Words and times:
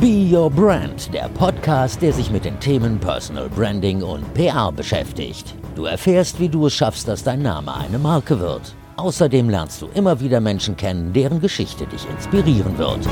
Be 0.00 0.28
Your 0.30 0.50
Brand, 0.50 1.14
der 1.14 1.30
Podcast, 1.30 2.02
der 2.02 2.12
sich 2.12 2.30
mit 2.30 2.44
den 2.44 2.60
Themen 2.60 3.00
Personal 3.00 3.48
Branding 3.48 4.02
und 4.02 4.34
PR 4.34 4.70
beschäftigt. 4.70 5.54
Du 5.74 5.86
erfährst, 5.86 6.38
wie 6.38 6.50
du 6.50 6.66
es 6.66 6.74
schaffst, 6.74 7.08
dass 7.08 7.22
dein 7.22 7.40
Name 7.40 7.74
eine 7.74 7.98
Marke 7.98 8.38
wird. 8.38 8.74
Außerdem 8.96 9.48
lernst 9.48 9.80
du 9.80 9.86
immer 9.94 10.20
wieder 10.20 10.42
Menschen 10.42 10.76
kennen, 10.76 11.14
deren 11.14 11.40
Geschichte 11.40 11.86
dich 11.86 12.06
inspirieren 12.10 12.76
wird. 12.76 13.08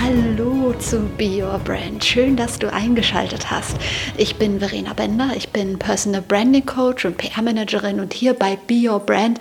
Hallo 0.00 0.72
zu 0.78 1.00
Be 1.18 1.42
Your 1.42 1.58
Brand. 1.58 2.02
Schön, 2.02 2.34
dass 2.34 2.58
du 2.58 2.72
eingeschaltet 2.72 3.50
hast. 3.50 3.76
Ich 4.16 4.36
bin 4.36 4.58
Verena 4.58 4.94
Bender, 4.94 5.32
ich 5.36 5.50
bin 5.50 5.78
Personal 5.78 6.22
Branding 6.22 6.64
Coach 6.64 7.04
und 7.04 7.18
PR-Managerin 7.18 8.00
und 8.00 8.14
hier 8.14 8.32
bei 8.32 8.56
Be 8.66 8.88
Your 8.88 9.00
Brand 9.00 9.38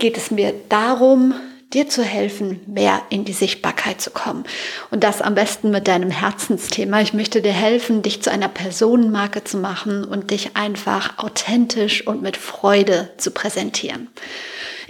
geht 0.00 0.16
es 0.16 0.32
mir 0.32 0.52
darum, 0.68 1.34
dir 1.76 1.88
zu 1.88 2.02
helfen, 2.02 2.60
mehr 2.66 3.02
in 3.10 3.24
die 3.24 3.34
Sichtbarkeit 3.34 4.00
zu 4.00 4.10
kommen. 4.10 4.44
Und 4.90 5.04
das 5.04 5.20
am 5.20 5.34
besten 5.34 5.70
mit 5.70 5.86
deinem 5.86 6.10
Herzensthema. 6.10 7.02
Ich 7.02 7.12
möchte 7.12 7.42
dir 7.42 7.52
helfen, 7.52 8.00
dich 8.00 8.22
zu 8.22 8.32
einer 8.32 8.48
Personenmarke 8.48 9.44
zu 9.44 9.58
machen 9.58 10.04
und 10.04 10.30
dich 10.30 10.56
einfach 10.56 11.18
authentisch 11.18 12.06
und 12.06 12.22
mit 12.22 12.38
Freude 12.38 13.10
zu 13.18 13.30
präsentieren. 13.30 14.08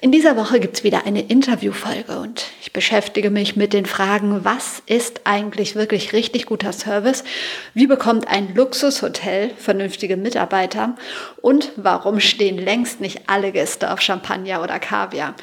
In 0.03 0.13
dieser 0.13 0.37
Woche 0.37 0.61
gibt 0.61 0.77
es 0.77 0.85
wieder 0.85 1.07
eine 1.07 1.23
Interviewfolge 1.23 2.19
und 2.19 2.45
ich 2.61 2.75
beschäftige 2.75 3.31
mich 3.31 3.57
mit 3.57 3.73
den 3.73 3.87
Fragen, 3.87 4.45
was 4.45 4.83
ist 4.85 5.23
eigentlich 5.25 5.75
wirklich 5.75 6.13
richtig 6.13 6.45
guter 6.45 6.75
Service? 6.75 7.25
Wie 7.73 7.87
bekommt 7.87 8.29
ein 8.29 8.55
Luxushotel 8.55 9.53
vernünftige 9.57 10.19
Mitarbeiter? 10.19 10.97
Und 11.41 11.73
warum 11.77 12.21
stehen 12.21 12.59
längst 12.59 13.01
nicht 13.01 13.23
alle 13.27 13.53
Gäste 13.53 13.91
auf 13.91 14.03
Champagner 14.03 14.63
oder 14.63 14.79
Kaviar? 14.79 15.35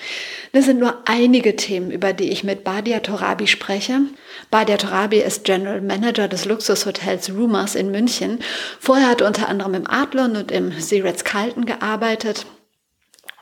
Das 0.51 0.65
sind 0.65 0.79
nur 0.79 0.99
einige 1.05 1.55
Themen, 1.55 1.89
über 1.89 2.13
die 2.13 2.29
ich 2.29 2.43
mit 2.43 2.63
Badia 2.63 2.99
Torabi 2.99 3.47
spreche. 3.47 4.01
Badia 4.51 4.77
Torabi 4.77 5.17
ist 5.17 5.45
General 5.45 5.81
Manager 5.81 6.27
des 6.27 6.45
Luxushotels 6.45 7.31
Rumors 7.31 7.73
in 7.73 7.89
München. 7.89 8.37
Vorher 8.79 9.09
hat 9.09 9.21
er 9.21 9.27
unter 9.27 9.49
anderem 9.49 9.73
im 9.73 9.89
Adlon 9.89 10.35
und 10.35 10.51
im 10.51 10.71
Sirets 10.79 11.23
Carlton 11.23 11.65
gearbeitet. 11.65 12.45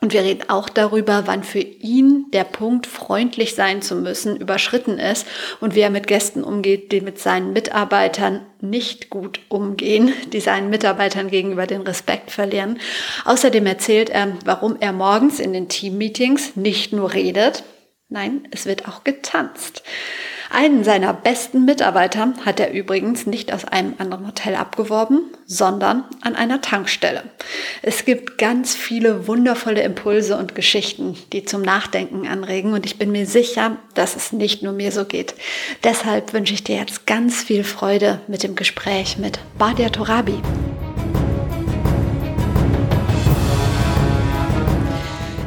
Und 0.02 0.12
wir 0.12 0.22
reden 0.22 0.50
auch 0.50 0.68
darüber, 0.68 1.22
wann 1.26 1.44
für 1.44 1.60
ihn 1.60 2.26
der 2.32 2.42
Punkt, 2.42 2.88
freundlich 2.88 3.54
sein 3.54 3.82
zu 3.82 3.94
müssen, 3.94 4.36
überschritten 4.36 4.98
ist 4.98 5.28
und 5.60 5.76
wie 5.76 5.80
er 5.80 5.90
mit 5.90 6.08
Gästen 6.08 6.42
umgeht, 6.42 6.90
die 6.90 7.00
mit 7.00 7.20
seinen 7.20 7.52
Mitarbeitern 7.52 8.44
nicht 8.60 9.10
gut 9.10 9.38
umgehen, 9.48 10.12
die 10.32 10.40
seinen 10.40 10.70
Mitarbeitern 10.70 11.28
gegenüber 11.28 11.68
den 11.68 11.82
Respekt 11.82 12.32
verlieren. 12.32 12.80
Außerdem 13.24 13.64
erzählt 13.64 14.10
er, 14.10 14.36
warum 14.44 14.76
er 14.80 14.92
morgens 14.92 15.38
in 15.38 15.52
den 15.52 15.68
Teammeetings 15.68 16.56
nicht 16.56 16.92
nur 16.92 17.12
redet, 17.12 17.62
nein, 18.08 18.48
es 18.50 18.66
wird 18.66 18.88
auch 18.88 19.04
getanzt. 19.04 19.84
Einen 20.54 20.84
seiner 20.84 21.14
besten 21.14 21.64
Mitarbeiter 21.64 22.34
hat 22.44 22.60
er 22.60 22.72
übrigens 22.72 23.24
nicht 23.24 23.54
aus 23.54 23.64
einem 23.64 23.94
anderen 23.96 24.26
Hotel 24.26 24.54
abgeworben, 24.54 25.30
sondern 25.46 26.04
an 26.20 26.36
einer 26.36 26.60
Tankstelle. 26.60 27.22
Es 27.80 28.04
gibt 28.04 28.36
ganz 28.36 28.74
viele 28.74 29.26
wundervolle 29.26 29.80
Impulse 29.80 30.36
und 30.36 30.54
Geschichten, 30.54 31.16
die 31.32 31.46
zum 31.46 31.62
Nachdenken 31.62 32.28
anregen 32.28 32.74
und 32.74 32.84
ich 32.84 32.98
bin 32.98 33.10
mir 33.10 33.24
sicher, 33.24 33.78
dass 33.94 34.14
es 34.14 34.32
nicht 34.32 34.62
nur 34.62 34.74
mir 34.74 34.92
so 34.92 35.06
geht. 35.06 35.34
Deshalb 35.84 36.34
wünsche 36.34 36.52
ich 36.52 36.62
dir 36.62 36.76
jetzt 36.76 37.06
ganz 37.06 37.42
viel 37.42 37.64
Freude 37.64 38.20
mit 38.26 38.42
dem 38.42 38.54
Gespräch 38.54 39.16
mit 39.16 39.38
Badia 39.56 39.88
Torabi. 39.88 40.38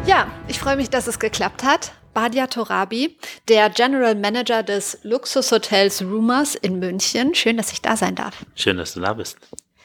Ja, 0.08 0.26
ich 0.48 0.58
freue 0.60 0.78
mich, 0.78 0.90
dass 0.90 1.06
es 1.06 1.20
geklappt 1.20 1.64
hat. 1.64 1.92
Badia 2.16 2.48
Torabi, 2.48 3.16
der 3.50 3.70
General 3.70 4.16
Manager 4.16 4.64
des 4.64 4.98
Luxushotels 5.04 6.02
Rumors 6.02 6.56
in 6.56 6.80
München. 6.80 7.36
Schön, 7.36 7.58
dass 7.58 7.72
ich 7.72 7.82
da 7.84 7.96
sein 7.96 8.16
darf. 8.16 8.44
Schön, 8.56 8.78
dass 8.78 8.96
du 8.96 9.02
da 9.02 9.14
bist. 9.14 9.38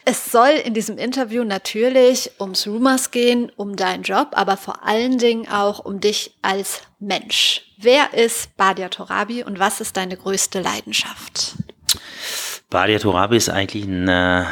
Es 0.06 0.32
soll 0.32 0.52
in 0.64 0.72
diesem 0.72 0.96
Interview 0.96 1.44
natürlich 1.44 2.30
ums 2.40 2.66
Rumors 2.66 3.10
gehen, 3.10 3.52
um 3.56 3.76
deinen 3.76 4.02
Job, 4.02 4.28
aber 4.32 4.56
vor 4.56 4.86
allen 4.86 5.18
Dingen 5.18 5.48
auch 5.50 5.80
um 5.80 6.00
dich 6.00 6.34
als 6.40 6.82
Mensch. 7.00 7.62
Wer 7.76 8.14
ist 8.14 8.56
Badia 8.56 8.88
Torabi 8.88 9.44
und 9.44 9.58
was 9.58 9.80
ist 9.80 9.96
deine 9.96 10.16
größte 10.16 10.60
Leidenschaft? 10.60 11.56
Badia 12.70 12.98
Torabi 12.98 13.36
ist 13.36 13.50
eigentlich 13.50 13.84
ein 13.84 14.08
äh, 14.08 14.44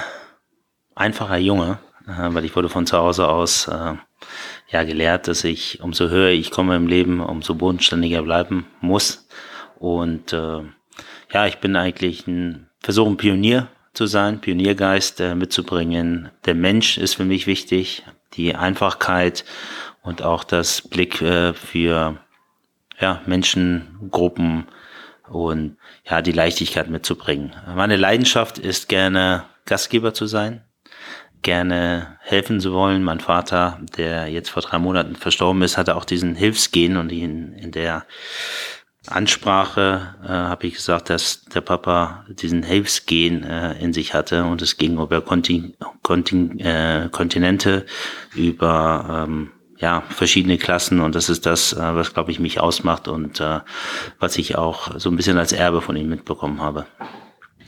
einfacher 0.95 1.39
Junge, 1.39 1.79
äh, 2.07 2.35
weil 2.35 2.45
ich 2.45 2.55
wurde 2.55 2.69
von 2.69 2.87
zu 2.87 2.99
Hause 2.99 3.29
aus 3.29 3.69
äh, 3.69 3.95
ja 4.71 4.85
gelehrt, 4.85 5.29
dass 5.29 5.45
ich, 5.45 5.81
umso 5.83 6.09
höher 6.09 6.31
ich 6.31 6.51
komme 6.51 6.77
im 6.77 6.87
Leben, 6.87 7.21
umso 7.21 7.55
bodenständiger 7.55 8.23
bleiben 8.23 8.67
muss. 8.81 9.27
Und 9.79 10.33
äh, 10.33 10.63
ja, 11.33 11.47
ich 11.47 11.59
bin 11.59 11.77
eigentlich 11.77 12.27
ein, 12.27 12.69
versuche 12.81 13.11
ein 13.11 13.17
Pionier 13.17 13.69
zu 13.95 14.07
sein, 14.07 14.41
Pioniergeist 14.41 15.21
äh, 15.21 15.35
mitzubringen. 15.35 16.31
Der 16.45 16.55
Mensch 16.55 16.99
ist 16.99 17.15
für 17.15 17.25
mich 17.25 17.47
wichtig, 17.47 18.05
die 18.35 18.55
Einfachkeit 18.55 19.45
und 20.03 20.23
auch 20.23 20.45
das 20.45 20.83
Blick 20.83 21.21
äh, 21.23 21.55
für 21.55 22.19
ja, 23.01 23.23
Menschengruppen 23.27 24.67
und 25.29 25.77
ja, 26.09 26.23
die 26.23 26.33
Leichtigkeit 26.33 26.89
mitzubringen. 26.91 27.55
Meine 27.75 27.97
Leidenschaft 27.97 28.59
ist 28.59 28.89
gerne 28.89 29.45
Gastgeber 29.67 30.15
zu 30.15 30.27
sein, 30.27 30.65
gerne 31.43 32.19
helfen 32.21 32.61
zu 32.61 32.73
wollen. 32.73 33.03
Mein 33.03 33.21
Vater, 33.21 33.81
der 33.97 34.29
jetzt 34.29 34.51
vor 34.51 34.63
drei 34.63 34.79
Monaten 34.79 35.17
verstorben 35.17 35.63
ist, 35.63 35.77
hatte 35.77 35.97
auch 35.97 36.05
diesen 36.05 36.35
Hilfsgen 36.35 36.97
und 36.97 37.11
in, 37.11 37.53
in 37.53 37.71
der 37.71 38.05
Ansprache 39.07 40.15
äh, 40.23 40.29
habe 40.29 40.67
ich 40.67 40.75
gesagt, 40.75 41.11
dass 41.11 41.45
der 41.47 41.61
Papa 41.61 42.25
diesen 42.29 42.63
Hilfsgen 42.63 43.43
äh, 43.43 43.79
in 43.79 43.93
sich 43.93 44.15
hatte 44.15 44.45
und 44.45 44.61
es 44.61 44.77
ging 44.77 44.99
über 44.99 45.21
Kontin, 45.21 45.75
Kontin, 46.03 46.59
äh, 46.61 47.09
Kontinente, 47.11 47.87
über 48.35 49.27
ähm, 49.27 49.51
ja, 49.79 50.03
verschiedene 50.09 50.59
Klassen 50.59 51.01
und 51.01 51.15
das 51.15 51.29
ist 51.29 51.47
das, 51.47 51.73
äh, 51.73 51.95
was, 51.95 52.13
glaube 52.13 52.33
ich, 52.33 52.41
mich 52.41 52.61
ausmacht 52.61 53.09
und 53.09 53.41
äh, 53.41 53.61
was 54.19 54.37
ich 54.37 54.57
auch 54.57 54.99
so 54.99 55.09
ein 55.09 55.17
bisschen 55.17 55.39
als 55.39 55.53
Erbe 55.53 55.81
von 55.81 55.97
ihm 55.97 56.09
mitbekommen 56.09 56.61
habe. 56.61 56.87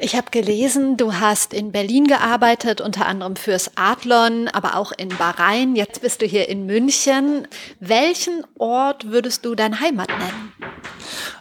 Ich 0.02 0.16
habe 0.16 0.30
gelesen, 0.30 0.96
du 0.96 1.12
hast 1.14 1.52
in 1.52 1.72
Berlin 1.72 2.06
gearbeitet, 2.06 2.80
unter 2.80 3.04
anderem 3.04 3.36
fürs 3.36 3.72
Adlon, 3.76 4.48
aber 4.48 4.76
auch 4.76 4.92
in 4.92 5.10
Bahrain. 5.10 5.76
Jetzt 5.76 6.00
bist 6.00 6.22
du 6.22 6.26
hier 6.26 6.48
in 6.48 6.64
München. 6.64 7.46
Welchen 7.80 8.44
Ort 8.56 9.10
würdest 9.10 9.44
du 9.44 9.54
dein 9.54 9.78
Heimat 9.78 10.08
nennen? 10.08 10.52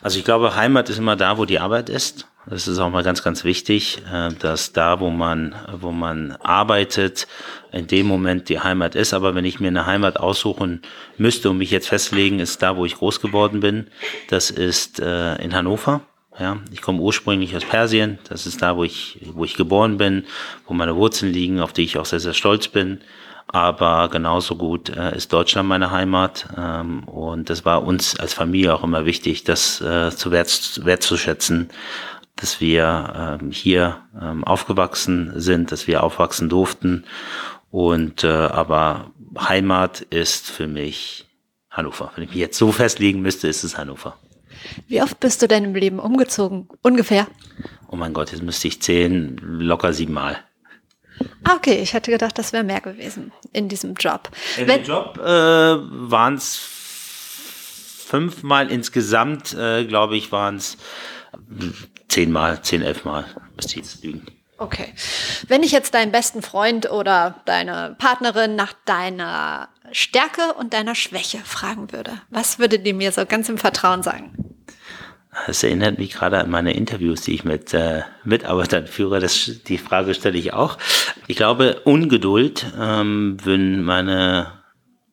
Also 0.02 0.19
ich 0.19 0.25
glaube, 0.25 0.58
Heimat 0.58 0.90
ist 0.90 0.98
immer 0.98 1.16
da, 1.16 1.38
wo 1.38 1.46
die 1.46 1.59
Arbeit 1.59 1.88
ist. 1.88 2.28
Das 2.48 2.68
ist 2.68 2.80
auch 2.80 2.90
mal 2.90 3.03
ganz, 3.03 3.24
ganz 3.24 3.46
wichtig, 3.46 4.02
äh, 4.12 4.30
dass 4.34 4.74
da, 4.74 5.00
wo 5.00 5.09
man, 5.09 5.56
wo 5.80 5.92
man 5.92 6.34
arbeitet, 6.42 7.28
in 7.72 7.88
dem 7.88 8.08
Moment 8.08 8.50
die 8.50 8.59
Heimat 8.59 8.94
ist. 8.94 9.14
Aber 9.14 9.36
wenn 9.36 9.46
ich 9.46 9.62
mir 9.62 9.68
eine 9.68 9.86
Heimat 9.86 10.19
aussuchen 10.19 10.81
müsste 11.18 11.50
und 11.50 11.59
mich 11.59 11.72
jetzt 11.72 11.88
festlegen, 11.88 12.40
ist 12.40 12.62
da, 12.62 12.75
wo 12.75 12.86
ich 12.86 12.96
groß 12.96 13.22
geworden 13.22 13.62
bin. 13.62 13.88
Das 14.30 14.52
ist 14.52 15.00
äh, 15.00 15.36
in 15.36 15.56
Hannover. 15.56 16.02
Ja, 16.40 16.58
ich 16.72 16.82
komme 16.82 17.02
ursprünglich 17.02 17.56
aus 17.56 17.66
Persien. 17.66 18.18
Das 18.30 18.46
ist 18.46 18.62
da, 18.62 18.78
wo 18.78 18.86
ich, 18.86 19.20
wo 19.34 19.44
ich 19.44 19.56
geboren 19.56 19.98
bin, 19.98 20.26
wo 20.66 20.74
meine 20.74 20.96
Wurzeln 20.96 21.34
liegen, 21.34 21.60
auf 21.60 21.74
die 21.74 21.84
ich 21.84 21.98
auch 21.98 22.06
sehr, 22.06 22.22
sehr 22.22 22.34
stolz 22.34 22.70
bin. 22.70 23.02
Aber 23.48 24.10
genauso 24.10 24.56
gut 24.56 24.90
äh, 24.90 25.16
ist 25.18 25.34
Deutschland 25.34 25.68
meine 25.68 25.92
Heimat. 25.92 26.48
Ähm, 26.56 27.04
und 27.06 27.50
das 27.50 27.66
war 27.66 27.84
uns 27.84 28.18
als 28.18 28.34
Familie 28.34 28.74
auch 28.74 28.84
immer 28.84 29.06
wichtig, 29.06 29.44
das 29.44 29.82
äh, 29.82 30.12
zu 30.12 30.32
wert, 30.32 30.86
wertzuschätzen, 30.86 31.70
dass 32.38 32.62
wir 32.62 33.40
ähm, 33.42 33.52
hier 33.52 33.98
ähm, 34.22 34.46
aufgewachsen 34.46 35.34
sind, 35.36 35.72
dass 35.74 35.88
wir 35.88 36.04
aufwachsen 36.04 36.48
durften. 36.48 37.04
Und 37.70 38.24
äh, 38.24 38.28
aber 38.30 39.12
Heimat 39.38 40.02
ist 40.02 40.50
für 40.50 40.68
mich 40.68 41.26
Hannover. 41.70 42.12
Wenn 42.16 42.24
ich 42.24 42.30
mich 42.30 42.40
jetzt 42.40 42.58
so 42.58 42.72
festlegen 42.72 43.22
müsste, 43.22 43.48
ist 43.48 43.63
es 43.63 43.78
Hannover. 43.78 44.16
Wie 44.88 45.02
oft 45.02 45.20
bist 45.20 45.42
du 45.42 45.48
denn 45.48 45.64
im 45.64 45.76
Leben 45.76 46.00
umgezogen? 46.00 46.70
Ungefähr? 46.82 47.28
Oh 47.90 47.96
mein 47.96 48.14
Gott, 48.14 48.32
jetzt 48.32 48.44
müsste 48.44 48.68
ich 48.68 48.82
zählen, 48.82 49.38
locker 49.38 49.94
siebenmal. 49.94 50.38
Ah, 51.44 51.56
okay, 51.56 51.80
ich 51.82 51.94
hätte 51.94 52.12
gedacht, 52.12 52.38
das 52.38 52.54
wäre 52.54 52.64
mehr 52.64 52.82
gewesen 52.82 53.32
in 53.52 53.68
diesem 53.68 53.96
Job. 53.96 54.30
In 54.58 54.68
Wenn, 54.68 54.84
dem 54.84 54.88
Job 54.88 55.18
äh, 55.18 55.24
waren 55.24 56.36
es 56.36 56.58
fünfmal 58.10 58.72
insgesamt, 58.72 59.54
äh, 59.54 59.86
glaube 59.86 60.18
ich, 60.18 60.32
waren 60.32 60.56
es 60.56 60.78
zehnmal, 62.08 62.62
zehn, 62.62 62.82
elfmal, 62.82 63.26
müsste 63.56 63.72
ich 63.72 63.78
jetzt 63.78 64.04
lügen. 64.04 64.26
Okay. 64.58 64.94
Wenn 65.48 65.64
ich 65.64 65.72
jetzt 65.72 65.94
deinen 65.94 66.12
besten 66.12 66.42
Freund 66.42 66.92
oder 66.92 67.36
deine 67.46 67.96
Partnerin 67.98 68.56
nach 68.56 68.74
deiner 68.86 69.70
Stärke 69.91 70.53
und 70.57 70.74
deiner 70.74 70.95
Schwäche 70.95 71.39
fragen 71.39 71.91
würde, 71.91 72.21
was 72.30 72.59
würde 72.59 72.80
die 72.80 72.94
mir 72.94 73.12
so 73.12 73.25
ganz 73.25 73.50
im 73.50 73.57
Vertrauen 73.57 74.03
sagen? 74.03 74.50
Das 75.47 75.63
erinnert 75.63 76.00
mich 76.00 76.13
gerade 76.13 76.39
an 76.39 76.50
meine 76.50 76.74
Interviews, 76.74 77.21
die 77.21 77.33
ich 77.33 77.44
mit 77.44 77.74
äh, 77.74 78.01
Mitarbeitern 78.24 78.88
führe. 78.88 79.19
Das, 79.19 79.62
die 79.68 79.77
Frage 79.77 80.13
stelle 80.13 80.38
ich 80.38 80.53
auch. 80.53 80.77
Ich 81.27 81.38
glaube, 81.38 81.81
Ungeduld, 81.83 82.65
ähm, 82.80 83.38
wenn 83.44 83.83
meine, 83.83 84.51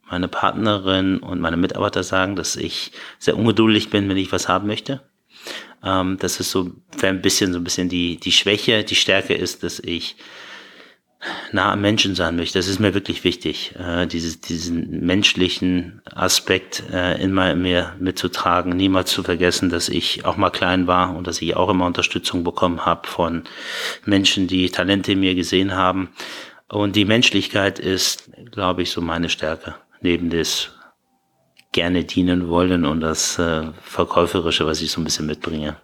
meine 0.09 0.29
Partnerin 0.29 1.19
und 1.19 1.41
meine 1.41 1.59
Mitarbeiter 1.59 2.03
sagen, 2.03 2.35
dass 2.35 2.57
ich 2.57 2.93
sehr 3.19 3.37
ungeduldig 3.37 3.91
bin, 3.91 4.09
wenn 4.09 4.17
ich 4.17 4.33
was 4.33 4.49
haben 4.49 4.67
möchte. 4.67 5.03
Ähm, 5.85 6.17
das 6.19 6.41
ist 6.41 6.51
so 6.51 6.71
ein 7.03 7.21
bisschen 7.21 7.53
so 7.53 7.59
ein 7.59 7.65
bisschen 7.65 7.89
die, 7.89 8.17
die 8.17 8.33
Schwäche. 8.33 8.85
Die 8.85 8.95
Stärke 8.95 9.35
ist, 9.35 9.63
dass 9.63 9.79
ich 9.79 10.17
nah 11.53 11.73
am 11.73 11.81
Menschen 11.81 12.15
sein 12.15 12.37
möchte. 12.37 12.59
Das 12.59 12.69
ist 12.69 12.79
mir 12.79 12.95
wirklich 12.95 13.25
wichtig, 13.25 13.75
äh, 13.79 14.07
dieses, 14.07 14.41
diesen 14.41 15.05
menschlichen 15.05 16.03
Aspekt 16.05 16.83
äh, 16.93 17.21
in 17.23 17.33
mir 17.33 17.95
mitzutragen, 17.99 18.77
niemals 18.77 19.11
zu 19.11 19.23
vergessen, 19.23 19.71
dass 19.71 19.89
ich 19.89 20.25
auch 20.25 20.37
mal 20.37 20.51
klein 20.51 20.87
war 20.87 21.17
und 21.17 21.27
dass 21.27 21.43
ich 21.43 21.57
auch 21.57 21.69
immer 21.69 21.87
Unterstützung 21.87 22.45
bekommen 22.45 22.85
habe 22.85 23.07
von 23.07 23.45
Menschen, 24.05 24.47
die 24.47 24.71
Talente 24.71 25.13
in 25.13 25.21
mir 25.21 25.35
gesehen 25.35 25.75
haben. 25.75 26.11
Und 26.69 26.97
die 26.97 27.05
Menschlichkeit 27.05 27.79
ist, 27.79 28.31
glaube 28.51 28.83
ich, 28.83 28.91
so 28.91 29.01
meine 29.01 29.29
Stärke, 29.29 29.77
neben 30.01 30.31
des 30.31 30.71
gerne 31.73 32.05
dienen 32.05 32.49
wollen 32.49 32.85
und 32.87 33.01
das 33.01 33.39
äh, 33.39 33.71
Verkäuferische, 33.83 34.67
was 34.67 34.81
ich 34.81 34.91
so 34.91 35.01
ein 35.01 35.05
bisschen 35.05 35.27
mitbringe. 35.27 35.77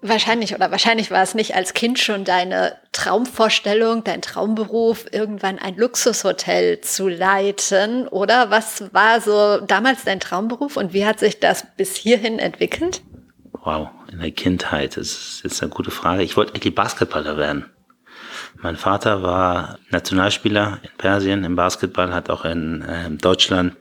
Wahrscheinlich 0.00 0.54
oder 0.54 0.70
wahrscheinlich 0.70 1.10
war 1.10 1.24
es 1.24 1.34
nicht 1.34 1.56
als 1.56 1.74
Kind 1.74 1.98
schon 1.98 2.24
deine 2.24 2.76
Traumvorstellung, 2.92 4.04
dein 4.04 4.22
Traumberuf, 4.22 5.06
irgendwann 5.10 5.58
ein 5.58 5.76
Luxushotel 5.76 6.80
zu 6.80 7.08
leiten, 7.08 8.06
oder? 8.06 8.48
Was 8.50 8.92
war 8.94 9.20
so 9.20 9.58
damals 9.66 10.04
dein 10.04 10.20
Traumberuf 10.20 10.76
und 10.76 10.92
wie 10.92 11.04
hat 11.04 11.18
sich 11.18 11.40
das 11.40 11.66
bis 11.76 11.96
hierhin 11.96 12.38
entwickelt? 12.38 13.02
Wow, 13.64 13.88
in 14.12 14.20
der 14.20 14.30
Kindheit, 14.30 14.96
das 14.96 15.08
ist 15.08 15.40
jetzt 15.42 15.62
eine 15.62 15.70
gute 15.70 15.90
Frage. 15.90 16.22
Ich 16.22 16.36
wollte 16.36 16.54
eigentlich 16.54 16.76
Basketballer 16.76 17.36
werden. 17.36 17.66
Mein 18.60 18.76
Vater 18.76 19.22
war 19.22 19.78
Nationalspieler 19.90 20.78
in 20.82 20.90
Persien 20.96 21.42
im 21.42 21.56
Basketball, 21.56 22.14
hat 22.14 22.30
auch 22.30 22.44
in 22.44 22.82
äh, 22.82 23.10
Deutschland 23.10 23.74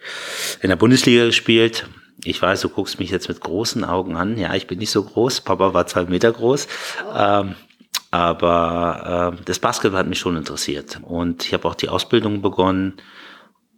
in 0.62 0.70
der 0.70 0.76
Bundesliga 0.78 1.26
gespielt 1.26 1.88
ich 2.24 2.42
weiß, 2.42 2.62
du 2.62 2.70
guckst 2.70 3.00
mich 3.00 3.10
jetzt 3.12 3.28
mit 3.28 3.42
großen 3.42 3.84
Augen 3.84 4.16
an. 4.16 4.38
Ja, 4.38 4.56
ich 4.56 4.68
bin 4.68 4.80
nicht 4.80 4.92
so 4.92 5.04
groß. 5.04 5.42
Papa 5.42 5.74
war 5.74 5.88
zwei 5.88 6.06
Meter 6.06 6.32
groß. 6.32 6.68
Ähm, 7.16 7.56
aber 8.12 9.36
äh, 9.38 9.44
das 9.46 9.60
Basketball 9.60 10.00
hat 10.00 10.08
mich 10.08 10.20
schon 10.20 10.38
interessiert. 10.38 11.00
Und 11.04 11.46
ich 11.46 11.54
habe 11.54 11.68
auch 11.68 11.76
die 11.76 11.90
Ausbildung 11.90 12.42
begonnen 12.42 12.94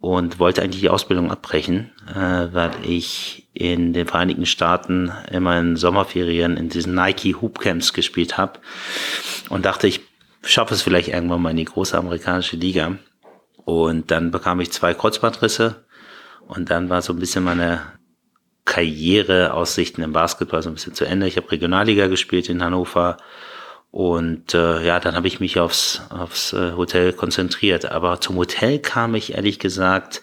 und 0.00 0.38
wollte 0.38 0.62
eigentlich 0.62 0.80
die 0.80 0.88
Ausbildung 0.88 1.30
abbrechen, 1.30 1.92
äh, 2.08 2.48
weil 2.52 2.70
ich 2.82 3.48
in 3.52 3.92
den 3.92 4.06
Vereinigten 4.06 4.46
Staaten 4.46 5.12
immer 5.30 5.58
in 5.58 5.76
Sommerferien 5.76 6.56
in 6.56 6.70
diesen 6.70 6.94
Nike 6.94 7.36
Hoop 7.40 7.58
Camps 7.58 7.92
gespielt 7.92 8.38
habe 8.38 8.60
und 9.50 9.66
dachte, 9.66 9.86
ich 9.86 10.00
schaffe 10.42 10.72
es 10.72 10.80
vielleicht 10.80 11.08
irgendwann 11.08 11.42
mal 11.42 11.50
in 11.50 11.58
die 11.58 11.64
große 11.66 11.98
amerikanische 11.98 12.56
Liga. 12.56 12.96
Und 13.64 14.10
dann 14.10 14.30
bekam 14.30 14.60
ich 14.60 14.72
zwei 14.72 14.94
Kreuzbandrisse 14.94 15.84
und 16.48 16.70
dann 16.70 16.88
war 16.88 17.02
so 17.02 17.12
ein 17.12 17.18
bisschen 17.18 17.44
meine 17.44 17.82
Karriereaussichten 18.70 20.02
im 20.04 20.12
Basketball 20.12 20.62
so 20.62 20.70
ein 20.70 20.74
bisschen 20.74 20.94
zu 20.94 21.04
Ende. 21.04 21.26
Ich 21.26 21.36
habe 21.36 21.50
Regionalliga 21.50 22.06
gespielt 22.06 22.48
in 22.48 22.62
Hannover 22.62 23.16
und 23.90 24.54
äh, 24.54 24.86
ja, 24.86 25.00
dann 25.00 25.16
habe 25.16 25.26
ich 25.26 25.40
mich 25.40 25.58
aufs, 25.58 26.02
aufs 26.10 26.52
äh, 26.52 26.72
Hotel 26.76 27.12
konzentriert. 27.12 27.90
Aber 27.90 28.20
zum 28.20 28.36
Hotel 28.36 28.78
kam 28.78 29.16
ich 29.16 29.34
ehrlich 29.34 29.58
gesagt, 29.58 30.22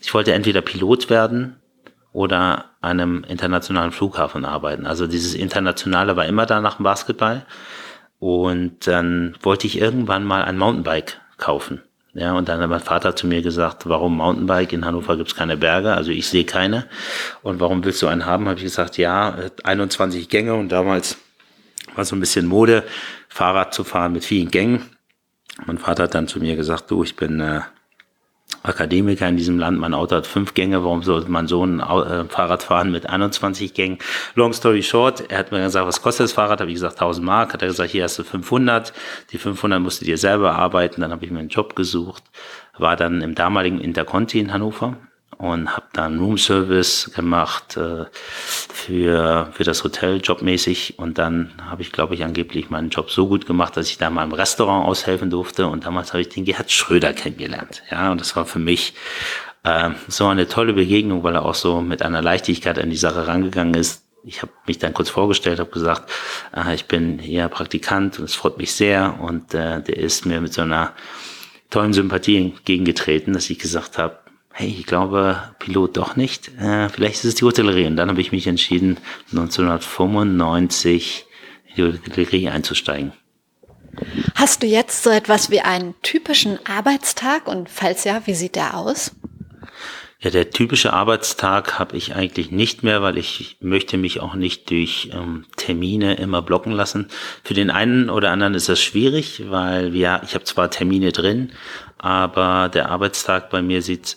ich 0.00 0.14
wollte 0.14 0.32
entweder 0.32 0.62
Pilot 0.62 1.10
werden 1.10 1.56
oder 2.12 2.70
einem 2.80 3.22
internationalen 3.24 3.92
Flughafen 3.92 4.46
arbeiten. 4.46 4.86
Also 4.86 5.06
dieses 5.06 5.34
Internationale 5.34 6.16
war 6.16 6.24
immer 6.24 6.46
da 6.46 6.62
nach 6.62 6.76
dem 6.76 6.84
Basketball. 6.84 7.44
Und 8.18 8.86
dann 8.86 9.36
wollte 9.42 9.66
ich 9.66 9.78
irgendwann 9.78 10.24
mal 10.24 10.42
ein 10.42 10.56
Mountainbike 10.56 11.20
kaufen. 11.36 11.82
Ja, 12.14 12.32
und 12.34 12.48
dann 12.48 12.60
hat 12.60 12.70
mein 12.70 12.80
Vater 12.80 13.16
zu 13.16 13.26
mir 13.26 13.42
gesagt, 13.42 13.88
warum 13.88 14.16
Mountainbike? 14.16 14.72
In 14.72 14.84
Hannover 14.84 15.16
gibt's 15.16 15.34
keine 15.34 15.56
Berge, 15.56 15.94
also 15.94 16.12
ich 16.12 16.28
sehe 16.28 16.44
keine. 16.44 16.86
Und 17.42 17.58
warum 17.58 17.84
willst 17.84 18.00
du 18.02 18.06
einen 18.06 18.24
haben? 18.24 18.46
Habe 18.48 18.58
ich 18.58 18.64
gesagt, 18.64 18.98
ja, 18.98 19.36
21 19.64 20.28
Gänge 20.28 20.54
und 20.54 20.70
damals 20.70 21.18
war 21.96 22.04
so 22.04 22.14
ein 22.14 22.20
bisschen 22.20 22.46
Mode, 22.46 22.84
Fahrrad 23.28 23.74
zu 23.74 23.82
fahren 23.82 24.12
mit 24.12 24.24
vielen 24.24 24.50
Gängen. 24.50 24.82
Mein 25.66 25.78
Vater 25.78 26.04
hat 26.04 26.14
dann 26.14 26.28
zu 26.28 26.38
mir 26.38 26.54
gesagt, 26.54 26.90
du, 26.90 27.02
ich 27.02 27.16
bin 27.16 27.40
äh, 27.40 27.62
Akademiker 28.64 29.28
in 29.28 29.36
diesem 29.36 29.58
Land. 29.58 29.78
Mein 29.78 29.94
Auto 29.94 30.16
hat 30.16 30.26
fünf 30.26 30.54
Gänge. 30.54 30.82
Warum 30.82 31.02
soll 31.02 31.24
mein 31.28 31.46
Sohn 31.46 31.80
äh, 31.80 32.24
Fahrrad 32.24 32.62
fahren 32.62 32.90
mit 32.90 33.08
21 33.08 33.74
Gängen? 33.74 33.98
Long 34.34 34.52
story 34.52 34.82
short, 34.82 35.30
er 35.30 35.38
hat 35.38 35.52
mir 35.52 35.62
gesagt, 35.62 35.86
was 35.86 36.02
kostet 36.02 36.24
das 36.24 36.32
Fahrrad? 36.32 36.60
Habe 36.60 36.70
ich 36.70 36.76
gesagt, 36.76 36.94
1000 36.94 37.24
Mark. 37.24 37.52
Hat 37.52 37.62
er 37.62 37.68
gesagt, 37.68 37.90
hier 37.90 38.04
hast 38.04 38.18
du 38.18 38.24
500. 38.24 38.92
Die 39.30 39.38
500 39.38 39.80
musst 39.80 40.00
du 40.00 40.06
dir 40.06 40.18
selber 40.18 40.56
arbeiten. 40.56 41.02
Dann 41.02 41.12
habe 41.12 41.24
ich 41.24 41.30
mir 41.30 41.40
einen 41.40 41.50
Job 41.50 41.76
gesucht. 41.76 42.24
War 42.78 42.96
dann 42.96 43.20
im 43.20 43.34
damaligen 43.34 43.80
Interconti 43.80 44.40
in 44.40 44.52
Hannover 44.52 44.96
und 45.38 45.70
habe 45.70 45.86
dann 45.92 46.18
Room 46.18 46.38
Service 46.38 47.10
gemacht 47.14 47.76
äh, 47.76 48.04
für, 48.12 49.48
für 49.52 49.64
das 49.64 49.84
Hotel 49.84 50.20
jobmäßig 50.22 50.98
und 50.98 51.18
dann 51.18 51.52
habe 51.68 51.82
ich, 51.82 51.92
glaube 51.92 52.14
ich, 52.14 52.24
angeblich 52.24 52.70
meinen 52.70 52.90
Job 52.90 53.10
so 53.10 53.28
gut 53.28 53.46
gemacht, 53.46 53.76
dass 53.76 53.88
ich 53.88 53.98
da 53.98 54.10
mal 54.10 54.24
im 54.24 54.32
Restaurant 54.32 54.86
aushelfen 54.86 55.30
durfte 55.30 55.66
und 55.66 55.84
damals 55.86 56.12
habe 56.12 56.22
ich 56.22 56.28
den 56.28 56.44
Gerhard 56.44 56.70
Schröder 56.70 57.12
kennengelernt. 57.12 57.82
Ja, 57.90 58.12
und 58.12 58.20
das 58.20 58.36
war 58.36 58.46
für 58.46 58.58
mich 58.58 58.94
äh, 59.64 59.90
so 60.08 60.26
eine 60.26 60.48
tolle 60.48 60.72
Begegnung, 60.72 61.22
weil 61.22 61.34
er 61.34 61.44
auch 61.44 61.54
so 61.54 61.80
mit 61.80 62.02
einer 62.02 62.22
Leichtigkeit 62.22 62.78
an 62.78 62.90
die 62.90 62.96
Sache 62.96 63.26
rangegangen 63.26 63.74
ist. 63.74 64.04
Ich 64.26 64.40
habe 64.40 64.52
mich 64.66 64.78
dann 64.78 64.94
kurz 64.94 65.10
vorgestellt, 65.10 65.58
habe 65.58 65.70
gesagt, 65.70 66.10
äh, 66.54 66.74
ich 66.74 66.86
bin 66.86 67.18
hier 67.18 67.48
Praktikant 67.48 68.18
und 68.18 68.26
es 68.26 68.34
freut 68.34 68.58
mich 68.58 68.72
sehr 68.72 69.18
und 69.20 69.54
äh, 69.54 69.82
der 69.82 69.96
ist 69.96 70.26
mir 70.26 70.40
mit 70.40 70.52
so 70.52 70.62
einer 70.62 70.92
tollen 71.70 71.92
Sympathie 71.92 72.36
entgegengetreten, 72.36 73.32
dass 73.32 73.50
ich 73.50 73.58
gesagt 73.58 73.98
habe, 73.98 74.18
hey, 74.56 74.68
ich 74.68 74.86
glaube, 74.86 75.42
Pilot 75.58 75.96
doch 75.96 76.14
nicht. 76.14 76.48
Äh, 76.58 76.88
vielleicht 76.88 77.16
ist 77.16 77.24
es 77.24 77.34
die 77.34 77.44
Hotellerie. 77.44 77.86
Und 77.86 77.96
dann 77.96 78.08
habe 78.08 78.20
ich 78.20 78.30
mich 78.30 78.46
entschieden, 78.46 78.98
1995 79.32 81.26
in 81.66 81.74
die 81.74 81.82
Hotellerie 81.82 82.48
einzusteigen. 82.48 83.12
Hast 84.36 84.62
du 84.62 84.66
jetzt 84.68 85.02
so 85.02 85.10
etwas 85.10 85.50
wie 85.50 85.60
einen 85.60 85.94
typischen 86.02 86.64
Arbeitstag? 86.66 87.48
Und 87.48 87.68
falls 87.68 88.04
ja, 88.04 88.22
wie 88.26 88.34
sieht 88.34 88.54
der 88.54 88.76
aus? 88.76 89.10
Ja, 90.20 90.30
der 90.30 90.50
typische 90.50 90.92
Arbeitstag 90.92 91.78
habe 91.80 91.96
ich 91.96 92.14
eigentlich 92.14 92.52
nicht 92.52 92.84
mehr, 92.84 93.02
weil 93.02 93.18
ich 93.18 93.56
möchte 93.60 93.98
mich 93.98 94.20
auch 94.20 94.34
nicht 94.34 94.70
durch 94.70 95.10
ähm, 95.12 95.46
Termine 95.56 96.14
immer 96.14 96.42
blocken 96.42 96.72
lassen. 96.72 97.08
Für 97.42 97.54
den 97.54 97.70
einen 97.70 98.08
oder 98.08 98.30
anderen 98.30 98.54
ist 98.54 98.68
das 98.68 98.80
schwierig, 98.80 99.50
weil 99.50 99.94
ja, 99.96 100.22
ich 100.24 100.34
habe 100.34 100.44
zwar 100.44 100.70
Termine 100.70 101.10
drin, 101.12 101.52
aber 101.98 102.70
der 102.72 102.88
Arbeitstag 102.88 103.50
bei 103.50 103.60
mir 103.60 103.82
sieht 103.82 104.16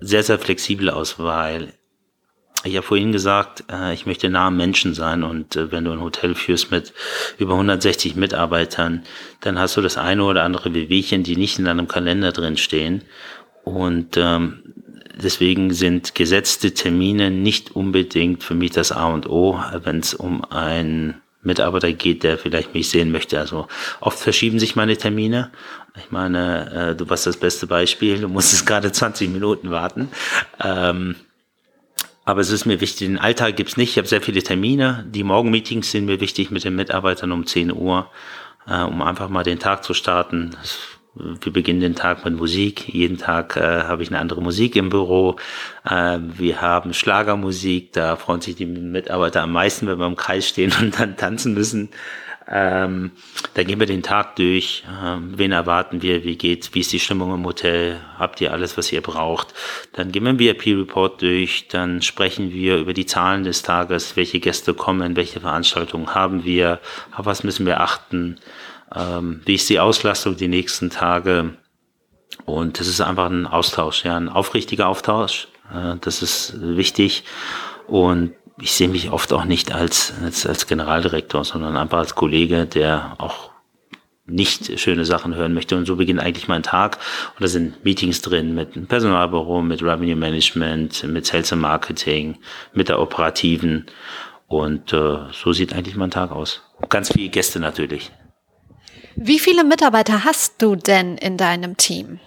sehr, 0.00 0.22
sehr 0.22 0.38
flexibel 0.38 0.90
aus, 0.90 1.18
weil 1.18 1.74
ich 2.64 2.76
habe 2.76 2.86
vorhin 2.86 3.12
gesagt, 3.12 3.64
äh, 3.70 3.94
ich 3.94 4.06
möchte 4.06 4.28
nah 4.28 4.48
am 4.48 4.56
Menschen 4.56 4.94
sein 4.94 5.22
und 5.22 5.54
äh, 5.56 5.70
wenn 5.70 5.84
du 5.84 5.92
ein 5.92 6.00
Hotel 6.00 6.34
führst 6.34 6.70
mit 6.70 6.92
über 7.38 7.52
160 7.52 8.16
Mitarbeitern, 8.16 9.04
dann 9.40 9.58
hast 9.58 9.76
du 9.76 9.80
das 9.80 9.96
eine 9.96 10.24
oder 10.24 10.42
andere 10.42 10.74
Wehwehchen, 10.74 11.22
die 11.22 11.36
nicht 11.36 11.58
in 11.58 11.66
deinem 11.66 11.86
Kalender 11.86 12.32
drin 12.32 12.56
stehen. 12.56 13.02
Und 13.64 14.16
ähm, 14.16 14.74
deswegen 15.22 15.72
sind 15.72 16.14
gesetzte 16.14 16.74
Termine 16.74 17.30
nicht 17.30 17.76
unbedingt 17.76 18.42
für 18.42 18.54
mich 18.54 18.72
das 18.72 18.92
A 18.92 19.06
und 19.06 19.28
O, 19.28 19.60
wenn 19.84 20.00
es 20.00 20.14
um 20.14 20.44
ein 20.44 21.20
Mitarbeiter 21.48 21.92
geht, 21.92 22.22
der 22.22 22.38
vielleicht 22.38 22.74
mich 22.74 22.88
sehen 22.88 23.10
möchte. 23.10 23.38
Also 23.38 23.66
oft 24.00 24.18
verschieben 24.18 24.60
sich 24.60 24.76
meine 24.76 24.96
Termine. 24.96 25.50
Ich 25.96 26.10
meine, 26.10 26.90
äh, 26.90 26.96
du 26.96 27.10
warst 27.10 27.26
das 27.26 27.36
beste 27.36 27.66
Beispiel. 27.66 28.20
Du 28.20 28.28
musstest 28.28 28.66
gerade 28.66 28.92
20 28.92 29.30
Minuten 29.30 29.70
warten. 29.70 30.08
Ähm, 30.62 31.16
aber 32.24 32.42
es 32.42 32.50
ist 32.50 32.66
mir 32.66 32.80
wichtig, 32.80 33.08
den 33.08 33.18
Alltag 33.18 33.56
gibt's 33.56 33.76
nicht. 33.76 33.92
Ich 33.92 33.96
habe 33.98 34.06
sehr 34.06 34.20
viele 34.20 34.42
Termine. 34.42 35.04
Die 35.08 35.24
Morgenmeetings 35.24 35.90
sind 35.90 36.04
mir 36.04 36.20
wichtig 36.20 36.50
mit 36.50 36.62
den 36.62 36.76
Mitarbeitern 36.76 37.32
um 37.32 37.46
10 37.46 37.72
Uhr, 37.72 38.10
äh, 38.66 38.82
um 38.82 39.00
einfach 39.02 39.30
mal 39.30 39.44
den 39.44 39.58
Tag 39.58 39.82
zu 39.82 39.94
starten. 39.94 40.50
Das 40.50 40.78
wir 41.40 41.52
beginnen 41.52 41.80
den 41.80 41.94
Tag 41.94 42.24
mit 42.24 42.36
Musik. 42.36 42.88
Jeden 42.88 43.18
Tag 43.18 43.56
äh, 43.56 43.82
habe 43.82 44.02
ich 44.02 44.10
eine 44.10 44.18
andere 44.18 44.42
Musik 44.42 44.76
im 44.76 44.88
Büro. 44.88 45.36
Äh, 45.84 46.18
wir 46.20 46.60
haben 46.60 46.94
Schlagermusik. 46.94 47.92
Da 47.92 48.16
freuen 48.16 48.40
sich 48.40 48.56
die 48.56 48.66
Mitarbeiter 48.66 49.42
am 49.42 49.52
meisten, 49.52 49.86
wenn 49.86 49.98
wir 49.98 50.06
im 50.06 50.16
Kreis 50.16 50.48
stehen 50.48 50.72
und 50.80 50.98
dann 50.98 51.16
tanzen 51.16 51.54
müssen. 51.54 51.90
Ähm, 52.50 53.10
dann 53.54 53.66
gehen 53.66 53.78
wir 53.78 53.86
den 53.86 54.02
Tag 54.02 54.36
durch. 54.36 54.84
Ähm, 55.04 55.34
wen 55.36 55.52
erwarten 55.52 56.00
wir? 56.00 56.24
Wie 56.24 56.36
geht's? 56.36 56.72
Wie 56.74 56.80
ist 56.80 56.92
die 56.92 57.00
Stimmung 57.00 57.34
im 57.34 57.44
Hotel? 57.44 58.00
Habt 58.18 58.40
ihr 58.40 58.52
alles, 58.52 58.78
was 58.78 58.90
ihr 58.90 59.02
braucht? 59.02 59.52
Dann 59.92 60.12
gehen 60.12 60.22
wir 60.24 60.30
einen 60.30 60.38
VIP-Report 60.38 61.20
durch. 61.20 61.68
Dann 61.68 62.00
sprechen 62.00 62.50
wir 62.50 62.78
über 62.78 62.94
die 62.94 63.04
Zahlen 63.04 63.44
des 63.44 63.62
Tages. 63.62 64.16
Welche 64.16 64.40
Gäste 64.40 64.72
kommen? 64.72 65.14
Welche 65.16 65.40
Veranstaltungen 65.40 66.14
haben 66.14 66.44
wir? 66.44 66.80
Auf 67.14 67.26
was 67.26 67.44
müssen 67.44 67.66
wir 67.66 67.80
achten? 67.80 68.36
Ähm, 68.94 69.40
wie 69.44 69.54
ist 69.54 69.68
die 69.68 69.80
Auslastung 69.80 70.36
die 70.36 70.48
nächsten 70.48 70.90
Tage. 70.90 71.56
Und 72.44 72.80
das 72.80 72.86
ist 72.86 73.00
einfach 73.00 73.26
ein 73.30 73.46
Austausch, 73.46 74.04
ja, 74.04 74.16
ein 74.16 74.28
aufrichtiger 74.28 74.88
Austausch. 74.88 75.48
Äh, 75.72 75.96
das 76.00 76.22
ist 76.22 76.54
wichtig. 76.60 77.24
Und 77.86 78.34
ich 78.60 78.72
sehe 78.72 78.88
mich 78.88 79.10
oft 79.10 79.32
auch 79.32 79.44
nicht 79.44 79.72
als, 79.72 80.12
als, 80.22 80.46
als 80.46 80.66
Generaldirektor, 80.66 81.44
sondern 81.44 81.76
einfach 81.76 81.98
als 81.98 82.14
Kollege, 82.14 82.66
der 82.66 83.14
auch 83.18 83.50
nicht 84.26 84.78
schöne 84.78 85.04
Sachen 85.04 85.34
hören 85.34 85.54
möchte. 85.54 85.76
Und 85.76 85.86
so 85.86 85.96
beginnt 85.96 86.20
eigentlich 86.20 86.48
mein 86.48 86.62
Tag. 86.62 86.98
Und 87.34 87.42
da 87.42 87.48
sind 87.48 87.84
Meetings 87.84 88.20
drin 88.20 88.54
mit 88.54 88.74
dem 88.74 88.86
Personalbüro, 88.86 89.62
mit 89.62 89.82
Revenue 89.82 90.16
Management, 90.16 91.04
mit 91.04 91.26
Sales 91.26 91.52
and 91.52 91.62
Marketing, 91.62 92.36
mit 92.74 92.88
der 92.88 93.00
operativen 93.00 93.86
Und 94.48 94.92
äh, 94.92 95.18
so 95.32 95.52
sieht 95.52 95.72
eigentlich 95.72 95.96
mein 95.96 96.10
Tag 96.10 96.30
aus. 96.30 96.62
Ganz 96.88 97.12
viele 97.12 97.28
Gäste 97.28 97.58
natürlich. 97.60 98.10
Wie 99.20 99.40
viele 99.40 99.64
Mitarbeiter 99.64 100.22
hast 100.24 100.62
du 100.62 100.76
denn 100.76 101.18
in 101.18 101.36
deinem 101.36 101.76
Team? 101.76 102.20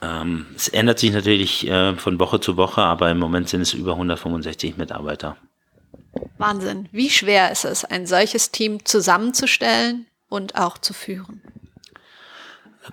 Ähm, 0.00 0.46
es 0.54 0.68
ändert 0.68 1.00
sich 1.00 1.10
natürlich 1.12 1.66
äh, 1.66 1.96
von 1.96 2.20
Woche 2.20 2.38
zu 2.38 2.56
Woche, 2.56 2.80
aber 2.80 3.10
im 3.10 3.18
Moment 3.18 3.48
sind 3.48 3.62
es 3.62 3.74
über 3.74 3.92
165 3.92 4.76
Mitarbeiter. 4.76 5.36
Wahnsinn. 6.38 6.88
Wie 6.92 7.10
schwer 7.10 7.50
ist 7.50 7.64
es, 7.64 7.84
ein 7.84 8.06
solches 8.06 8.52
Team 8.52 8.84
zusammenzustellen 8.84 10.06
und 10.28 10.54
auch 10.54 10.78
zu 10.78 10.94
führen? 10.94 11.42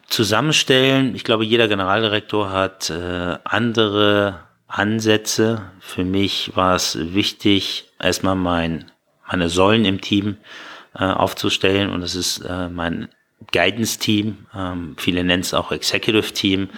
Zusammenstellen, 0.08 1.14
ich 1.14 1.24
glaube, 1.24 1.46
jeder 1.46 1.68
Generaldirektor 1.68 2.50
hat 2.50 2.90
äh, 2.90 3.38
andere 3.44 4.40
Ansätze. 4.68 5.70
Für 5.80 6.04
mich 6.04 6.56
war 6.56 6.76
es 6.76 6.98
wichtig, 7.00 7.92
erstmal 8.00 8.36
mein, 8.36 8.92
meine 9.28 9.50
Säulen 9.50 9.86
im 9.86 10.02
Team 10.02 10.38
äh, 10.96 11.04
aufzustellen 11.04 11.90
und 11.90 12.02
das 12.02 12.16
ist 12.16 12.40
äh, 12.40 12.70
mein 12.70 13.10
Guidance-Team. 13.52 14.46
Ähm, 14.56 14.96
viele 14.98 15.24
nennen 15.24 15.42
es 15.42 15.54
auch 15.54 15.72
Executive-Team, 15.72 16.70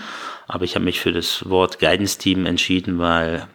aber 0.47 0.65
ich 0.65 0.75
habe 0.75 0.85
mich 0.85 0.99
für 0.99 1.11
das 1.11 1.47
Wort 1.49 1.79
Guidance-Team 1.79 2.45
entschieden, 2.45 2.99
weil 2.99 3.47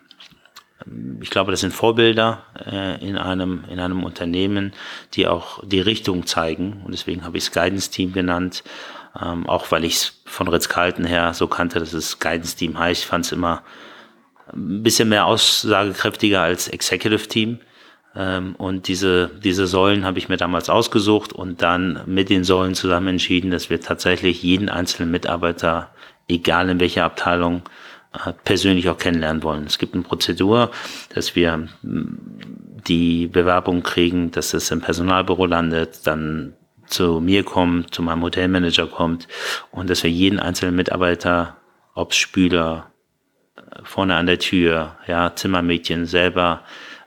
ähm, 0.87 1.19
ich 1.23 1.31
glaube, 1.31 1.51
das 1.51 1.61
sind 1.61 1.73
Vorbilder 1.73 2.45
äh, 2.67 3.05
in, 3.07 3.17
einem, 3.17 3.65
in 3.71 3.81
einem 3.81 4.05
Unternehmen, 4.05 4.73
die 5.15 5.27
auch 5.27 5.63
die 5.65 5.81
Richtung 5.81 6.27
zeigen. 6.27 6.83
Und 6.85 6.93
deswegen 6.93 7.25
habe 7.25 7.39
ich 7.39 7.45
es 7.45 7.53
Guidance-Team 7.53 8.13
genannt. 8.13 8.63
Ähm, 9.21 9.49
auch 9.49 9.71
weil 9.73 9.85
ich 9.85 9.95
es 9.95 10.21
von 10.27 10.49
Ritz-Carlton 10.49 11.05
her 11.05 11.33
so 11.35 11.47
kannte, 11.49 11.81
dass 11.81 11.93
es 11.93 12.19
Guidance-Team 12.19 12.79
heißt. 12.79 13.03
Ich 13.03 13.07
fand 13.07 13.25
es 13.25 13.33
immer 13.33 13.63
ein 14.53 14.83
bisschen 14.83 15.09
mehr 15.09 15.27
aussagekräftiger 15.27 16.43
als 16.43 16.69
Executive-Team. 16.69 17.59
Ähm, 18.19 18.57
und 18.57 18.89
diese, 18.89 19.31
diese 19.43 19.69
Säulen 19.69 20.05
habe 20.05 20.19
ich 20.19 20.29
mir 20.29 20.37
damals 20.37 20.69
ausgesucht 20.69 21.33
und 21.33 21.63
dann 21.63 22.03
mit 22.07 22.29
den 22.29 22.43
Säulen 22.43 22.75
zusammen 22.75 23.09
entschieden, 23.09 23.53
dass 23.53 23.71
wir 23.71 23.81
tatsächlich 23.81 24.43
jeden 24.43 24.69
einzelnen 24.69 25.13
Mitarbeiter, 25.13 25.91
egal 26.27 26.69
in 26.69 26.81
welcher 26.81 27.05
Abteilung, 27.05 27.63
äh, 28.13 28.33
persönlich 28.45 28.89
auch 28.89 28.99
kennenlernen 28.99 29.45
wollen. 29.45 29.65
Es 29.67 29.79
gibt 29.79 29.95
eine 29.95 30.03
Prozedur, 30.03 30.73
dass 31.15 31.37
wir 31.37 31.69
die 31.83 33.29
Bewerbung 33.29 33.85
kriegen, 33.85 34.33
dass 34.33 34.53
es 34.53 34.71
im 34.73 34.81
Personalbüro 34.81 35.47
landet, 35.47 36.07
dann 36.07 36.55
zu 36.87 37.21
mir 37.21 37.45
kommt, 37.45 37.95
zu 37.95 38.03
meinem 38.03 38.23
Hotelmanager 38.23 38.87
kommt 38.87 39.29
und 39.71 39.91
dass 39.91 40.03
wir 40.03 40.11
jeden 40.11 40.41
einzelnen 40.41 40.75
Mitarbeiter, 40.75 41.57
ob 41.95 42.15
Spüler, 42.15 42.91
äh, 43.57 43.61
vorne 43.85 44.17
an 44.17 44.27
der 44.27 44.41
Tür, 44.41 44.97
ja, 45.07 45.37
Zimmermädchen 45.37 46.07
selber 46.07 46.65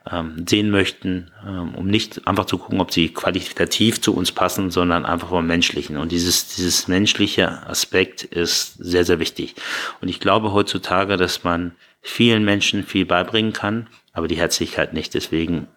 ähm, 0.10 0.46
sehen 0.48 0.72
möchten, 0.72 1.32
ähm, 1.46 1.76
um 1.76 1.88
nicht 1.88 2.28
einfach 2.28 2.46
zu 2.46 2.58
gucken, 2.58 2.82
ob 2.82 2.92
sie 2.92 3.10
qualitativ 3.10 4.02
zu 4.02 4.16
uns 4.16 4.32
passen, 4.32 4.72
sondern 4.72 5.06
einfach 5.06 5.30
vom 5.30 5.46
Menschlichen. 5.46 5.98
Und 5.98 6.12
dieses, 6.12 6.48
dieses 6.56 6.88
menschliche 6.88 7.68
Aspekt 7.68 8.24
ist 8.24 8.76
sehr, 8.80 9.06
sehr 9.06 9.20
wichtig. 9.20 9.56
Und 10.02 10.08
ich 10.08 10.20
glaube 10.20 10.54
heutzutage, 10.54 11.18
dass 11.18 11.44
man 11.44 11.74
vielen 12.02 12.44
Menschen 12.44 12.84
viel 12.84 13.06
beibringen 13.06 13.54
kann, 13.54 13.88
aber 14.14 14.28
die 14.28 14.38
Herzlichkeit 14.38 14.94
nicht. 14.94 15.14
Deswegen 15.14 15.68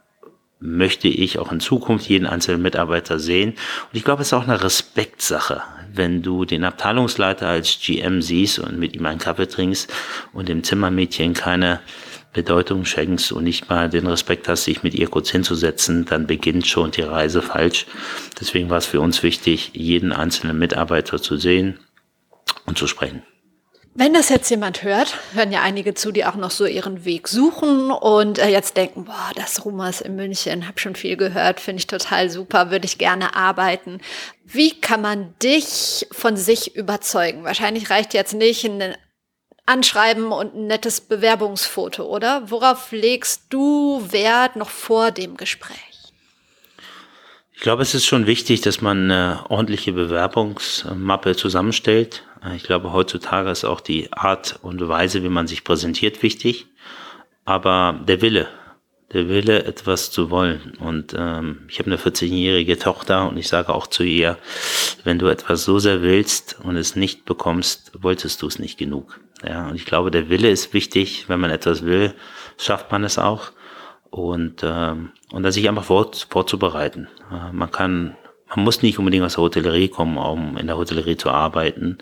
möchte 0.59 1.09
ich 1.09 1.39
auch 1.39 1.53
in 1.53 1.61
Zukunft 1.61 2.09
jeden 2.09 2.27
einzelnen 2.27 2.63
Mitarbeiter 2.63 3.19
sehen. 3.19 3.51
Und 3.51 3.91
ich 3.93 4.05
glaube, 4.05 4.23
es 4.23 4.29
ist 4.29 4.33
auch 4.33 4.45
eine 4.45 4.63
Respektsache, 4.63 5.63
wenn 5.93 6.23
du 6.23 6.47
den 6.47 6.65
Abteilungsleiter 6.65 7.47
als 7.47 7.79
GM 7.79 8.23
siehst 8.23 8.59
und 8.59 8.79
mit 8.79 8.95
ihm 8.95 9.05
einen 9.05 9.19
Kaffee 9.19 9.47
trinkst 9.47 9.93
und 10.33 10.49
dem 10.49 10.65
Zimmermädchen 10.65 11.35
keine 11.35 11.81
Bedeutung 12.35 12.85
schenkst 12.85 13.33
und 13.33 13.45
nicht 13.45 13.71
mal 13.71 13.89
den 13.89 14.07
Respekt 14.07 14.49
hast, 14.49 14.65
sich 14.65 14.83
mit 14.83 14.95
ihr 14.95 15.09
kurz 15.09 15.31
hinzusetzen, 15.31 16.05
dann 16.05 16.27
beginnt 16.27 16.67
schon 16.67 16.91
die 16.91 17.03
Reise 17.03 17.41
falsch. 17.41 17.87
Deswegen 18.39 18.69
war 18.69 18.79
es 18.79 18.87
für 18.87 19.01
uns 19.01 19.23
wichtig, 19.23 19.71
jeden 19.73 20.13
einzelnen 20.13 20.59
Mitarbeiter 20.59 21.23
zu 21.23 21.39
sehen 21.39 21.79
und 22.67 22.77
zu 22.77 22.87
sprechen. 22.87 23.23
Wenn 23.97 24.13
das 24.13 24.29
jetzt 24.29 24.51
jemand 24.51 24.83
hört, 24.83 25.17
hören 25.35 25.53
ja 25.53 25.63
einige 25.63 25.95
zu, 25.95 26.11
die 26.11 26.25
auch 26.25 26.35
noch 26.35 26.51
so 26.51 26.67
ihren 26.67 27.05
Weg 27.05 27.29
suchen 27.29 27.93
und 27.93 28.41
äh, 28.41 28.49
jetzt 28.49 28.77
denken, 28.77 29.05
boah, 29.05 29.31
das 29.37 29.65
Rummers 29.65 30.01
in 30.01 30.17
München, 30.17 30.67
hab 30.67 30.81
schon 30.81 30.97
viel 30.97 31.17
gehört, 31.17 31.61
finde 31.61 31.79
ich 31.79 31.87
total 31.87 32.29
super, 32.29 32.73
würde 32.73 32.87
ich 32.87 32.99
gerne 32.99 33.37
arbeiten. 33.37 34.01
Wie 34.45 34.73
kann 34.81 35.01
man 35.01 35.35
dich 35.41 36.09
von 36.11 36.37
sich 36.37 36.75
überzeugen? 36.75 37.45
Wahrscheinlich 37.45 37.89
reicht 37.89 38.15
jetzt 38.15 38.35
nicht 38.35 38.65
ein 38.65 38.97
Anschreiben 39.67 40.31
und 40.33 40.55
ein 40.55 40.67
nettes 40.67 41.01
Bewerbungsfoto, 41.01 42.05
oder? 42.05 42.51
Worauf 42.51 42.93
legst 42.93 43.45
du 43.51 44.07
Wert 44.11 44.57
noch 44.57 44.71
vor 44.71 45.11
dem 45.11 45.37
Gespräch? 45.37 45.95
Ich 47.55 47.61
glaube, 47.61 47.83
es 47.83 47.95
ist 47.95 48.05
schon 48.05 48.27
wichtig, 48.27 48.61
dass 48.61 48.83
man 48.83 49.11
eine 49.11 49.47
ordentliche 49.49 49.93
Bewerbungsmappe 49.93 51.35
zusammenstellt. 51.35 52.25
Ich 52.55 52.65
glaube, 52.65 52.93
heutzutage 52.93 53.51
ist 53.51 53.65
auch 53.65 53.81
die 53.81 54.13
Art 54.13 54.59
und 54.61 54.87
Weise, 54.87 55.23
wie 55.23 55.31
man 55.31 55.47
sich 55.47 55.65
präsentiert, 55.65 56.23
wichtig. 56.23 56.67
Aber 57.47 57.99
der 58.07 58.21
Wille, 58.21 58.49
der 59.15 59.29
Wille, 59.29 59.65
etwas 59.65 60.11
zu 60.11 60.31
wollen. 60.31 60.77
Und 60.79 61.15
ähm, 61.17 61.61
ich 61.69 61.79
habe 61.79 61.87
eine 61.87 61.97
14-jährige 61.97 62.79
Tochter 62.79 63.29
und 63.29 63.39
ich 63.39 63.49
sage 63.49 63.73
auch 63.73 63.87
zu 63.87 64.03
ihr, 64.03 64.37
wenn 65.05 65.19
du 65.19 65.29
etwas 65.29 65.65
so 65.65 65.79
sehr 65.79 66.03
willst 66.03 66.59
und 66.63 66.77
es 66.77 66.97
nicht 66.97 67.25
bekommst, 67.25 67.93
wolltest 68.03 68.43
du 68.43 68.47
es 68.47 68.59
nicht 68.59 68.79
genug. 68.79 69.21
Ja, 69.47 69.69
und 69.69 69.77
ich 69.77 69.87
glaube, 69.87 70.11
der 70.11 70.29
Wille 70.29 70.51
ist 70.51 70.73
wichtig. 70.73 71.29
Wenn 71.29 71.41
man 71.41 71.51
etwas 71.51 71.85
will, 71.85 72.15
schafft 72.59 72.91
man 72.93 73.05
es 73.05 73.19
auch. 73.19 73.53
Und, 74.11 74.63
ähm, 74.63 75.11
und 75.33 75.43
dann 75.43 75.53
sich 75.53 75.69
einfach 75.69 75.85
vor, 75.85 76.13
vorzubereiten. 76.29 77.09
Äh, 77.33 77.53
man 77.53 77.71
kann, 77.71 78.17
man 78.49 78.65
muss 78.65 78.83
nicht 78.83 78.99
unbedingt 78.99 79.25
aus 79.25 79.35
der 79.35 79.45
Hotellerie 79.45 79.89
kommen, 79.89 80.17
um 80.19 80.57
in 80.57 80.69
der 80.69 80.77
Hotellerie 80.77 81.17
zu 81.17 81.31
arbeiten. 81.31 81.99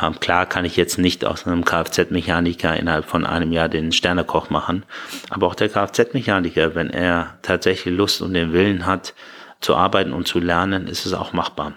Ähm, 0.00 0.18
klar 0.20 0.46
kann 0.46 0.64
ich 0.64 0.76
jetzt 0.76 0.98
nicht 0.98 1.24
aus 1.24 1.46
einem 1.46 1.64
Kfz-Mechaniker 1.64 2.76
innerhalb 2.76 3.04
von 3.04 3.26
einem 3.26 3.52
Jahr 3.52 3.68
den 3.68 3.92
Sternekoch 3.92 4.48
machen, 4.50 4.84
aber 5.28 5.48
auch 5.48 5.54
der 5.54 5.68
Kfz-Mechaniker, 5.68 6.74
wenn 6.74 6.90
er 6.90 7.38
tatsächlich 7.42 7.94
Lust 7.94 8.22
und 8.22 8.32
den 8.34 8.52
Willen 8.52 8.86
hat, 8.86 9.14
zu 9.60 9.76
arbeiten 9.76 10.12
und 10.12 10.26
zu 10.26 10.38
lernen, 10.38 10.86
ist 10.86 11.06
es 11.06 11.12
auch 11.12 11.32
machbar. 11.32 11.74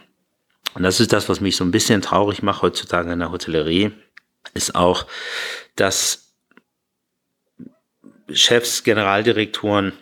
Und 0.75 0.83
das 0.83 0.99
ist 0.99 1.13
das, 1.13 1.29
was 1.29 1.41
mich 1.41 1.55
so 1.55 1.63
ein 1.63 1.71
bisschen 1.71 2.01
traurig 2.01 2.43
macht 2.43 2.61
heutzutage 2.61 3.11
in 3.11 3.19
der 3.19 3.31
Hotellerie, 3.31 3.91
ist 4.53 4.75
auch, 4.75 5.05
dass 5.75 6.33
Chefs, 8.31 8.83
Generaldirektoren 8.83 9.93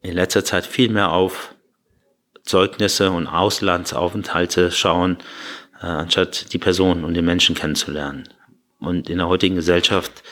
in 0.00 0.14
letzter 0.14 0.44
Zeit 0.44 0.66
viel 0.66 0.88
mehr 0.88 1.12
auf 1.12 1.54
Zeugnisse 2.42 3.10
und 3.10 3.26
Auslandsaufenthalte 3.26 4.70
schauen, 4.70 5.18
äh, 5.80 5.86
anstatt 5.86 6.52
die 6.52 6.58
Person 6.58 7.04
und 7.04 7.14
den 7.14 7.24
Menschen 7.24 7.54
kennenzulernen. 7.54 8.28
Und 8.80 9.08
in 9.08 9.18
der 9.18 9.28
heutigen 9.28 9.54
Gesellschaft 9.54 10.22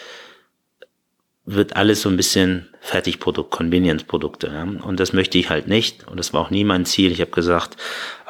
wird 1.44 1.76
alles 1.76 2.02
so 2.02 2.08
ein 2.08 2.16
bisschen 2.16 2.68
Fertigprodukt, 2.80 3.50
Convenience-Produkte. 3.50 4.48
Ja? 4.48 4.62
Und 4.62 5.00
das 5.00 5.12
möchte 5.12 5.38
ich 5.38 5.50
halt 5.50 5.68
nicht. 5.68 6.06
Und 6.08 6.18
das 6.18 6.32
war 6.32 6.40
auch 6.40 6.50
nie 6.50 6.64
mein 6.64 6.84
Ziel. 6.84 7.12
Ich 7.12 7.20
habe 7.20 7.30
gesagt, 7.30 7.76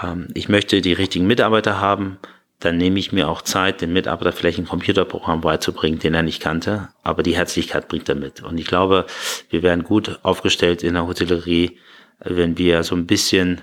ähm, 0.02 0.28
ich 0.34 0.48
möchte 0.48 0.80
die 0.80 0.92
richtigen 0.92 1.26
Mitarbeiter 1.26 1.80
haben. 1.80 2.18
Dann 2.60 2.76
nehme 2.76 2.98
ich 2.98 3.10
mir 3.10 3.28
auch 3.28 3.42
Zeit, 3.42 3.80
den 3.80 3.92
Mitarbeiter 3.92 4.32
vielleicht 4.32 4.58
ein 4.58 4.68
Computerprogramm 4.68 5.40
beizubringen, 5.40 5.98
den 5.98 6.14
er 6.14 6.22
nicht 6.22 6.40
kannte. 6.40 6.88
Aber 7.02 7.22
die 7.22 7.34
Herzlichkeit 7.34 7.88
bringt 7.88 8.08
er 8.08 8.14
mit. 8.14 8.42
Und 8.42 8.58
ich 8.58 8.66
glaube, 8.66 9.06
wir 9.48 9.62
wären 9.62 9.82
gut 9.82 10.20
aufgestellt 10.22 10.82
in 10.82 10.94
der 10.94 11.06
Hotellerie, 11.06 11.78
wenn 12.20 12.58
wir 12.58 12.82
so 12.84 12.94
ein 12.94 13.06
bisschen 13.06 13.62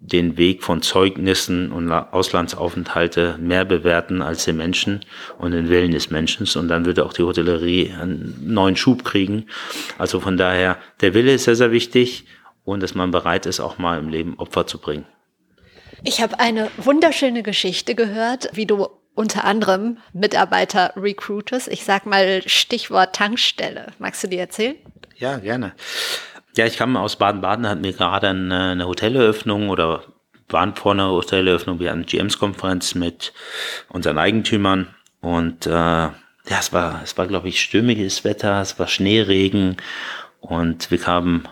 den 0.00 0.36
Weg 0.36 0.62
von 0.62 0.80
Zeugnissen 0.80 1.72
und 1.72 1.90
Auslandsaufenthalte 1.90 3.36
mehr 3.40 3.64
bewerten 3.64 4.22
als 4.22 4.44
den 4.44 4.56
Menschen 4.56 5.04
und 5.38 5.50
den 5.50 5.68
Willen 5.68 5.90
des 5.90 6.10
Menschen. 6.10 6.46
Und 6.56 6.68
dann 6.68 6.86
würde 6.86 7.04
auch 7.04 7.12
die 7.12 7.24
Hotellerie 7.24 7.92
einen 8.00 8.38
neuen 8.46 8.76
Schub 8.76 9.04
kriegen. 9.04 9.46
Also 9.98 10.20
von 10.20 10.36
daher, 10.36 10.78
der 11.00 11.14
Wille 11.14 11.34
ist 11.34 11.44
sehr, 11.44 11.56
sehr 11.56 11.72
wichtig 11.72 12.26
und 12.64 12.82
dass 12.82 12.94
man 12.94 13.10
bereit 13.10 13.46
ist, 13.46 13.58
auch 13.58 13.78
mal 13.78 13.98
im 13.98 14.08
Leben 14.08 14.38
Opfer 14.38 14.66
zu 14.66 14.78
bringen. 14.78 15.04
Ich 16.04 16.22
habe 16.22 16.38
eine 16.38 16.70
wunderschöne 16.76 17.42
Geschichte 17.42 17.94
gehört, 17.94 18.50
wie 18.52 18.66
du 18.66 18.88
unter 19.14 19.44
anderem 19.44 19.98
Mitarbeiter 20.12 20.92
recruitest. 20.96 21.68
Ich 21.68 21.84
sag 21.84 22.06
mal 22.06 22.42
Stichwort 22.46 23.16
Tankstelle. 23.16 23.88
Magst 23.98 24.22
du 24.22 24.28
dir 24.28 24.38
erzählen? 24.40 24.76
Ja, 25.16 25.38
gerne. 25.38 25.74
Ja, 26.56 26.66
ich 26.66 26.76
kam 26.76 26.96
aus 26.96 27.16
Baden-Baden, 27.16 27.68
hatten 27.68 27.84
wir 27.84 27.92
gerade 27.92 28.28
eine, 28.28 28.70
eine 28.70 28.86
Hoteleröffnung 28.86 29.70
oder 29.70 30.04
waren 30.48 30.76
vor 30.76 30.92
einer 30.92 31.10
Hoteleröffnung. 31.10 31.80
Wir 31.80 31.90
hatten 31.90 32.00
eine 32.00 32.06
GMs-Konferenz 32.06 32.94
mit 32.94 33.32
unseren 33.88 34.18
Eigentümern 34.18 34.94
und 35.20 35.66
äh, 35.66 35.70
ja, 35.70 36.14
es 36.46 36.72
war, 36.72 37.00
es 37.02 37.18
war, 37.18 37.26
glaube 37.26 37.48
ich, 37.48 37.60
stürmiges 37.60 38.24
Wetter, 38.24 38.60
es 38.60 38.78
war 38.78 38.86
Schneeregen 38.86 39.76
und 40.40 40.90
wir 40.90 40.98
kamen 40.98 41.48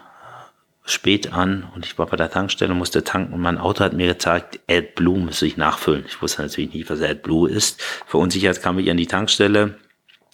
spät 0.87 1.33
an 1.33 1.67
und 1.75 1.85
ich 1.85 1.99
war 1.99 2.07
bei 2.07 2.17
der 2.17 2.31
Tankstelle, 2.31 2.73
musste 2.73 3.05
tanken 3.05 3.35
und 3.35 3.41
mein 3.41 3.59
Auto 3.59 3.85
hat 3.85 3.93
mir 3.93 4.07
gezeigt, 4.07 4.61
AdBlue 4.69 5.19
müsste 5.19 5.47
ich 5.47 5.57
nachfüllen. 5.57 6.05
Ich 6.07 6.23
wusste 6.23 6.43
natürlich 6.43 6.73
nicht, 6.73 6.89
was 6.89 7.03
AdBlue 7.03 7.51
ist. 7.51 7.83
Verunsichert 8.07 8.63
kam 8.63 8.79
ich 8.79 8.91
an 8.91 8.97
die 8.97 9.07
Tankstelle 9.07 9.75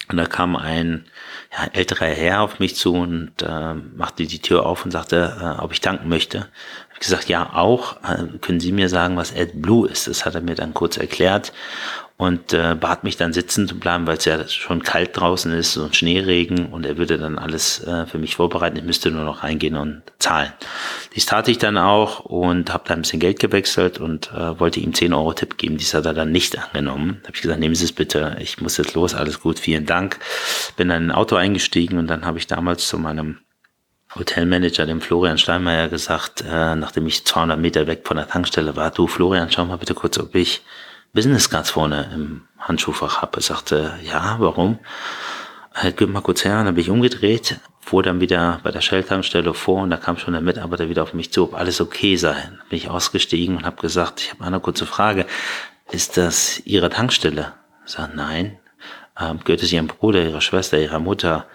Und 0.09 0.18
da 0.18 0.26
kam 0.26 0.56
ein 0.56 1.06
ja, 1.52 1.68
älterer 1.73 2.06
Herr 2.06 2.42
auf 2.42 2.59
mich 2.59 2.76
zu 2.76 2.94
und 2.94 3.40
äh, 3.42 3.75
machte 3.75 4.26
die 4.26 4.40
Tür 4.40 4.66
auf 4.66 4.85
und 4.85 4.90
sagte, 4.90 5.37
äh, 5.40 5.62
ob 5.62 5.73
ich 5.73 5.80
tanken 5.80 6.09
möchte. 6.09 6.49
Ich 6.94 7.00
gesagt, 7.00 7.28
ja, 7.28 7.54
auch. 7.54 7.97
Äh, 8.02 8.38
können 8.40 8.61
Sie 8.61 8.73
mir 8.73 8.88
sagen, 8.88 9.16
was 9.16 9.35
AdBlue 9.35 9.88
ist? 9.88 10.09
Das 10.09 10.26
hat 10.26 10.35
er 10.35 10.42
mir 10.42 10.54
dann 10.54 10.75
kurz 10.75 10.97
erklärt 10.99 11.52
und 12.23 12.52
äh, 12.52 12.76
bat 12.79 13.02
mich 13.02 13.17
dann 13.17 13.33
sitzen 13.33 13.67
zu 13.67 13.81
bleiben, 13.81 14.07
weil 14.07 14.17
es 14.17 14.25
ja 14.26 14.47
schon 14.47 14.85
kalt 14.85 15.17
draußen 15.17 15.52
ist 15.52 15.76
und 15.76 15.97
Schneeregen 15.97 16.67
und 16.67 16.87
er 16.87 16.97
würde 16.97 17.19
dann 17.19 17.37
alles 17.37 17.83
äh, 17.83 18.07
für 18.07 18.19
mich 18.19 18.37
vorbereiten. 18.37 18.76
Ich 18.76 18.85
müsste 18.85 19.11
nur 19.11 19.25
noch 19.25 19.43
reingehen 19.43 19.75
und 19.75 20.02
zahlen. 20.21 20.52
Dies 21.17 21.26
tat 21.26 21.49
ich 21.49 21.59
dann 21.59 21.76
auch 21.76 22.21
und 22.21 22.73
habe 22.73 22.85
dann 22.87 23.00
ein 23.00 23.02
bisschen 23.02 23.19
Geld 23.19 23.41
gewechselt 23.41 23.99
und 23.99 24.31
äh, 24.33 24.61
wollte 24.61 24.79
ihm 24.79 24.95
10 24.95 25.12
Euro 25.12 25.33
Tipp 25.33 25.59
geben. 25.59 25.79
Dies 25.79 25.95
hat 25.95 26.07
er 26.07 26.14
dann 26.14 26.31
nicht 26.31 26.57
angenommen. 26.57 27.21
Habe 27.25 27.35
ich 27.35 27.43
gesagt, 27.43 27.59
nehmen 27.59 27.75
Sie 27.75 27.87
es 27.87 27.93
bitte, 27.93 28.37
ich 28.38 28.61
muss 28.61 28.76
jetzt 28.76 28.95
los, 28.95 29.14
alles 29.14 29.41
gut, 29.41 29.59
vielen 29.59 29.87
Dank. 29.87 30.21
Bin 30.76 30.91
dann 30.91 31.02
in 31.02 31.11
ein 31.11 31.17
Auto 31.17 31.35
eingestiegen 31.35 31.99
und 31.99 32.07
dann 32.07 32.25
habe 32.25 32.38
ich 32.38 32.47
damals 32.47 32.87
zu 32.87 32.99
meinem 32.99 33.38
Hotelmanager, 34.14 34.87
dem 34.87 35.00
Florian 35.00 35.38
Steinmeier, 35.38 35.88
gesagt, 35.88 36.45
äh, 36.49 36.76
nachdem 36.76 37.09
ich 37.09 37.25
200 37.25 37.59
Meter 37.59 37.88
weg 37.88 38.02
von 38.05 38.17
der 38.17 38.29
Tankstelle 38.29 38.76
war, 38.76 38.93
du 38.93 39.09
Florian, 39.09 39.50
schau 39.50 39.64
mal 39.64 39.79
bitte 39.79 39.95
kurz, 39.95 40.21
ob 40.21 40.37
ich 40.37 40.62
Business 41.14 41.50
Cards 41.50 41.69
vorne 41.69 42.11
im 42.14 42.49
Handschuhfach 42.59 43.21
habe. 43.21 43.38
Er 43.38 43.42
sagte, 43.42 43.99
ja, 44.02 44.37
warum? 44.38 44.78
Halt, 45.75 45.99
gib 45.99 46.09
mal 46.09 46.23
kurz 46.23 46.42
her. 46.42 46.64
Dann 46.64 46.75
bin 46.75 46.83
ich 46.83 46.88
umgedreht, 46.88 47.61
fuhr 47.81 48.02
dann 48.02 48.21
wieder 48.23 48.61
bei 48.62 48.71
der 48.71 48.81
Shell-Tankstelle 48.81 49.52
vor 49.52 49.83
und 49.83 49.90
da 49.90 49.99
kam 49.99 50.16
schon 50.16 50.33
der 50.33 50.40
Mitarbeiter 50.40 50.88
wieder 50.88 51.02
auf 51.02 51.12
mich 51.12 51.31
zu, 51.31 51.45
ob 51.45 51.54
alles 51.54 51.83
okay 51.83 52.16
sei. 52.16 52.33
Dann 52.33 52.62
bin 52.71 52.78
ich 52.78 52.88
ausgestiegen 52.88 53.59
und 53.59 53.66
habe 53.66 53.83
gesagt, 53.83 54.23
ich 54.23 54.31
habe 54.31 54.45
eine 54.45 54.61
kurze 54.61 54.87
Frage. 54.87 55.26
Ist 55.90 56.16
das 56.16 56.62
Ihre 56.64 56.88
Tankstelle? 56.88 57.52
Ich 57.85 57.92
sag, 57.92 58.14
nein. 58.14 58.59
Ähm, 59.21 59.40
gehört 59.45 59.62
es 59.62 59.71
Ihrem 59.71 59.88
Bruder, 59.88 60.23
Ihrer 60.23 60.40
Schwester, 60.40 60.78
Ihrer 60.78 60.99
Mutter? 60.99 61.47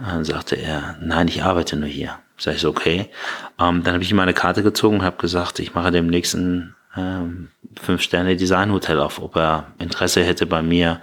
Dann 0.00 0.24
sagte 0.24 0.54
er, 0.54 0.96
nein, 1.00 1.26
ich 1.26 1.42
arbeite 1.42 1.74
nur 1.74 1.88
hier. 1.88 2.20
Sag 2.38 2.54
ich 2.54 2.60
so, 2.60 2.68
okay. 2.68 3.10
Ähm, 3.58 3.82
dann 3.82 3.94
habe 3.94 4.04
ich 4.04 4.10
ihm 4.12 4.16
meine 4.16 4.32
Karte 4.32 4.62
gezogen 4.62 5.00
und 5.00 5.04
habe 5.04 5.16
gesagt, 5.16 5.58
ich 5.58 5.74
mache 5.74 5.90
dem 5.90 6.06
nächsten 6.06 6.76
ähm, 6.96 7.48
Fünf-Sterne-Design-Hotel 7.80 9.00
auf, 9.00 9.20
ob 9.20 9.36
er 9.36 9.72
Interesse 9.78 10.24
hätte 10.24 10.46
bei 10.46 10.62
mir, 10.62 11.00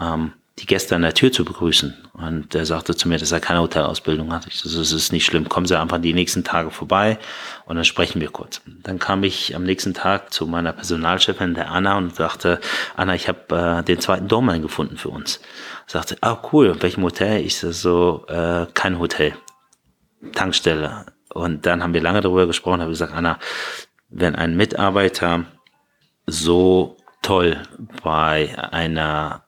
ähm, 0.00 0.32
die 0.58 0.66
Gäste 0.66 0.96
an 0.96 1.02
der 1.02 1.14
Tür 1.14 1.30
zu 1.30 1.44
begrüßen. 1.44 1.96
Und 2.14 2.54
er 2.54 2.66
sagte 2.66 2.96
zu 2.96 3.08
mir, 3.08 3.18
dass 3.18 3.32
er 3.32 3.40
keine 3.40 3.60
Hotelausbildung 3.60 4.32
hat. 4.32 4.46
Ich 4.46 4.56
so, 4.56 4.80
es 4.80 4.92
ist 4.92 5.12
nicht 5.12 5.24
schlimm, 5.24 5.48
kommen 5.48 5.66
Sie 5.66 5.78
einfach 5.78 5.98
die 5.98 6.14
nächsten 6.14 6.42
Tage 6.44 6.70
vorbei 6.70 7.18
und 7.66 7.76
dann 7.76 7.84
sprechen 7.84 8.20
wir 8.20 8.30
kurz. 8.30 8.60
Dann 8.66 8.98
kam 8.98 9.22
ich 9.22 9.54
am 9.54 9.62
nächsten 9.62 9.94
Tag 9.94 10.32
zu 10.32 10.46
meiner 10.46 10.72
Personalchefin, 10.72 11.54
der 11.54 11.70
Anna, 11.70 11.96
und 11.96 12.16
sagte, 12.16 12.60
Anna, 12.96 13.14
ich 13.14 13.28
habe 13.28 13.78
äh, 13.80 13.84
den 13.84 14.00
zweiten 14.00 14.28
Doorman 14.28 14.62
gefunden 14.62 14.96
für 14.96 15.10
uns. 15.10 15.40
Sagte, 15.86 16.16
ah 16.20 16.42
cool, 16.52 16.66
in 16.66 16.82
welchem 16.82 17.04
Hotel? 17.04 17.40
Ich 17.44 17.58
so, 17.58 18.24
äh, 18.28 18.66
kein 18.74 18.98
Hotel, 18.98 19.34
Tankstelle. 20.32 21.06
Und 21.32 21.66
dann 21.66 21.82
haben 21.82 21.94
wir 21.94 22.00
lange 22.00 22.20
darüber 22.20 22.46
gesprochen, 22.46 22.80
habe 22.80 22.90
gesagt, 22.90 23.14
Anna, 23.14 23.38
wenn 24.08 24.34
ein 24.34 24.56
Mitarbeiter 24.56 25.46
so 26.26 26.96
toll 27.22 27.62
bei 28.02 28.56
einer 28.72 29.44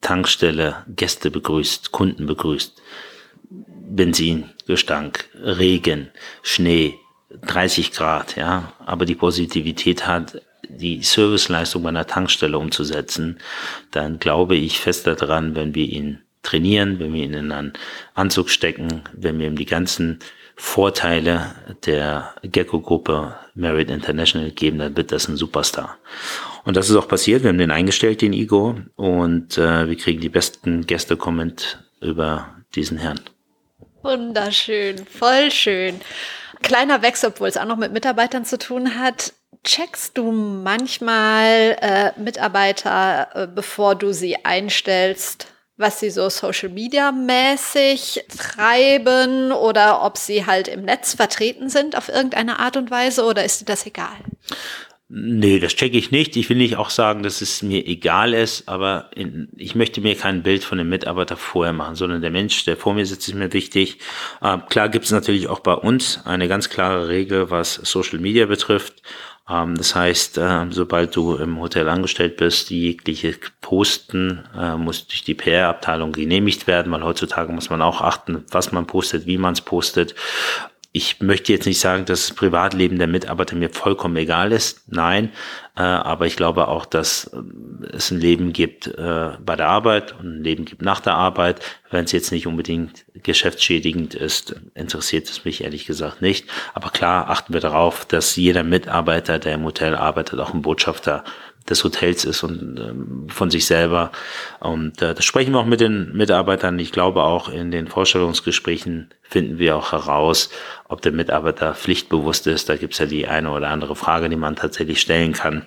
Tankstelle 0.00 0.84
Gäste 0.88 1.30
begrüßt, 1.30 1.92
Kunden 1.92 2.26
begrüßt, 2.26 2.80
Benzingestank, 3.48 5.28
Regen, 5.34 6.10
Schnee, 6.42 6.98
30 7.42 7.92
Grad, 7.92 8.36
ja, 8.36 8.72
aber 8.84 9.04
die 9.04 9.14
Positivität 9.14 10.06
hat, 10.06 10.42
die 10.68 11.02
Serviceleistung 11.02 11.82
bei 11.82 11.90
einer 11.90 12.06
Tankstelle 12.06 12.58
umzusetzen, 12.58 13.38
dann 13.90 14.18
glaube 14.18 14.56
ich 14.56 14.80
fest 14.80 15.06
daran, 15.06 15.54
wenn 15.54 15.74
wir 15.74 15.86
ihn 15.86 16.20
trainieren, 16.42 16.98
wenn 16.98 17.12
wir 17.12 17.24
ihn 17.24 17.34
in 17.34 17.52
einen 17.52 17.72
Anzug 18.14 18.50
stecken, 18.50 19.02
wenn 19.12 19.38
wir 19.38 19.46
ihm 19.46 19.56
die 19.56 19.66
ganzen 19.66 20.18
Vorteile 20.56 21.54
der 21.86 22.34
Gecko-Gruppe 22.42 23.34
Merit 23.54 23.90
International 23.90 24.50
geben, 24.50 24.78
dann 24.78 24.96
wird 24.96 25.12
das 25.12 25.28
ein 25.28 25.36
Superstar. 25.36 25.98
Und 26.64 26.76
das 26.76 26.88
ist 26.88 26.96
auch 26.96 27.08
passiert. 27.08 27.42
Wir 27.42 27.48
haben 27.48 27.58
den 27.58 27.70
eingestellt, 27.70 28.22
den 28.22 28.32
Igor, 28.32 28.76
und 28.96 29.58
äh, 29.58 29.88
wir 29.88 29.96
kriegen 29.96 30.20
die 30.20 30.28
besten 30.28 30.86
Gäste-Comment 30.86 31.84
über 32.00 32.48
diesen 32.74 32.98
Herrn. 32.98 33.20
Wunderschön, 34.02 35.06
voll 35.06 35.50
schön. 35.50 36.00
Kleiner 36.62 37.02
Wechsel, 37.02 37.30
obwohl 37.30 37.48
es 37.48 37.56
auch 37.56 37.64
noch 37.64 37.76
mit 37.76 37.92
Mitarbeitern 37.92 38.44
zu 38.44 38.58
tun 38.58 38.98
hat. 38.98 39.32
Checkst 39.64 40.18
du 40.18 40.32
manchmal 40.32 41.76
äh, 41.80 42.20
Mitarbeiter, 42.20 43.28
äh, 43.34 43.46
bevor 43.46 43.94
du 43.94 44.12
sie 44.12 44.44
einstellst, 44.44 45.51
was 45.76 46.00
sie 46.00 46.10
so 46.10 46.28
Social 46.28 46.68
Media 46.68 47.12
mäßig 47.12 48.24
treiben 48.36 49.52
oder 49.52 50.02
ob 50.04 50.18
sie 50.18 50.46
halt 50.46 50.68
im 50.68 50.84
Netz 50.84 51.14
vertreten 51.14 51.68
sind 51.68 51.96
auf 51.96 52.08
irgendeine 52.08 52.58
Art 52.58 52.76
und 52.76 52.90
Weise 52.90 53.24
oder 53.24 53.44
ist 53.44 53.60
dir 53.60 53.64
das 53.64 53.86
egal? 53.86 54.16
Nee, 55.14 55.58
das 55.58 55.74
checke 55.76 55.98
ich 55.98 56.10
nicht. 56.10 56.36
Ich 56.36 56.48
will 56.48 56.56
nicht 56.56 56.76
auch 56.76 56.88
sagen, 56.88 57.22
dass 57.22 57.42
es 57.42 57.60
mir 57.60 57.86
egal 57.86 58.32
ist, 58.32 58.66
aber 58.66 59.10
in, 59.14 59.50
ich 59.58 59.74
möchte 59.74 60.00
mir 60.00 60.16
kein 60.16 60.42
Bild 60.42 60.64
von 60.64 60.78
dem 60.78 60.88
Mitarbeiter 60.88 61.36
vorher 61.36 61.74
machen, 61.74 61.96
sondern 61.96 62.22
der 62.22 62.30
Mensch, 62.30 62.64
der 62.64 62.78
vor 62.78 62.94
mir 62.94 63.04
sitzt, 63.04 63.28
ist 63.28 63.34
mir 63.34 63.52
wichtig. 63.52 63.98
Äh, 64.40 64.56
klar 64.70 64.88
gibt 64.88 65.04
es 65.04 65.10
natürlich 65.10 65.48
auch 65.48 65.60
bei 65.60 65.74
uns 65.74 66.24
eine 66.24 66.48
ganz 66.48 66.70
klare 66.70 67.08
Regel, 67.08 67.50
was 67.50 67.74
Social 67.74 68.20
Media 68.20 68.46
betrifft. 68.46 69.02
Ähm, 69.48 69.74
das 69.76 69.94
heißt, 69.94 70.38
äh, 70.38 70.66
sobald 70.70 71.14
du 71.16 71.36
im 71.36 71.60
Hotel 71.60 71.88
angestellt 71.88 72.36
bist, 72.36 72.70
jegliche 72.70 73.34
Posten 73.60 74.44
äh, 74.56 74.76
muss 74.76 75.06
durch 75.06 75.24
die 75.24 75.34
PR-Abteilung 75.34 76.12
genehmigt 76.12 76.66
werden, 76.66 76.92
weil 76.92 77.02
heutzutage 77.02 77.52
muss 77.52 77.70
man 77.70 77.82
auch 77.82 78.00
achten, 78.00 78.44
was 78.50 78.72
man 78.72 78.86
postet, 78.86 79.26
wie 79.26 79.38
man 79.38 79.54
es 79.54 79.60
postet 79.60 80.14
ich 80.94 81.20
möchte 81.20 81.52
jetzt 81.52 81.64
nicht 81.64 81.80
sagen, 81.80 82.04
dass 82.04 82.28
das 82.28 82.36
Privatleben 82.36 82.98
der 82.98 83.06
Mitarbeiter 83.06 83.56
mir 83.56 83.70
vollkommen 83.70 84.16
egal 84.16 84.52
ist. 84.52 84.92
Nein, 84.92 85.32
äh, 85.74 85.80
aber 85.80 86.26
ich 86.26 86.36
glaube 86.36 86.68
auch, 86.68 86.84
dass 86.84 87.32
äh, 87.32 87.96
es 87.96 88.10
ein 88.10 88.20
Leben 88.20 88.52
gibt 88.52 88.88
äh, 88.88 89.30
bei 89.40 89.56
der 89.56 89.68
Arbeit 89.68 90.12
und 90.12 90.26
ein 90.26 90.44
Leben 90.44 90.66
gibt 90.66 90.82
nach 90.82 91.00
der 91.00 91.14
Arbeit. 91.14 91.62
Wenn 91.90 92.04
es 92.04 92.12
jetzt 92.12 92.30
nicht 92.30 92.46
unbedingt 92.46 93.06
geschäftsschädigend 93.14 94.14
ist, 94.14 94.54
interessiert 94.74 95.30
es 95.30 95.46
mich 95.46 95.64
ehrlich 95.64 95.86
gesagt 95.86 96.20
nicht. 96.20 96.46
Aber 96.74 96.90
klar 96.90 97.30
achten 97.30 97.54
wir 97.54 97.60
darauf, 97.60 98.04
dass 98.04 98.36
jeder 98.36 98.62
Mitarbeiter, 98.62 99.38
der 99.38 99.54
im 99.54 99.64
Hotel 99.64 99.94
arbeitet, 99.94 100.40
auch 100.40 100.52
ein 100.52 100.60
Botschafter 100.60 101.24
des 101.68 101.84
Hotels 101.84 102.24
ist 102.24 102.42
und 102.42 102.78
ähm, 102.78 103.26
von 103.28 103.50
sich 103.50 103.66
selber. 103.66 104.10
Und 104.60 105.00
äh, 105.02 105.14
das 105.14 105.24
sprechen 105.24 105.52
wir 105.52 105.60
auch 105.60 105.66
mit 105.66 105.80
den 105.80 106.12
Mitarbeitern. 106.16 106.78
Ich 106.78 106.92
glaube 106.92 107.22
auch 107.22 107.48
in 107.48 107.70
den 107.70 107.88
Vorstellungsgesprächen 107.88 109.10
finden 109.22 109.58
wir 109.58 109.76
auch 109.76 109.92
heraus, 109.92 110.50
ob 110.88 111.02
der 111.02 111.12
Mitarbeiter 111.12 111.74
pflichtbewusst 111.74 112.46
ist. 112.46 112.68
Da 112.68 112.76
gibt 112.76 112.94
es 112.94 112.98
ja 112.98 113.06
die 113.06 113.26
eine 113.26 113.50
oder 113.50 113.68
andere 113.68 113.96
Frage, 113.96 114.28
die 114.28 114.36
man 114.36 114.56
tatsächlich 114.56 115.00
stellen 115.00 115.32
kann 115.32 115.66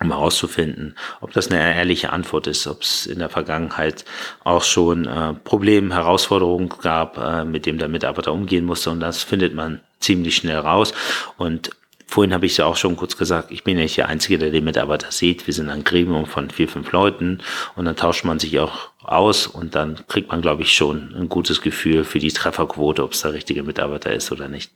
um 0.00 0.10
herauszufinden, 0.10 0.96
ob 1.20 1.32
das 1.32 1.50
eine 1.50 1.74
ehrliche 1.74 2.10
Antwort 2.12 2.46
ist, 2.46 2.66
ob 2.66 2.82
es 2.82 3.06
in 3.06 3.18
der 3.18 3.28
Vergangenheit 3.28 4.04
auch 4.42 4.64
schon 4.64 5.06
äh, 5.06 5.34
Probleme, 5.34 5.94
Herausforderungen 5.94 6.70
gab, 6.82 7.18
äh, 7.18 7.44
mit 7.44 7.66
dem 7.66 7.78
der 7.78 7.88
Mitarbeiter 7.88 8.32
umgehen 8.32 8.64
musste. 8.64 8.90
Und 8.90 9.00
das 9.00 9.22
findet 9.22 9.54
man 9.54 9.80
ziemlich 10.00 10.36
schnell 10.36 10.58
raus. 10.58 10.92
Und 11.36 11.70
Vorhin 12.12 12.34
habe 12.34 12.44
ich 12.44 12.58
ja 12.58 12.66
auch 12.66 12.76
schon 12.76 12.94
kurz 12.96 13.16
gesagt, 13.16 13.50
ich 13.50 13.64
bin 13.64 13.78
ja 13.78 13.84
nicht 13.84 13.96
der 13.96 14.10
Einzige, 14.10 14.36
der 14.36 14.50
den 14.50 14.64
Mitarbeiter 14.64 15.10
sieht. 15.10 15.46
Wir 15.46 15.54
sind 15.54 15.70
ein 15.70 15.82
Gremium 15.82 16.26
von 16.26 16.50
vier, 16.50 16.68
fünf 16.68 16.92
Leuten 16.92 17.38
und 17.74 17.86
dann 17.86 17.96
tauscht 17.96 18.26
man 18.26 18.38
sich 18.38 18.58
auch 18.58 18.90
aus 19.02 19.46
und 19.46 19.74
dann 19.74 19.98
kriegt 20.08 20.28
man, 20.30 20.42
glaube 20.42 20.60
ich, 20.60 20.74
schon 20.74 21.14
ein 21.16 21.30
gutes 21.30 21.62
Gefühl 21.62 22.04
für 22.04 22.18
die 22.18 22.30
Trefferquote, 22.30 23.02
ob 23.02 23.12
es 23.12 23.22
der 23.22 23.32
richtige 23.32 23.62
Mitarbeiter 23.62 24.12
ist 24.12 24.30
oder 24.30 24.48
nicht. 24.48 24.72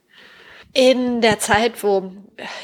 In 0.73 1.21
der 1.21 1.39
Zeit, 1.39 1.83
wo, 1.83 2.11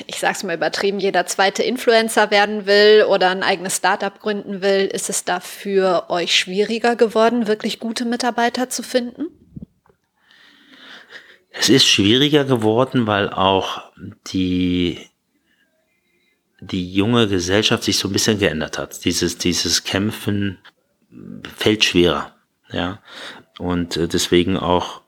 ich 0.06 0.18
sage 0.18 0.36
es 0.36 0.42
mal 0.42 0.56
übertrieben, 0.56 1.00
jeder 1.00 1.26
zweite 1.26 1.62
Influencer 1.62 2.30
werden 2.30 2.64
will 2.64 3.04
oder 3.10 3.28
ein 3.28 3.42
eigenes 3.42 3.76
Startup 3.76 4.18
gründen 4.18 4.62
will, 4.62 4.86
ist 4.86 5.10
es 5.10 5.24
dafür 5.24 6.06
euch 6.08 6.34
schwieriger 6.34 6.96
geworden, 6.96 7.46
wirklich 7.46 7.78
gute 7.78 8.06
Mitarbeiter 8.06 8.70
zu 8.70 8.82
finden? 8.82 9.26
Es 11.52 11.68
ist 11.68 11.86
schwieriger 11.86 12.44
geworden, 12.44 13.06
weil 13.06 13.28
auch 13.28 13.82
die, 14.28 14.98
die 16.60 16.92
junge 16.92 17.28
Gesellschaft 17.28 17.84
sich 17.84 17.98
so 17.98 18.08
ein 18.08 18.12
bisschen 18.12 18.38
geändert 18.38 18.78
hat. 18.78 19.04
Dieses, 19.04 19.38
dieses 19.38 19.84
Kämpfen 19.84 20.58
fällt 21.56 21.84
schwerer, 21.84 22.34
ja. 22.70 23.02
Und 23.58 23.96
äh, 23.96 24.08
deswegen 24.08 24.56
auch 24.56 25.02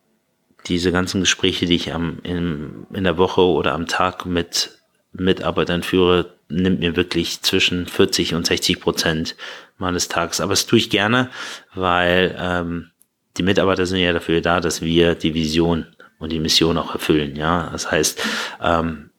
diese 0.67 0.93
ganzen 0.93 1.21
Gespräche, 1.21 1.67
die 1.67 1.77
ich 1.77 1.93
am, 1.93 2.21
in, 2.23 2.87
in 2.93 3.05
der 3.05 3.19
Woche 3.19 3.41
oder 3.41 3.73
am 3.73 3.87
Tag 3.87 4.27
mit 4.27 4.79
Mitarbeitern 5.13 5.83
führe, 5.83 6.35
nimmt 6.49 6.81
mir 6.81 6.97
wirklich 6.97 7.43
zwischen 7.43 7.87
40 7.87 8.35
und 8.35 8.47
60 8.47 8.81
Prozent 8.81 9.37
meines 9.79 10.09
Tages. 10.09 10.41
Aber 10.41 10.53
das 10.53 10.67
tue 10.67 10.79
ich 10.79 10.91
gerne, 10.91 11.31
weil 11.75 12.37
ähm, 12.39 12.91
die 13.37 13.43
Mitarbeiter 13.43 13.87
sind 13.87 13.99
ja 13.99 14.13
dafür 14.13 14.41
da, 14.41 14.61
dass 14.61 14.83
wir 14.83 15.15
die 15.15 15.35
Vision 15.35 15.87
und 16.18 16.33
die 16.33 16.40
Mission 16.40 16.79
auch 16.79 16.94
erfüllen. 16.94 17.37
Ja, 17.37 17.68
das 17.70 17.90
heißt, 17.90 18.22
ähm, 18.62 19.11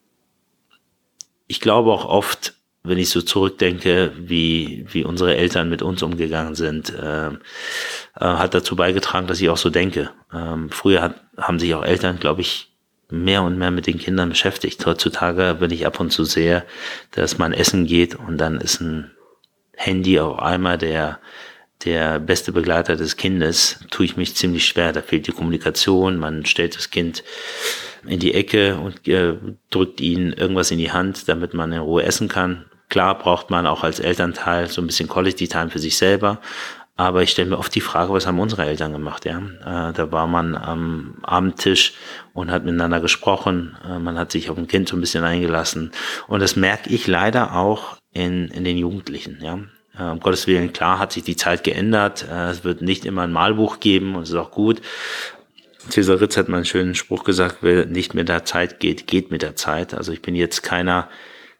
ich 1.47 1.62
glaube 1.62 1.91
auch 1.91 2.05
oft, 2.05 2.53
wenn 2.84 2.97
ich 2.97 3.10
so 3.10 3.21
zurückdenke, 3.21 4.12
wie, 4.17 4.86
wie 4.91 5.03
unsere 5.03 5.36
Eltern 5.36 5.69
mit 5.69 5.81
uns 5.81 6.03
umgegangen 6.03 6.55
sind, 6.55 6.93
äh, 6.93 7.29
äh, 7.29 7.34
hat 8.19 8.53
dazu 8.53 8.75
beigetragen, 8.75 9.27
dass 9.27 9.41
ich 9.41 9.49
auch 9.49 9.58
so 9.58 9.69
denke. 9.69 10.12
Ähm, 10.34 10.69
früher 10.69 11.01
hat, 11.01 11.21
haben 11.38 11.60
sich 11.60 11.73
auch 11.73 11.84
Eltern, 11.84 12.19
glaube 12.19 12.41
ich, 12.41 12.71
mehr 13.10 13.43
und 13.43 13.58
mehr 13.58 13.71
mit 13.71 13.88
den 13.88 13.97
Kindern 13.97 14.29
beschäftigt. 14.29 14.86
Heutzutage, 14.86 15.58
wenn 15.60 15.71
ich 15.71 15.86
ab 15.86 15.99
und 15.99 16.12
zu 16.12 16.25
sehe, 16.25 16.63
dass 17.12 17.38
man 17.38 17.53
essen 17.53 17.86
geht 17.86 18.15
und 18.15 18.38
dann 18.38 18.60
ist 18.60 18.81
ein 18.81 19.12
Handy 19.73 20.19
auf 20.19 20.39
einmal 20.39 20.77
der, 20.77 21.19
der 21.84 22.20
beste 22.20 22.52
Begleiter 22.52 22.96
des 22.96 23.18
Kindes, 23.18 23.80
tue 23.92 24.06
ich 24.06 24.18
mich 24.18 24.36
ziemlich 24.36 24.66
schwer. 24.66 24.94
Da 24.94 25.02
fehlt 25.02 25.28
die 25.28 25.32
Kommunikation, 25.32 26.18
man 26.18 26.46
stellt 26.46 26.76
das 26.76 26.90
Kind 26.90 27.24
in 28.08 28.20
die 28.20 28.34
Ecke 28.34 28.78
und 28.78 29.08
äh, 29.08 29.34
drückt 29.70 30.00
ihnen 30.02 30.34
irgendwas 30.34 30.72
in 30.72 30.78
die 30.78 30.92
Hand, 30.92 31.28
damit 31.28 31.54
man 31.54 31.72
in 31.72 31.80
Ruhe 31.80 32.04
essen 32.04 32.28
kann. 32.28 32.66
Klar 32.90 33.18
braucht 33.18 33.50
man 33.50 33.68
auch 33.68 33.84
als 33.84 34.00
Elternteil 34.00 34.68
so 34.68 34.82
ein 34.82 34.88
bisschen 34.88 35.10
Quality 35.10 35.48
Time 35.48 35.70
für 35.70 35.80
sich 35.80 35.98
selber. 35.98 36.40
Aber 36.98 37.24
ich 37.24 37.32
stelle 37.32 37.50
mir 37.50 37.58
oft 37.58 37.76
die 37.76 37.82
Frage, 37.82 38.14
was 38.14 38.26
haben 38.26 38.40
unsere 38.40 38.66
Eltern 38.66 38.94
gemacht? 38.94 39.26
Ja, 39.26 39.40
äh, 39.40 39.94
da 39.94 40.12
war 40.14 40.28
man 40.28 40.56
am 40.56 41.16
Abendtisch 41.24 41.94
und 42.34 42.52
hat 42.52 42.64
miteinander 42.64 43.02
gesprochen. 43.02 43.76
Äh, 43.86 44.00
man 44.00 44.18
hat 44.18 44.32
sich 44.32 44.50
auf 44.50 44.58
ein 44.58 44.68
Kind 44.68 44.88
so 44.88 44.96
ein 44.96 45.02
bisschen 45.02 45.26
eingelassen. 45.26 45.92
Und 46.28 46.40
das 46.40 46.56
merke 46.56 46.90
ich 46.90 47.06
leider 47.06 47.54
auch 47.54 47.98
in, 48.14 48.48
in 48.48 48.64
den 48.64 48.78
Jugendlichen. 48.78 49.40
Ja, 49.42 49.60
um 49.99 50.19
Gottes 50.19 50.47
Willen, 50.47 50.73
klar 50.73 50.99
hat 50.99 51.12
sich 51.12 51.23
die 51.23 51.36
Zeit 51.36 51.63
geändert. 51.63 52.25
Äh, 52.29 52.49
es 52.49 52.63
wird 52.63 52.81
nicht 52.81 53.05
immer 53.05 53.23
ein 53.23 53.31
Malbuch 53.31 53.79
geben 53.79 54.15
und 54.15 54.23
es 54.23 54.29
ist 54.29 54.36
auch 54.36 54.51
gut. 54.51 54.81
Cesar 55.89 56.19
Ritz 56.19 56.36
hat 56.38 56.49
mal 56.49 56.58
einen 56.58 56.65
schönen 56.65 56.95
Spruch 56.95 57.23
gesagt, 57.23 57.58
wer 57.62 57.86
nicht 57.86 58.13
mit 58.13 58.27
der 58.27 58.45
Zeit 58.45 58.79
geht, 58.79 59.08
geht 59.08 59.31
mit 59.31 59.41
der 59.41 59.55
Zeit. 59.55 59.93
Also 59.93 60.12
ich 60.12 60.21
bin 60.21 60.36
jetzt 60.36 60.63
keiner, 60.63 61.10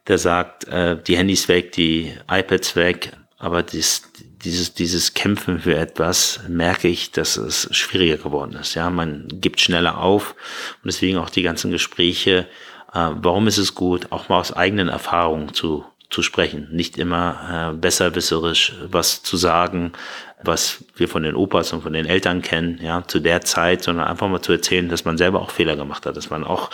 der 0.08 0.18
sagt, 0.18 0.66
äh, 0.68 1.00
die 1.00 1.16
Handys 1.16 1.48
weg, 1.48 1.72
die 1.72 2.12
iPads 2.30 2.76
weg, 2.76 3.12
aber 3.38 3.62
dies, 3.62 4.02
dieses, 4.44 4.74
dieses 4.74 5.14
Kämpfen 5.14 5.60
für 5.60 5.76
etwas 5.76 6.40
merke 6.48 6.88
ich, 6.88 7.12
dass 7.12 7.36
es 7.36 7.68
schwieriger 7.70 8.16
geworden 8.16 8.54
ist. 8.54 8.74
Ja, 8.74 8.90
man 8.90 9.28
gibt 9.30 9.60
schneller 9.60 9.98
auf 9.98 10.34
und 10.82 10.86
deswegen 10.86 11.18
auch 11.18 11.30
die 11.30 11.42
ganzen 11.42 11.70
Gespräche. 11.70 12.46
Äh, 12.92 13.10
warum 13.14 13.46
ist 13.46 13.58
es 13.58 13.74
gut, 13.74 14.10
auch 14.10 14.28
mal 14.28 14.40
aus 14.40 14.52
eigenen 14.52 14.88
Erfahrungen 14.88 15.54
zu 15.54 15.84
zu 16.10 16.22
sprechen, 16.22 16.68
nicht 16.70 16.98
immer 16.98 17.72
äh, 17.72 17.76
besserwisserisch 17.76 18.74
was 18.90 19.22
zu 19.22 19.36
sagen, 19.36 19.92
was 20.42 20.84
wir 20.94 21.08
von 21.08 21.22
den 21.22 21.34
Opas 21.34 21.72
und 21.72 21.82
von 21.82 21.92
den 21.92 22.06
Eltern 22.06 22.42
kennen, 22.42 22.78
ja, 22.82 23.02
zu 23.06 23.20
der 23.20 23.40
Zeit, 23.40 23.82
sondern 23.82 24.06
einfach 24.06 24.28
mal 24.28 24.42
zu 24.42 24.52
erzählen, 24.52 24.88
dass 24.88 25.04
man 25.04 25.16
selber 25.18 25.40
auch 25.40 25.50
Fehler 25.50 25.76
gemacht 25.76 26.06
hat, 26.06 26.16
dass 26.16 26.30
man 26.30 26.44
auch 26.44 26.70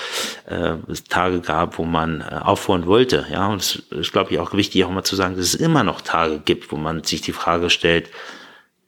äh, 0.47 0.75
Tage 1.09 1.41
gab, 1.41 1.79
wo 1.79 1.85
man 1.85 2.21
äh, 2.21 2.35
aufhören 2.35 2.87
wollte, 2.87 3.27
ja, 3.31 3.47
und 3.47 3.63
es 3.63 3.77
ist, 3.91 4.13
glaube 4.13 4.33
ich, 4.33 4.39
auch 4.39 4.53
wichtig, 4.53 4.85
auch 4.85 4.91
mal 4.91 5.05
zu 5.05 5.17
sagen, 5.17 5.37
dass 5.37 5.47
es 5.47 5.55
immer 5.55 5.85
noch 5.85 6.01
Tage 6.01 6.41
gibt, 6.45 6.73
wo 6.73 6.77
man 6.77 7.05
sich 7.05 7.21
die 7.21 7.33
Frage 7.33 7.71
stellt, 7.71 8.11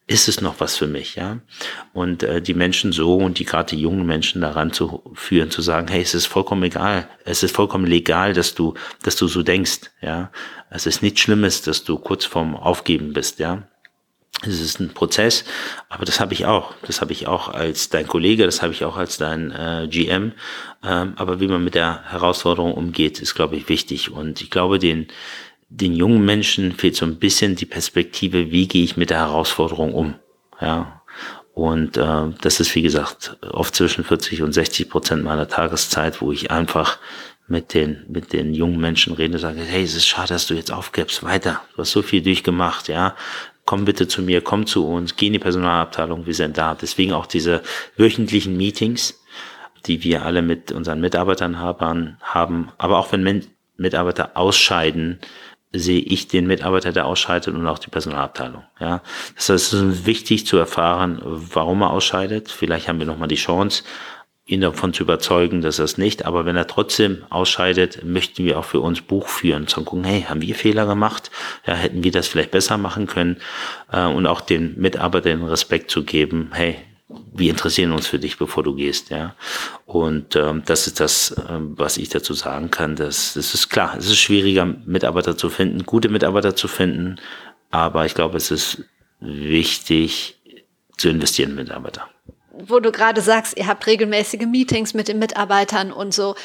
ist 0.07 0.29
es 0.29 0.40
noch 0.40 0.61
was 0.61 0.77
für 0.77 0.87
mich, 0.87 1.14
ja? 1.17 1.40
Und 1.95 2.23
äh, 2.23 2.43
die 2.43 2.53
Menschen 2.53 2.93
so 2.93 3.17
und 3.17 3.38
die 3.38 3.45
gerade 3.45 3.75
die 3.75 3.81
jungen 3.81 4.05
Menschen 4.05 4.43
daran 4.43 4.73
zu 4.73 5.03
führen, 5.14 5.51
zu 5.51 5.62
sagen, 5.62 5.88
hey, 5.88 6.03
es 6.03 6.14
ist 6.14 6.27
vollkommen 6.27 6.62
egal, 6.62 7.09
es 7.25 7.43
ist 7.43 7.57
vollkommen 7.57 7.87
legal, 7.87 8.35
dass 8.35 8.55
du, 8.55 8.75
dass 9.03 9.17
du 9.17 9.29
so 9.29 9.43
denkst, 9.43 9.90
ja? 10.03 10.31
Es 10.69 10.87
ist 10.87 11.03
nichts 11.03 11.21
Schlimmes, 11.21 11.62
dass 11.62 11.85
du 11.85 11.99
kurz 11.99 12.25
vorm 12.25 12.55
Aufgeben 12.55 13.12
bist, 13.12 13.38
ja? 13.38 13.67
Es 14.43 14.61
ist 14.61 14.81
ein 14.81 14.93
Prozess, 14.93 15.45
aber 15.88 16.05
das 16.05 16.21
habe 16.21 16.35
ich 16.35 16.45
auch. 16.45 16.75
Das 16.87 17.01
habe 17.01 17.12
ich 17.12 17.27
auch 17.27 17.49
als 17.49 17.88
dein 17.88 18.07
Kollege, 18.07 18.45
das 18.45 18.62
habe 18.62 18.73
ich 18.73 18.85
auch 18.85 18.97
als 18.97 19.17
dein 19.17 19.53
äh, 19.53 19.87
GM. 19.88 20.33
Ähm, 20.83 21.14
aber 21.17 21.40
wie 21.40 21.49
man 21.49 21.64
mit 21.64 21.75
der 21.75 22.03
Herausforderung 22.11 22.75
umgeht, 22.75 23.21
ist, 23.21 23.35
glaube 23.35 23.57
ich, 23.57 23.69
wichtig. 23.69 24.11
Und 24.11 24.43
ich 24.43 24.51
glaube, 24.51 24.79
den, 24.79 25.07
den 25.76 25.94
jungen 25.94 26.24
Menschen 26.24 26.72
fehlt 26.72 26.96
so 26.96 27.04
ein 27.04 27.18
bisschen 27.18 27.56
die 27.56 27.66
Perspektive, 27.66 28.52
wie 28.52 28.68
gehe 28.68 28.84
ich 28.84 28.96
mit 28.96 29.10
der 29.10 29.18
Herausforderung 29.18 29.92
um. 29.92 30.14
Ja. 30.60 31.02
Und 31.52 31.96
äh, 31.96 32.30
das 32.40 32.60
ist, 32.60 32.74
wie 32.74 32.82
gesagt, 32.82 33.37
oft 33.42 33.74
zwischen 33.74 34.04
40 34.04 34.42
und 34.42 34.52
60 34.52 34.88
Prozent 34.88 35.24
meiner 35.24 35.48
Tageszeit, 35.48 36.20
wo 36.20 36.32
ich 36.32 36.50
einfach 36.50 36.98
mit 37.46 37.74
den, 37.74 38.04
mit 38.08 38.32
den 38.32 38.54
jungen 38.54 38.80
Menschen 38.80 39.14
rede 39.14 39.34
und 39.34 39.40
sage, 39.40 39.60
hey, 39.60 39.82
es 39.82 39.94
ist 39.94 40.06
schade, 40.06 40.28
dass 40.28 40.46
du 40.46 40.54
jetzt 40.54 40.72
aufgibst, 40.72 41.22
weiter. 41.22 41.60
Du 41.74 41.78
hast 41.78 41.92
so 41.92 42.02
viel 42.02 42.22
durchgemacht, 42.22 42.88
ja. 42.88 43.16
Komm 43.64 43.84
bitte 43.84 44.06
zu 44.08 44.22
mir, 44.22 44.42
komm 44.42 44.66
zu 44.66 44.87
uns, 44.87 45.16
geh 45.16 45.28
in 45.28 45.32
die 45.34 45.38
Personalabteilung, 45.38 46.26
wir 46.26 46.34
sind 46.34 46.58
da. 46.58 46.74
Deswegen 46.74 47.12
auch 47.12 47.26
diese 47.26 47.62
wöchentlichen 47.96 48.56
Meetings, 48.56 49.20
die 49.87 50.02
wir 50.04 50.24
alle 50.24 50.42
mit 50.42 50.70
unseren 50.70 51.00
Mitarbeitern 51.00 51.58
haben, 51.58 52.16
haben. 52.20 52.70
Aber 52.78 52.98
auch 52.98 53.12
wenn 53.12 53.44
Mitarbeiter 53.76 54.37
ausscheiden, 54.37 55.18
sehe 55.74 56.00
ich 56.00 56.28
den 56.28 56.46
Mitarbeiter, 56.46 56.92
der 56.92 57.06
ausscheidet 57.06 57.54
und 57.54 57.66
auch 57.66 57.78
die 57.78 57.90
Personalabteilung. 57.90 58.62
Ja, 58.80 59.02
das 59.34 59.48
heißt, 59.48 59.72
es 59.72 59.80
ist 59.80 60.06
wichtig 60.06 60.46
zu 60.46 60.56
erfahren, 60.56 61.20
warum 61.24 61.82
er 61.82 61.90
ausscheidet. 61.90 62.50
Vielleicht 62.50 62.88
haben 62.88 62.98
wir 62.98 63.06
nochmal 63.06 63.28
die 63.28 63.34
Chance, 63.34 63.82
ihn 64.46 64.60
davon 64.60 64.92
zu 64.92 65.02
überzeugen, 65.02 65.62
dass 65.62 65.78
er 65.78 65.87
es 65.87 65.98
nicht. 65.98 66.26
Aber 66.26 66.44
wenn 66.44 66.56
er 66.56 66.66
trotzdem 66.66 67.24
ausscheidet, 67.30 68.04
möchten 68.04 68.44
wir 68.44 68.58
auch 68.58 68.64
für 68.64 68.80
uns 68.80 69.00
Buch 69.00 69.28
führen, 69.28 69.66
zu 69.66 69.82
gucken, 69.82 70.04
hey, 70.04 70.22
haben 70.22 70.42
wir 70.42 70.54
Fehler 70.54 70.87
gemacht? 70.87 71.30
Ja, 71.66 71.74
hätten 71.74 72.04
wir 72.04 72.12
das 72.12 72.28
vielleicht 72.28 72.50
besser 72.50 72.76
machen 72.76 73.06
können? 73.06 73.38
Äh, 73.90 74.06
und 74.06 74.26
auch 74.26 74.40
den 74.40 74.78
Mitarbeitern 74.78 75.42
Respekt 75.44 75.90
zu 75.90 76.04
geben, 76.04 76.50
hey, 76.52 76.76
wir 77.33 77.50
interessieren 77.50 77.92
uns 77.92 78.07
für 78.07 78.18
dich, 78.18 78.38
bevor 78.38 78.62
du 78.62 78.74
gehst, 78.74 79.11
ja. 79.11 79.35
Und 79.87 80.37
ähm, 80.37 80.62
das 80.66 80.87
ist 80.87 81.00
das, 81.00 81.35
ähm, 81.48 81.74
was 81.77 81.96
ich 81.96 82.09
dazu 82.09 82.35
sagen 82.35 82.70
kann. 82.70 82.96
Das, 82.96 83.35
das 83.35 83.55
ist 83.55 83.68
klar, 83.68 83.96
es 83.96 84.07
ist 84.07 84.18
schwieriger, 84.18 84.64
Mitarbeiter 84.64 85.37
zu 85.37 85.50
finden, 85.50 85.85
gute 85.85 86.09
Mitarbeiter 86.09 86.55
zu 86.55 86.68
finden, 86.68 87.16
aber 87.70 88.07
ich 88.07 88.14
glaube, 88.14 88.37
es 88.37 88.50
ist 88.50 88.85
wichtig 89.20 90.38
zu 90.96 91.09
investieren 91.09 91.50
in 91.50 91.57
Mitarbeiter. 91.57 92.09
Wo 92.53 92.79
du 92.79 92.92
gerade 92.92 93.20
sagst, 93.20 93.57
ihr 93.57 93.66
habt 93.66 93.87
regelmäßige 93.87 94.46
Meetings 94.46 94.94
mit 94.94 95.09
den 95.09 95.18
Mitarbeitern 95.18 95.92
und 95.92 96.14
so. 96.14 96.37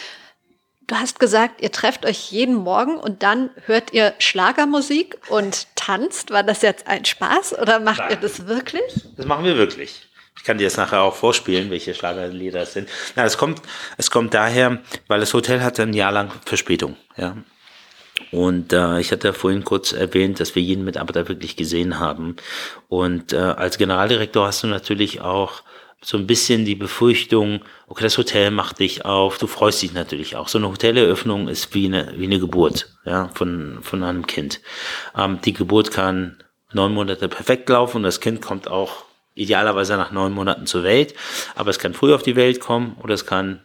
Du 0.88 0.96
hast 0.96 1.20
gesagt, 1.20 1.62
ihr 1.62 1.72
trefft 1.72 2.04
euch 2.04 2.32
jeden 2.32 2.56
Morgen 2.56 2.98
und 2.98 3.22
dann 3.22 3.52
hört 3.68 3.94
ihr 3.94 4.16
Schlagermusik 4.18 5.20
und 5.30 5.68
tanzt. 5.76 6.32
War 6.32 6.42
das 6.42 6.64
jetzt 6.64 6.88
ein 6.88 7.06
Spaß 7.06 7.60
oder 7.60 7.80
macht 7.80 8.00
Nein. 8.00 8.12
ihr 8.12 8.18
das 8.18 8.48
wirklich? 8.48 9.06
Das 9.16 9.28
machen 9.28 9.46
wir 9.46 9.56
wirklich. 9.56 10.09
Ich 10.40 10.46
kann 10.46 10.58
dir 10.58 10.64
jetzt 10.64 10.78
nachher 10.78 11.02
auch 11.02 11.16
vorspielen, 11.16 11.70
welche 11.70 11.94
Schlagerlieder 11.94 12.62
es 12.62 12.72
sind. 12.72 12.88
Na, 13.18 13.26
es 13.26 13.38
kommt, 13.38 13.62
es 13.98 14.10
kommt 14.10 14.34
daher, 14.34 14.80
weil 15.08 15.20
das 15.20 15.34
Hotel 15.34 15.62
hatte 15.62 15.84
ein 15.84 15.94
Jahr 15.94 16.14
lang 16.14 16.32
Verspätung, 16.46 16.96
ja. 17.18 17.36
Und 18.32 18.74
äh, 18.74 19.00
ich 19.00 19.12
hatte 19.12 19.34
vorhin 19.34 19.64
kurz 19.64 19.92
erwähnt, 19.92 20.40
dass 20.40 20.56
wir 20.56 20.62
jeden 20.62 20.86
Mitarbeiter 20.86 21.28
wirklich 21.28 21.56
gesehen 21.56 22.00
haben. 22.00 22.36
Und 22.88 23.34
äh, 23.34 23.38
als 23.38 23.78
Generaldirektor 23.78 24.48
hast 24.48 24.64
du 24.64 24.68
natürlich 24.68 25.22
auch 25.22 25.64
so 26.02 26.18
ein 26.18 26.28
bisschen 26.28 26.64
die 26.64 26.76
Befürchtung, 26.76 27.62
okay, 27.88 28.04
das 28.04 28.18
Hotel 28.18 28.52
macht 28.52 28.80
dich 28.80 29.04
auf, 29.04 29.38
du 29.38 29.48
freust 29.48 29.82
dich 29.82 29.94
natürlich 29.94 30.36
auch. 30.36 30.48
So 30.48 30.58
eine 30.58 30.70
Hoteleröffnung 30.70 31.50
ist 31.50 31.74
wie 31.74 31.88
eine, 31.88 32.14
wie 32.18 32.26
eine 32.26 32.40
Geburt, 32.40 32.90
ja, 33.06 33.30
von, 33.34 33.80
von 33.82 34.04
einem 34.04 34.26
Kind. 34.26 34.62
Ähm, 35.18 35.40
die 35.44 35.54
Geburt 35.54 35.92
kann 35.92 36.42
neun 36.72 36.94
Monate 36.94 37.28
perfekt 37.28 37.68
laufen 37.70 37.98
und 37.98 38.04
das 38.04 38.22
Kind 38.22 38.42
kommt 38.42 38.70
auch 38.70 39.09
idealerweise 39.40 39.98
nach 39.98 40.12
neun 40.12 40.34
Monaten 40.34 40.66
zur 40.66 40.84
Welt. 40.84 41.14
Aber 41.56 41.70
es 41.70 41.80
kann 41.80 41.94
früh 41.94 42.14
auf 42.14 42.24
die 42.24 42.36
Welt 42.36 42.60
kommen 42.60 42.98
oder 43.02 43.14
es 43.14 43.26
kann 43.26 43.62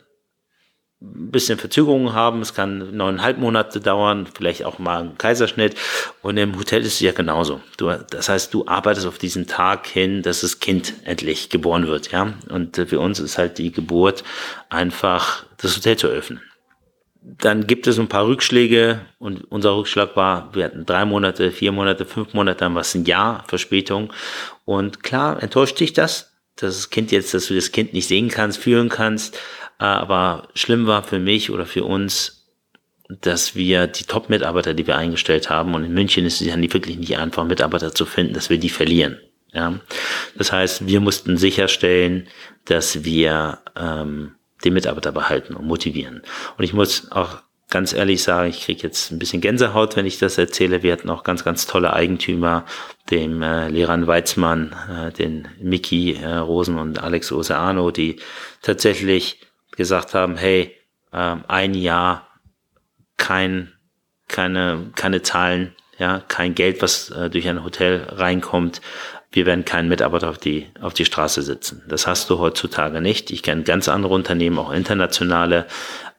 ein 1.00 1.30
bisschen 1.30 1.58
Verzögerungen 1.58 2.14
haben, 2.14 2.40
es 2.40 2.54
kann 2.54 2.96
neuneinhalb 2.96 3.38
Monate 3.38 3.80
dauern, 3.80 4.26
vielleicht 4.32 4.64
auch 4.64 4.78
mal 4.78 5.02
ein 5.02 5.18
Kaiserschnitt. 5.18 5.76
Und 6.22 6.36
im 6.38 6.58
Hotel 6.58 6.80
ist 6.82 6.94
es 6.94 7.00
ja 7.00 7.12
genauso. 7.12 7.60
Du, 7.76 7.90
das 8.10 8.28
heißt, 8.28 8.54
du 8.54 8.66
arbeitest 8.66 9.06
auf 9.06 9.18
diesen 9.18 9.46
Tag 9.46 9.86
hin, 9.86 10.22
dass 10.22 10.40
das 10.40 10.60
Kind 10.60 10.94
endlich 11.04 11.50
geboren 11.50 11.86
wird, 11.86 12.10
ja. 12.12 12.32
Und 12.48 12.76
für 12.76 13.00
uns 13.00 13.20
ist 13.20 13.36
halt 13.36 13.58
die 13.58 13.72
Geburt 13.72 14.24
einfach 14.70 15.44
das 15.58 15.76
Hotel 15.76 15.96
zu 15.96 16.06
öffnen 16.06 16.40
dann 17.26 17.66
gibt 17.66 17.86
es 17.86 17.98
ein 17.98 18.08
paar 18.08 18.26
Rückschläge 18.26 19.00
und 19.18 19.44
unser 19.50 19.76
Rückschlag 19.76 20.14
war, 20.14 20.54
wir 20.54 20.64
hatten 20.64 20.84
drei 20.84 21.06
Monate, 21.06 21.50
vier 21.50 21.72
Monate, 21.72 22.04
fünf 22.04 22.34
Monate, 22.34 22.58
dann 22.58 22.74
war 22.74 22.82
es 22.82 22.94
ein 22.94 23.06
Jahr 23.06 23.44
Verspätung. 23.48 24.12
Und 24.66 25.02
klar, 25.02 25.42
enttäuscht 25.42 25.80
dich 25.80 25.94
das, 25.94 26.34
dass 26.56 26.76
das 26.76 26.90
Kind 26.90 27.12
jetzt, 27.12 27.32
dass 27.32 27.46
du 27.46 27.54
das 27.54 27.72
Kind 27.72 27.94
nicht 27.94 28.08
sehen 28.08 28.28
kannst, 28.28 28.58
führen 28.58 28.90
kannst. 28.90 29.38
Aber 29.78 30.48
schlimm 30.54 30.86
war 30.86 31.02
für 31.02 31.18
mich 31.18 31.50
oder 31.50 31.64
für 31.64 31.84
uns, 31.84 32.46
dass 33.08 33.54
wir 33.54 33.86
die 33.86 34.04
Top-Mitarbeiter, 34.04 34.74
die 34.74 34.86
wir 34.86 34.96
eingestellt 34.96 35.48
haben, 35.48 35.74
und 35.74 35.84
in 35.84 35.94
München 35.94 36.26
ist 36.26 36.42
es 36.42 36.46
ja 36.46 36.56
wirklich 36.56 36.98
nicht 36.98 37.16
einfach, 37.16 37.44
Mitarbeiter 37.44 37.94
zu 37.94 38.04
finden, 38.04 38.34
dass 38.34 38.50
wir 38.50 38.58
die 38.58 38.70
verlieren. 38.70 39.18
Ja, 39.52 39.78
das 40.36 40.52
heißt, 40.52 40.86
wir 40.86 41.00
mussten 41.00 41.36
sicherstellen, 41.36 42.26
dass 42.64 43.04
wir 43.04 43.60
ähm, 43.76 44.34
den 44.64 44.74
Mitarbeiter 44.74 45.12
behalten 45.12 45.54
und 45.54 45.66
motivieren. 45.66 46.22
Und 46.56 46.64
ich 46.64 46.72
muss 46.72 47.10
auch 47.12 47.42
ganz 47.70 47.92
ehrlich 47.92 48.22
sagen, 48.22 48.48
ich 48.50 48.64
kriege 48.64 48.82
jetzt 48.82 49.10
ein 49.10 49.18
bisschen 49.18 49.40
Gänsehaut, 49.40 49.96
wenn 49.96 50.06
ich 50.06 50.18
das 50.18 50.38
erzähle. 50.38 50.82
Wir 50.82 50.92
hatten 50.92 51.10
auch 51.10 51.24
ganz, 51.24 51.44
ganz 51.44 51.66
tolle 51.66 51.92
Eigentümer, 51.92 52.64
dem 53.10 53.42
äh, 53.42 53.68
Lehrern 53.68 54.06
Weizmann, 54.06 54.74
äh, 54.90 55.10
den 55.12 55.48
Miki 55.60 56.14
äh, 56.14 56.36
Rosen 56.36 56.78
und 56.78 57.02
Alex 57.02 57.32
Oseano, 57.32 57.90
die 57.90 58.16
tatsächlich 58.62 59.40
gesagt 59.72 60.14
haben, 60.14 60.36
hey, 60.36 60.76
äh, 61.12 61.36
ein 61.48 61.74
Jahr 61.74 62.28
kein 63.16 63.74
keine, 64.28 64.90
keine 64.94 65.22
Zahlen, 65.22 65.74
ja, 65.98 66.20
kein 66.26 66.54
Geld, 66.54 66.82
was 66.82 67.10
äh, 67.10 67.30
durch 67.30 67.48
ein 67.48 67.62
Hotel 67.62 68.06
reinkommt. 68.10 68.80
Wir 69.34 69.46
werden 69.46 69.64
keinen 69.64 69.88
Mitarbeiter 69.88 70.30
auf 70.30 70.38
die, 70.38 70.68
auf 70.80 70.94
die 70.94 71.04
Straße 71.04 71.42
sitzen. 71.42 71.82
Das 71.88 72.06
hast 72.06 72.30
du 72.30 72.38
heutzutage 72.38 73.00
nicht. 73.00 73.32
Ich 73.32 73.42
kenne 73.42 73.64
ganz 73.64 73.88
andere 73.88 74.14
Unternehmen, 74.14 74.58
auch 74.58 74.70
internationale, 74.70 75.66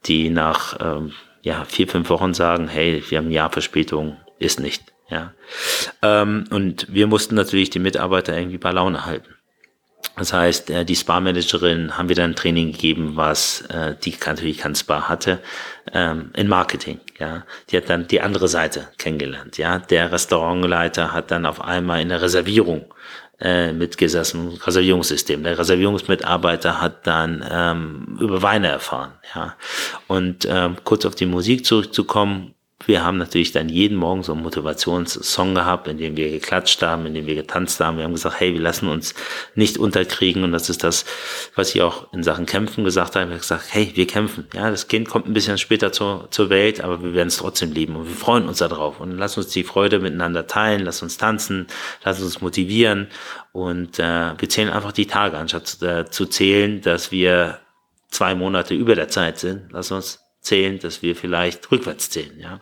die 0.05 0.29
nach 0.29 0.77
ähm, 0.81 1.13
ja, 1.41 1.63
vier, 1.63 1.87
fünf 1.87 2.09
Wochen 2.09 2.33
sagen, 2.33 2.67
hey, 2.67 3.01
wir 3.07 3.19
haben 3.19 3.27
ein 3.27 3.31
Jahr 3.31 3.51
Verspätung, 3.51 4.17
ist 4.37 4.59
nicht. 4.59 4.83
Ja. 5.09 5.33
Ähm, 6.01 6.45
und 6.49 6.87
wir 6.93 7.07
mussten 7.07 7.35
natürlich 7.35 7.69
die 7.69 7.79
Mitarbeiter 7.79 8.37
irgendwie 8.37 8.57
bei 8.57 8.71
Laune 8.71 9.05
halten. 9.05 9.35
Das 10.17 10.33
heißt, 10.33 10.69
äh, 10.69 10.85
die 10.85 10.95
Spa-Managerin 10.95 11.97
haben 11.97 12.09
wir 12.09 12.15
dann 12.15 12.31
ein 12.31 12.35
Training 12.35 12.71
gegeben, 12.71 13.13
was 13.15 13.61
äh, 13.69 13.95
die 14.03 14.15
natürlich 14.25 14.57
kein 14.57 14.75
Spa 14.75 15.07
hatte, 15.07 15.39
ähm, 15.93 16.31
in 16.35 16.47
Marketing. 16.47 16.99
Ja, 17.17 17.45
die 17.69 17.77
hat 17.77 17.89
dann 17.89 18.07
die 18.07 18.21
andere 18.21 18.49
Seite 18.49 18.89
kennengelernt. 18.97 19.57
Ja, 19.57 19.79
der 19.79 20.11
Restaurantleiter 20.11 21.13
hat 21.13 21.31
dann 21.31 21.45
auf 21.45 21.61
einmal 21.61 22.01
in 22.01 22.09
der 22.09 22.21
Reservierung 22.21 22.85
äh, 23.39 23.71
mitgesessen, 23.73 24.49
Reservierungssystem. 24.49 25.43
Der 25.43 25.57
Reservierungsmitarbeiter 25.57 26.81
hat 26.81 27.05
dann 27.07 27.45
ähm, 27.49 28.17
über 28.19 28.41
Weine 28.41 28.67
erfahren. 28.67 29.13
Ja, 29.33 29.55
und 30.07 30.47
ähm, 30.49 30.77
kurz 30.83 31.05
auf 31.05 31.15
die 31.15 31.25
Musik 31.25 31.65
zurückzukommen 31.65 32.55
wir 32.87 33.03
haben 33.03 33.17
natürlich 33.17 33.51
dann 33.51 33.69
jeden 33.69 33.97
Morgen 33.97 34.23
so 34.23 34.33
einen 34.33 34.43
Motivationssong 34.43 35.55
gehabt, 35.55 35.87
in 35.87 35.97
dem 35.97 36.17
wir 36.17 36.29
geklatscht 36.29 36.81
haben, 36.81 37.05
in 37.05 37.13
dem 37.13 37.25
wir 37.25 37.35
getanzt 37.35 37.79
haben. 37.79 37.97
Wir 37.97 38.03
haben 38.03 38.13
gesagt, 38.13 38.39
hey, 38.39 38.53
wir 38.53 38.61
lassen 38.61 38.87
uns 38.87 39.13
nicht 39.55 39.77
unterkriegen. 39.77 40.43
Und 40.43 40.51
das 40.51 40.69
ist 40.69 40.83
das, 40.83 41.05
was 41.55 41.73
ich 41.73 41.81
auch 41.81 42.11
in 42.13 42.23
Sachen 42.23 42.45
Kämpfen 42.45 42.83
gesagt 42.83 43.15
habe. 43.15 43.25
Ich 43.25 43.29
habe 43.31 43.39
gesagt, 43.39 43.65
hey, 43.71 43.91
wir 43.95 44.07
kämpfen. 44.07 44.47
Ja, 44.53 44.69
das 44.69 44.87
Kind 44.87 45.07
kommt 45.07 45.27
ein 45.27 45.33
bisschen 45.33 45.57
später 45.57 45.91
zur, 45.91 46.27
zur 46.31 46.49
Welt, 46.49 46.81
aber 46.81 47.01
wir 47.01 47.13
werden 47.13 47.29
es 47.29 47.37
trotzdem 47.37 47.71
lieben. 47.71 47.95
Und 47.95 48.07
wir 48.07 48.15
freuen 48.15 48.47
uns 48.47 48.59
darauf. 48.59 48.99
Und 48.99 49.17
lass 49.17 49.37
uns 49.37 49.47
die 49.47 49.63
Freude 49.63 49.99
miteinander 49.99 50.47
teilen, 50.47 50.83
lass 50.85 51.01
uns 51.01 51.17
tanzen, 51.17 51.67
lass 52.03 52.21
uns 52.21 52.41
motivieren. 52.41 53.07
Und 53.51 53.99
äh, 53.99 54.33
wir 54.37 54.49
zählen 54.49 54.69
einfach 54.69 54.91
die 54.91 55.07
Tage, 55.07 55.37
anstatt 55.37 55.81
äh, 55.81 56.05
zu 56.09 56.25
zählen, 56.25 56.81
dass 56.81 57.11
wir 57.11 57.59
zwei 58.09 58.35
Monate 58.35 58.73
über 58.73 58.95
der 58.95 59.09
Zeit 59.09 59.39
sind. 59.39 59.71
Lass 59.71 59.91
uns 59.91 60.24
zählen, 60.45 60.79
dass 60.79 61.01
wir 61.01 61.15
vielleicht 61.15 61.71
rückwärts 61.71 62.09
zählen, 62.09 62.39
ja. 62.39 62.59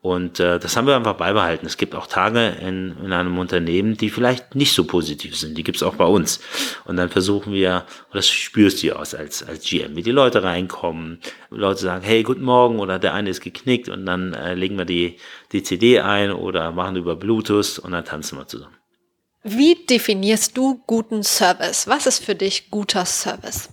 Und 0.00 0.38
äh, 0.38 0.60
das 0.60 0.76
haben 0.76 0.86
wir 0.86 0.94
einfach 0.94 1.16
beibehalten. 1.16 1.66
Es 1.66 1.76
gibt 1.76 1.96
auch 1.96 2.06
Tage 2.06 2.56
in, 2.60 2.96
in 3.04 3.12
einem 3.12 3.36
Unternehmen, 3.36 3.96
die 3.96 4.10
vielleicht 4.10 4.54
nicht 4.54 4.72
so 4.72 4.84
positiv 4.84 5.36
sind. 5.36 5.58
Die 5.58 5.64
gibt 5.64 5.76
es 5.76 5.82
auch 5.82 5.96
bei 5.96 6.04
uns. 6.04 6.40
Und 6.84 6.96
dann 6.96 7.08
versuchen 7.08 7.52
wir, 7.52 7.84
das 8.12 8.28
spürst 8.28 8.82
du 8.82 8.88
ja 8.88 8.96
aus 8.96 9.14
als, 9.14 9.42
als 9.42 9.64
GM, 9.64 9.96
wie 9.96 10.04
die 10.04 10.12
Leute 10.12 10.44
reinkommen. 10.44 11.18
Leute 11.50 11.80
sagen, 11.80 12.04
hey, 12.04 12.22
guten 12.22 12.44
Morgen, 12.44 12.78
oder 12.78 13.00
der 13.00 13.12
eine 13.12 13.30
ist 13.30 13.40
geknickt 13.40 13.88
und 13.88 14.06
dann 14.06 14.34
äh, 14.34 14.54
legen 14.54 14.78
wir 14.78 14.84
die, 14.84 15.16
die 15.50 15.64
CD 15.64 15.98
ein 15.98 16.30
oder 16.30 16.70
machen 16.70 16.94
über 16.94 17.16
Bluetooth 17.16 17.80
und 17.80 17.90
dann 17.90 18.04
tanzen 18.04 18.38
wir 18.38 18.46
zusammen. 18.46 18.77
Wie 19.42 19.76
definierst 19.86 20.56
du 20.56 20.82
guten 20.86 21.22
Service? 21.22 21.86
Was 21.86 22.06
ist 22.06 22.24
für 22.24 22.34
dich 22.34 22.70
guter 22.70 23.04
Service? 23.04 23.70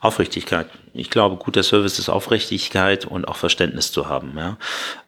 Aufrichtigkeit. 0.00 0.68
Ich 0.92 1.10
glaube, 1.10 1.36
guter 1.36 1.62
Service 1.62 1.98
ist 1.98 2.08
Aufrichtigkeit 2.08 3.04
und 3.04 3.26
auch 3.26 3.36
Verständnis 3.36 3.92
zu 3.92 4.08
haben. 4.08 4.36
Ja. 4.36 4.58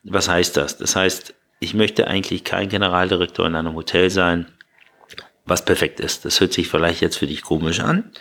Was 0.05 0.29
heißt 0.29 0.57
das? 0.57 0.79
Das 0.79 0.95
heißt, 0.95 1.35
ich 1.59 1.75
möchte 1.75 2.07
eigentlich 2.07 2.45
kein 2.45 2.69
Generaldirektor 2.69 3.47
in 3.47 3.57
einem 3.57 3.75
Hotel 3.75 4.11
sein, 4.11 4.47
was 5.45 5.65
perfekt 5.65 6.01
ist. 6.01 6.25
Das 6.25 6.41
hört 6.41 6.53
sich 6.53 6.69
vielleicht 6.69 7.01
jetzt 7.01 7.19
für 7.19 7.27
dich 7.27 7.43
komisch 7.43 7.81
an 7.81 8.13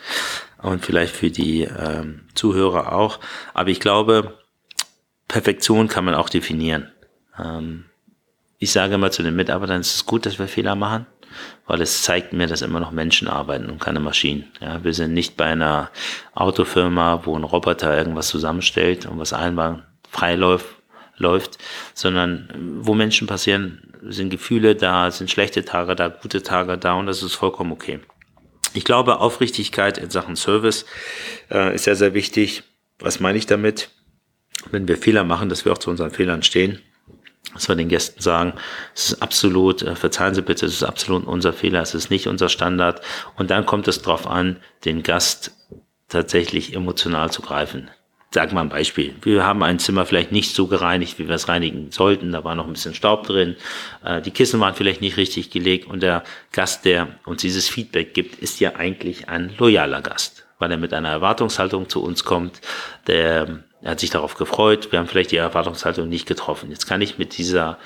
und 0.61 0.85
vielleicht 0.85 1.15
für 1.15 1.31
die 1.31 1.63
ähm, 1.63 2.27
Zuhörer 2.33 2.93
auch. 2.93 3.19
Aber 3.53 3.69
ich 3.69 3.79
glaube, 3.79 4.39
Perfektion 5.27 5.87
kann 5.87 6.05
man 6.05 6.15
auch 6.15 6.29
definieren. 6.29 6.91
Ähm, 7.37 7.85
ich 8.57 8.71
sage 8.71 8.95
immer 8.95 9.11
zu 9.11 9.21
den 9.21 9.35
Mitarbeitern, 9.35 9.81
es 9.81 9.95
ist 9.95 10.05
gut, 10.05 10.25
dass 10.25 10.39
wir 10.39 10.47
Fehler 10.47 10.75
machen 10.75 11.05
weil 11.67 11.81
es 11.81 12.03
zeigt 12.03 12.33
mir, 12.33 12.47
dass 12.47 12.61
immer 12.61 12.79
noch 12.79 12.91
Menschen 12.91 13.27
arbeiten 13.27 13.69
und 13.69 13.79
keine 13.79 13.99
Maschinen. 13.99 14.51
Ja, 14.61 14.83
wir 14.83 14.93
sind 14.93 15.13
nicht 15.13 15.37
bei 15.37 15.45
einer 15.45 15.89
Autofirma, 16.33 17.25
wo 17.25 17.37
ein 17.37 17.43
Roboter 17.43 17.97
irgendwas 17.97 18.27
zusammenstellt 18.27 19.05
und 19.05 19.19
was 19.19 19.33
einwandfrei 19.33 20.35
läuft, 20.35 20.67
läuft, 21.17 21.57
sondern 21.93 22.49
wo 22.81 22.93
Menschen 22.93 23.27
passieren, 23.27 23.93
sind 24.07 24.29
Gefühle 24.29 24.75
da, 24.75 25.09
sind 25.11 25.31
schlechte 25.31 25.65
Tage 25.65 25.95
da, 25.95 26.09
gute 26.09 26.43
Tage 26.43 26.77
da 26.77 26.93
und 26.93 27.07
das 27.07 27.23
ist 27.23 27.35
vollkommen 27.35 27.71
okay. 27.71 27.99
Ich 28.73 28.83
glaube, 28.83 29.19
Aufrichtigkeit 29.19 29.97
in 29.97 30.09
Sachen 30.09 30.35
Service 30.35 30.85
äh, 31.49 31.73
ist 31.73 31.85
sehr, 31.85 31.95
sehr 31.95 32.13
wichtig. 32.13 32.63
Was 32.99 33.19
meine 33.19 33.37
ich 33.37 33.45
damit? 33.45 33.89
Wenn 34.69 34.87
wir 34.87 34.97
Fehler 34.97 35.23
machen, 35.23 35.49
dass 35.49 35.63
wir 35.63 35.71
auch 35.71 35.77
zu 35.77 35.89
unseren 35.89 36.11
Fehlern 36.11 36.43
stehen 36.43 36.81
dass 37.55 37.67
wir 37.67 37.75
den 37.75 37.89
Gästen 37.89 38.21
sagen, 38.21 38.53
es 38.93 39.11
ist 39.11 39.21
absolut, 39.21 39.81
äh, 39.81 39.95
verzeihen 39.95 40.35
Sie 40.35 40.43
bitte, 40.43 40.67
es 40.67 40.73
ist 40.73 40.83
absolut 40.83 41.25
unser 41.25 41.53
Fehler, 41.53 41.81
es 41.81 41.95
ist 41.95 42.11
nicht 42.11 42.27
unser 42.27 42.49
Standard. 42.49 43.01
Und 43.35 43.49
dann 43.49 43.65
kommt 43.65 43.87
es 43.87 44.01
darauf 44.01 44.27
an, 44.27 44.57
den 44.83 45.01
Gast 45.01 45.51
tatsächlich 46.07 46.75
emotional 46.75 47.31
zu 47.31 47.41
greifen. 47.41 47.89
Sag 48.31 48.51
mal 48.51 48.61
ein 48.61 48.69
Beispiel. 48.69 49.15
Wir 49.21 49.45
haben 49.45 49.63
ein 49.63 49.79
Zimmer 49.79 50.05
vielleicht 50.05 50.33
nicht 50.33 50.53
so 50.53 50.67
gereinigt, 50.67 51.19
wie 51.19 51.27
wir 51.29 51.35
es 51.35 51.47
reinigen 51.47 51.91
sollten. 51.91 52.33
Da 52.33 52.43
war 52.43 52.53
noch 52.53 52.67
ein 52.67 52.73
bisschen 52.73 52.93
Staub 52.93 53.25
drin. 53.25 53.55
Äh, 54.03 54.21
die 54.21 54.31
Kissen 54.31 54.59
waren 54.59 54.75
vielleicht 54.75 54.99
nicht 54.99 55.15
richtig 55.15 55.51
gelegt. 55.51 55.87
Und 55.87 56.03
der 56.03 56.23
Gast, 56.51 56.83
der 56.83 57.07
uns 57.25 57.41
dieses 57.41 57.69
Feedback 57.69 58.13
gibt, 58.13 58.35
ist 58.35 58.59
ja 58.59 58.75
eigentlich 58.75 59.29
ein 59.29 59.53
loyaler 59.57 60.01
Gast, 60.01 60.45
weil 60.59 60.69
er 60.69 60.77
mit 60.77 60.93
einer 60.93 61.09
Erwartungshaltung 61.09 61.87
zu 61.87 62.03
uns 62.03 62.25
kommt, 62.25 62.59
der 63.07 63.63
er 63.85 63.91
hat 63.91 63.99
sich 63.99 64.09
darauf 64.09 64.33
gefreut. 64.33 64.91
Wir 64.91 64.97
haben 64.97 65.07
vielleicht 65.07 65.29
die 65.29 65.37
Erwartungshaltung 65.37 66.09
nicht 66.09 66.25
getroffen. 66.25 66.71
Jetzt 66.71 66.87
kann 66.87 67.01
ich 67.01 67.19
mit 67.19 67.37
dieser, 67.37 67.77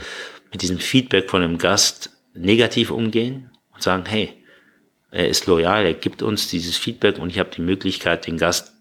mit 0.50 0.62
diesem 0.62 0.80
Feedback 0.80 1.30
von 1.30 1.42
dem 1.42 1.58
Gast 1.58 2.12
negativ 2.34 2.90
umgehen 2.90 3.52
und 3.74 3.84
sagen, 3.84 4.06
hey, 4.08 4.34
er 5.12 5.28
ist 5.28 5.46
loyal, 5.46 5.86
er 5.86 5.94
gibt 5.94 6.22
uns 6.22 6.48
dieses 6.48 6.78
Feedback 6.78 7.20
und 7.20 7.30
ich 7.30 7.38
habe 7.38 7.50
die 7.54 7.62
Möglichkeit, 7.62 8.28
den 8.28 8.38
Gast 8.38 8.72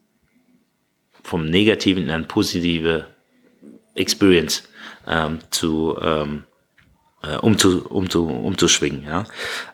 vom 1.24 1.44
Negativen 1.44 2.04
in 2.04 2.10
eine 2.10 2.22
positive 2.22 3.08
Experience 3.96 4.68
ähm, 5.08 5.40
zu, 5.50 5.98
ähm, 6.00 6.44
äh, 7.24 7.36
umzu, 7.38 7.84
umzu, 7.88 8.28
umzuschwingen. 8.28 9.02
Ja? 9.02 9.24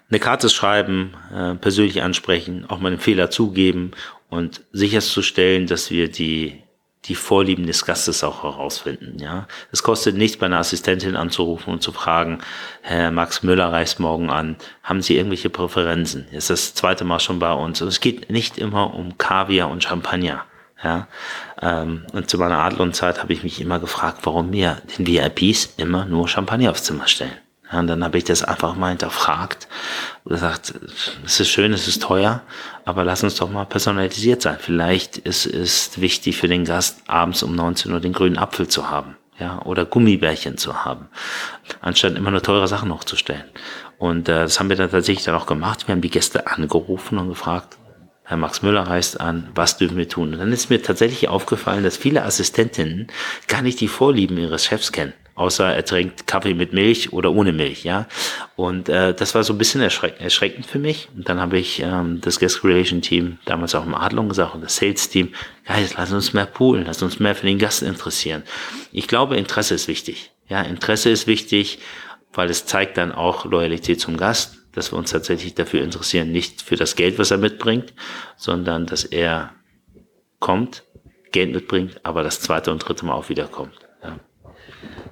Eine 0.09 0.18
Karte 0.18 0.48
schreiben, 0.48 1.12
äh, 1.30 1.57
persönlich 1.57 2.00
ansprechen, 2.00 2.64
auch 2.70 2.80
mal 2.80 2.88
einen 2.88 3.00
Fehler 3.00 3.30
zugeben 3.30 3.90
und 4.30 4.62
sicherzustellen, 4.72 5.66
dass 5.66 5.90
wir 5.90 6.11
die 6.11 6.63
die 7.07 7.14
Vorlieben 7.14 7.67
des 7.67 7.85
Gastes 7.85 8.25
auch 8.25 8.43
herausfinden. 8.43 9.19
Ja, 9.19 9.47
es 9.73 9.83
kostet 9.83 10.17
nichts, 10.17 10.38
bei 10.38 10.47
einer 10.47 10.59
Assistentin 10.59 11.17
anzurufen 11.17 11.73
und 11.73 11.83
zu 11.83 11.93
fragen, 11.93 12.38
Herr 12.83 13.11
Max 13.11 13.43
Müller 13.43 13.73
reist 13.73 14.01
morgen 14.01 14.31
an, 14.31 14.57
haben 14.83 15.03
Sie 15.03 15.17
irgendwelche 15.17 15.51
Präferenzen? 15.51 16.27
Ist 16.31 16.51
das 16.51 16.75
zweite 16.75 17.05
Mal 17.05 17.21
schon 17.21 17.38
bei 17.38 17.53
uns. 17.53 17.83
Und 17.83 17.88
es 17.88 18.01
geht 18.01 18.31
nicht 18.31 18.59
immer 18.59 18.95
um 18.95 19.19
Kaviar 19.19 19.71
und 19.71 19.85
Champagner. 19.85 20.45
Ja, 20.83 21.09
ähm, 21.62 22.05
und 22.12 22.29
zu 22.29 22.37
meiner 22.37 22.59
Adlon-Zeit 22.59 23.23
habe 23.23 23.33
ich 23.33 23.43
mich 23.43 23.61
immer 23.61 23.79
gefragt, 23.79 24.19
warum 24.25 24.51
mir 24.51 24.83
den 24.99 25.07
VIPs 25.07 25.75
immer 25.79 26.05
nur 26.05 26.29
Champagner 26.29 26.71
aufs 26.71 26.85
Zimmer 26.85 27.09
stellen. 27.09 27.43
Ja, 27.72 27.81
und 27.81 27.87
dann 27.87 28.05
habe 28.05 28.18
ich 28.18 28.24
das 28.24 28.42
einfach 28.42 28.74
mal 28.77 28.90
hinterfragt 28.90 29.68
und 30.24 30.33
gesagt, 30.33 30.74
es 31.24 31.40
ist 31.40 31.48
schön, 31.48 31.72
es 31.72 31.88
ist 31.88 32.03
teuer, 32.03 32.42
aber 32.85 33.05
lass 33.05 33.22
uns 33.22 33.37
doch 33.37 33.50
mal 33.50 33.64
personalisiert 33.64 34.42
sein. 34.42 34.59
Vielleicht 34.61 35.16
ist 35.16 35.46
es 35.46 35.98
wichtig 36.00 36.37
für 36.37 36.48
den 36.48 36.64
Gast, 36.64 37.03
abends 37.07 37.42
um 37.42 37.55
19 37.55 37.92
Uhr 37.92 38.00
den 38.00 38.12
grünen 38.12 38.38
Apfel 38.38 38.68
zu 38.68 38.90
haben. 38.90 39.16
Ja, 39.37 39.62
oder 39.62 39.85
Gummibärchen 39.85 40.59
zu 40.59 40.85
haben, 40.85 41.09
anstatt 41.81 42.14
immer 42.14 42.31
nur 42.31 42.40
teure 42.40 42.68
Sachen 42.68 42.94
hochzustellen. 42.94 43.42
Und 43.98 44.29
äh, 44.29 44.42
das 44.42 44.61
haben 44.61 44.68
wir 44.68 44.77
dann 44.77 44.92
tatsächlich 44.92 45.24
dann 45.24 45.35
auch 45.35 45.46
gemacht. 45.46 45.88
Wir 45.88 45.92
haben 45.92 46.03
die 46.03 46.11
Gäste 46.11 46.46
angerufen 46.46 47.18
und 47.18 47.31
gefragt, 47.31 47.77
Herr 48.22 48.37
Max 48.37 48.62
Müller 48.62 48.83
reist 48.83 49.20
an, 49.20 49.48
was 49.53 49.77
dürfen 49.77 49.96
wir 49.96 50.09
tun? 50.09 50.35
Und 50.35 50.38
dann 50.38 50.53
ist 50.53 50.70
mir 50.70 50.81
tatsächlich 50.81 51.29
aufgefallen, 51.29 51.83
dass 51.83 51.96
viele 51.96 52.22
Assistentinnen 52.22 53.09
gar 53.48 53.61
nicht 53.61 53.81
die 53.81 53.88
Vorlieben 53.88 54.38
ihres 54.38 54.64
Chefs 54.64 54.92
kennen 54.92 55.14
außer 55.35 55.75
er 55.75 55.85
trinkt 55.85 56.27
Kaffee 56.27 56.55
mit 56.55 56.73
Milch 56.73 57.12
oder 57.12 57.33
ohne 57.33 57.53
Milch, 57.53 57.85
ja. 57.85 58.07
Und 58.57 58.88
äh, 58.88 59.14
das 59.14 59.35
war 59.35 59.44
so 59.44 59.53
ein 59.53 59.59
bisschen 59.59 59.81
erschreck 59.81 60.20
erschreckend 60.20 60.66
für 60.66 60.79
mich. 60.79 61.09
Und 61.14 61.29
dann 61.29 61.40
habe 61.40 61.59
ich 61.59 61.81
ähm, 61.81 62.20
das 62.20 62.38
Guest 62.38 62.64
Relation 62.64 63.03
Team 63.03 63.38
damals 63.44 63.75
auch 63.75 63.85
im 63.85 63.94
Adlung 63.94 64.29
gesagt 64.29 64.55
und 64.55 64.62
das 64.62 64.77
Sales 64.77 65.09
Team, 65.09 65.35
Guys, 65.66 65.94
lass 65.97 66.12
uns 66.12 66.33
mehr 66.33 66.47
poolen, 66.47 66.85
lass 66.87 67.03
uns 67.03 67.18
mehr 67.18 67.35
für 67.35 67.47
den 67.47 67.59
Gast 67.59 67.83
interessieren. 67.83 68.44
Ich 68.92 69.09
glaube, 69.09 69.37
Interesse 69.37 69.75
ist 69.75 69.88
wichtig. 69.88 70.31
Ja, 70.49 70.62
Interesse 70.62 71.11
ist 71.11 71.27
wichtig, 71.27 71.79
weil 72.33 72.51
es 72.51 72.66
zeigt 72.66 72.99
dann 72.99 73.12
auch 73.12 73.44
Loyalität 73.44 74.01
zum 74.01 74.16
Gast, 74.16 74.59
dass 74.73 74.92
wir 74.92 74.99
uns 74.99 75.11
tatsächlich 75.11 75.55
dafür 75.55 75.83
interessieren, 75.83 76.33
nicht 76.33 76.62
für 76.62 76.77
das 76.77 76.97
Geld, 76.97 77.18
was 77.18 77.31
er 77.31 77.38
mitbringt, 77.38 77.94
sondern 78.37 78.87
dass 78.87 79.05
er 79.05 79.53
kommt, 80.40 80.85
Geld 81.33 81.53
mitbringt, 81.53 82.01
aber 82.05 82.23
das 82.23 82.40
zweite 82.40 82.70
und 82.70 82.79
dritte 82.79 83.07
Mal 83.07 83.14
auch 83.14 83.29
wiederkommt. 83.29 83.84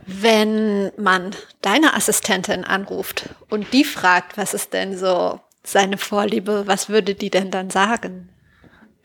Wenn 0.07 0.91
man 0.97 1.31
deine 1.61 1.95
Assistentin 1.95 2.65
anruft 2.65 3.29
und 3.49 3.73
die 3.73 3.85
fragt, 3.85 4.37
was 4.37 4.55
ist 4.55 4.73
denn 4.73 4.97
so 4.97 5.41
seine 5.63 5.97
Vorliebe, 5.97 6.65
was 6.67 6.89
würde 6.89 7.15
die 7.15 7.31
denn 7.31 7.51
dann 7.51 7.71
sagen? 7.71 8.29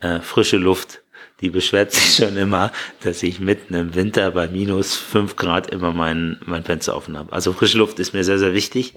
Äh, 0.00 0.20
frische 0.20 0.56
Luft, 0.56 1.02
die 1.40 1.50
beschwert 1.50 1.92
sich 1.92 2.16
schon 2.16 2.36
immer, 2.36 2.72
dass 3.02 3.22
ich 3.22 3.38
mitten 3.38 3.74
im 3.74 3.94
Winter 3.94 4.32
bei 4.32 4.48
minus 4.48 4.96
fünf 4.96 5.36
Grad 5.36 5.70
immer 5.70 5.92
mein, 5.92 6.38
mein 6.44 6.64
Fenster 6.64 6.96
offen 6.96 7.16
habe. 7.16 7.32
Also 7.32 7.52
frische 7.52 7.78
Luft 7.78 8.00
ist 8.00 8.12
mir 8.12 8.24
sehr, 8.24 8.38
sehr 8.38 8.54
wichtig. 8.54 8.94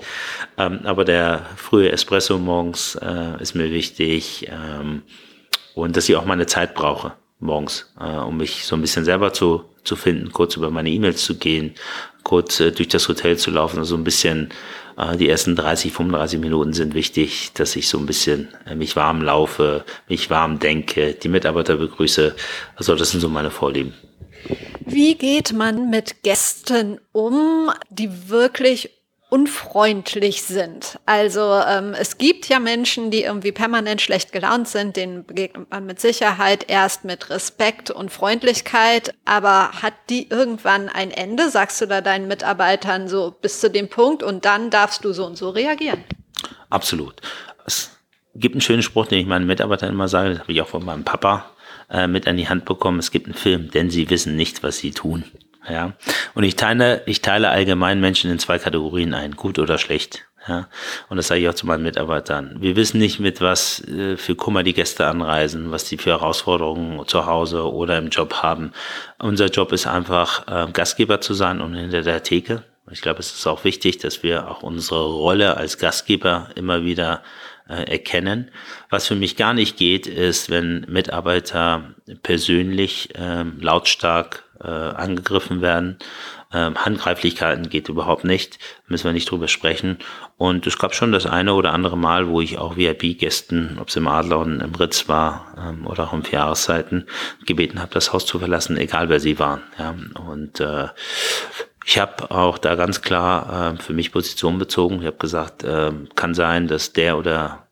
Ähm, 0.57 0.79
aber 0.83 1.05
der 1.05 1.45
frühe 1.55 1.91
Espresso 1.91 2.39
morgens 2.39 2.95
äh, 2.95 3.39
ist 3.41 3.53
mir 3.53 3.71
wichtig. 3.71 4.47
Ähm, 4.49 5.03
und 5.75 5.95
dass 5.95 6.09
ich 6.09 6.15
auch 6.15 6.25
meine 6.25 6.47
Zeit 6.47 6.73
brauche 6.73 7.13
morgens, 7.41 7.91
äh, 7.99 8.05
um 8.05 8.37
mich 8.37 8.65
so 8.65 8.75
ein 8.75 8.81
bisschen 8.81 9.05
selber 9.05 9.33
zu, 9.33 9.65
zu 9.83 9.95
finden, 9.95 10.31
kurz 10.31 10.55
über 10.55 10.69
meine 10.69 10.89
E-Mails 10.89 11.23
zu 11.23 11.37
gehen, 11.37 11.75
kurz 12.23 12.59
äh, 12.59 12.71
durch 12.71 12.87
das 12.87 13.07
Hotel 13.07 13.37
zu 13.37 13.51
laufen, 13.51 13.79
also 13.79 13.95
ein 13.95 14.03
bisschen 14.03 14.49
äh, 14.97 15.17
die 15.17 15.29
ersten 15.29 15.55
30, 15.55 15.91
35 15.91 16.39
Minuten 16.39 16.73
sind 16.73 16.93
wichtig, 16.93 17.51
dass 17.53 17.75
ich 17.75 17.87
so 17.87 17.97
ein 17.97 18.05
bisschen 18.05 18.49
äh, 18.65 18.75
mich 18.75 18.95
warm 18.95 19.21
laufe, 19.21 19.83
mich 20.07 20.29
warm 20.29 20.59
denke, 20.59 21.13
die 21.13 21.29
Mitarbeiter 21.29 21.77
begrüße. 21.77 22.35
Also 22.75 22.95
das 22.95 23.11
sind 23.11 23.19
so 23.19 23.29
meine 23.29 23.51
Vorlieben. 23.51 23.93
Wie 24.85 25.15
geht 25.15 25.53
man 25.53 25.89
mit 25.89 26.23
Gästen 26.23 26.99
um, 27.11 27.71
die 27.89 28.29
wirklich 28.29 28.89
unfreundlich 29.31 30.43
sind. 30.43 30.99
Also 31.05 31.53
ähm, 31.65 31.95
es 31.97 32.17
gibt 32.17 32.49
ja 32.49 32.59
Menschen, 32.59 33.11
die 33.11 33.23
irgendwie 33.23 33.53
permanent 33.53 34.01
schlecht 34.01 34.33
gelaunt 34.33 34.67
sind, 34.67 34.97
denen 34.97 35.25
begegnet 35.25 35.71
man 35.71 35.85
mit 35.85 36.01
Sicherheit 36.01 36.65
erst 36.67 37.05
mit 37.05 37.29
Respekt 37.29 37.89
und 37.91 38.11
Freundlichkeit, 38.11 39.13
aber 39.23 39.71
hat 39.81 39.93
die 40.09 40.29
irgendwann 40.29 40.89
ein 40.89 41.11
Ende? 41.11 41.49
Sagst 41.49 41.79
du 41.79 41.85
da 41.85 42.01
deinen 42.01 42.27
Mitarbeitern 42.27 43.07
so 43.07 43.33
bis 43.41 43.61
zu 43.61 43.69
dem 43.69 43.87
Punkt 43.87 44.21
und 44.21 44.43
dann 44.43 44.69
darfst 44.69 45.05
du 45.05 45.13
so 45.13 45.25
und 45.25 45.37
so 45.37 45.51
reagieren? 45.51 46.03
Absolut. 46.69 47.21
Es 47.65 47.97
gibt 48.35 48.55
einen 48.55 48.61
schönen 48.61 48.83
Spruch, 48.83 49.07
den 49.07 49.19
ich 49.19 49.27
meinen 49.27 49.47
Mitarbeitern 49.47 49.91
immer 49.91 50.09
sage, 50.09 50.31
das 50.31 50.39
habe 50.39 50.51
ich 50.51 50.61
auch 50.61 50.67
von 50.67 50.83
meinem 50.83 51.05
Papa 51.05 51.45
äh, 51.89 52.05
mit 52.05 52.27
an 52.27 52.35
die 52.35 52.49
Hand 52.49 52.65
bekommen. 52.65 52.99
Es 52.99 53.11
gibt 53.11 53.27
einen 53.27 53.35
Film, 53.35 53.71
denn 53.71 53.89
sie 53.89 54.09
wissen 54.09 54.35
nicht, 54.35 54.61
was 54.61 54.77
sie 54.77 54.91
tun. 54.91 55.23
Ja. 55.69 55.93
Und 56.33 56.43
ich 56.43 56.55
teile, 56.55 57.03
ich 57.05 57.21
teile 57.21 57.49
allgemein 57.49 57.99
Menschen 57.99 58.31
in 58.31 58.39
zwei 58.39 58.57
Kategorien 58.57 59.13
ein, 59.13 59.35
gut 59.35 59.59
oder 59.59 59.77
schlecht. 59.77 60.25
Ja. 60.47 60.67
Und 61.09 61.17
das 61.17 61.27
sage 61.27 61.41
ich 61.41 61.49
auch 61.49 61.53
zu 61.53 61.67
meinen 61.67 61.83
Mitarbeitern. 61.83 62.57
Wir 62.59 62.75
wissen 62.75 62.97
nicht, 62.97 63.19
mit 63.19 63.41
was 63.41 63.81
äh, 63.87 64.17
für 64.17 64.35
Kummer 64.35 64.63
die 64.63 64.73
Gäste 64.73 65.05
anreisen, 65.05 65.71
was 65.71 65.85
die 65.85 65.97
für 65.97 66.11
Herausforderungen 66.11 67.07
zu 67.07 67.27
Hause 67.27 67.71
oder 67.71 67.97
im 67.99 68.09
Job 68.09 68.33
haben. 68.41 68.71
Unser 69.19 69.47
Job 69.47 69.71
ist 69.71 69.85
einfach, 69.85 70.47
äh, 70.47 70.71
Gastgeber 70.71 71.21
zu 71.21 71.35
sein 71.35 71.61
und 71.61 71.75
hinter 71.75 72.01
der 72.01 72.23
Theke. 72.23 72.63
Ich 72.89 73.01
glaube, 73.01 73.19
es 73.19 73.31
ist 73.33 73.47
auch 73.47 73.63
wichtig, 73.63 73.99
dass 73.99 74.23
wir 74.23 74.49
auch 74.49 74.63
unsere 74.63 75.05
Rolle 75.05 75.55
als 75.57 75.77
Gastgeber 75.77 76.49
immer 76.55 76.83
wieder 76.83 77.21
äh, 77.69 77.83
erkennen. 77.83 78.49
Was 78.89 79.07
für 79.07 79.15
mich 79.15 79.37
gar 79.37 79.53
nicht 79.53 79.77
geht, 79.77 80.07
ist, 80.07 80.49
wenn 80.49 80.85
Mitarbeiter 80.89 81.93
persönlich 82.23 83.09
ähm, 83.15 83.59
lautstark 83.61 84.43
äh, 84.63 84.67
angegriffen 84.67 85.61
werden. 85.61 85.97
Ähm, 86.53 86.75
Handgreiflichkeiten 86.75 87.69
geht 87.69 87.87
überhaupt 87.87 88.25
nicht, 88.25 88.59
müssen 88.87 89.05
wir 89.05 89.13
nicht 89.13 89.29
drüber 89.31 89.47
sprechen. 89.47 89.97
Und 90.37 90.67
es 90.67 90.77
gab 90.77 90.93
schon 90.93 91.11
das 91.11 91.25
eine 91.25 91.53
oder 91.53 91.73
andere 91.73 91.97
Mal, 91.97 92.27
wo 92.27 92.41
ich 92.41 92.57
auch 92.57 92.75
VIP-Gästen, 92.75 93.77
ob 93.79 93.87
es 93.87 93.95
im 93.95 94.07
Adler 94.07 94.39
und 94.39 94.59
im 94.59 94.75
Ritz 94.75 95.07
war 95.07 95.53
ähm, 95.57 95.87
oder 95.87 96.05
auch 96.05 96.13
um 96.13 96.23
vier 96.23 96.39
Jahreszeiten, 96.39 97.05
gebeten 97.45 97.79
habe, 97.79 97.93
das 97.93 98.11
Haus 98.11 98.25
zu 98.25 98.39
verlassen, 98.39 98.77
egal 98.77 99.09
wer 99.09 99.19
sie 99.19 99.39
waren. 99.39 99.61
Ja. 99.79 99.95
Und 100.27 100.59
äh, 100.59 100.87
ich 101.85 101.99
habe 101.99 102.31
auch 102.31 102.57
da 102.57 102.75
ganz 102.75 103.01
klar 103.01 103.73
äh, 103.73 103.81
für 103.81 103.93
mich 103.93 104.11
Position 104.11 104.59
bezogen. 104.59 104.99
Ich 104.99 105.07
habe 105.07 105.17
gesagt, 105.17 105.63
äh, 105.63 105.91
kann 106.15 106.33
sein, 106.33 106.67
dass 106.67 106.93
der 106.93 107.17
oder 107.17 107.67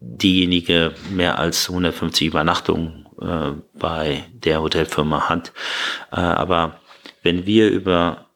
diejenige 0.00 0.92
mehr 1.10 1.38
als 1.38 1.68
150 1.68 2.26
Übernachtungen 2.26 2.99
äh, 3.20 3.52
bei 3.78 4.24
der 4.32 4.62
Hotelfirma 4.62 5.28
hat. 5.28 5.52
Äh, 6.12 6.20
aber 6.20 6.80
wenn 7.22 7.46
wir 7.46 7.68
über 7.68 8.26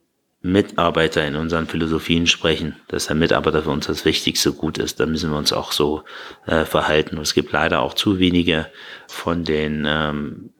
Mitarbeiter 0.44 1.27
in 1.27 1.37
unseren 1.37 1.66
Philosophien 1.66 2.27
sprechen, 2.27 2.77
dass 2.88 3.07
der 3.07 3.16
Mitarbeiter 3.16 3.62
für 3.62 3.70
uns 3.70 3.87
das 3.87 4.05
wichtigste 4.05 4.53
Gut 4.53 4.77
ist, 4.77 5.01
dann 5.01 5.11
müssen 5.11 5.31
wir 5.31 5.38
uns 5.38 5.55
auch 5.55 5.73
so 5.73 6.03
äh, 6.47 6.66
verhalten. 6.66 7.16
Und 7.16 7.23
es 7.23 7.33
gibt 7.33 7.53
leider 7.53 7.81
auch 7.81 7.94
zu 7.94 8.18
wenige 8.18 8.66
von 9.09 9.44
den 9.44 9.87
ähm, 9.88 10.51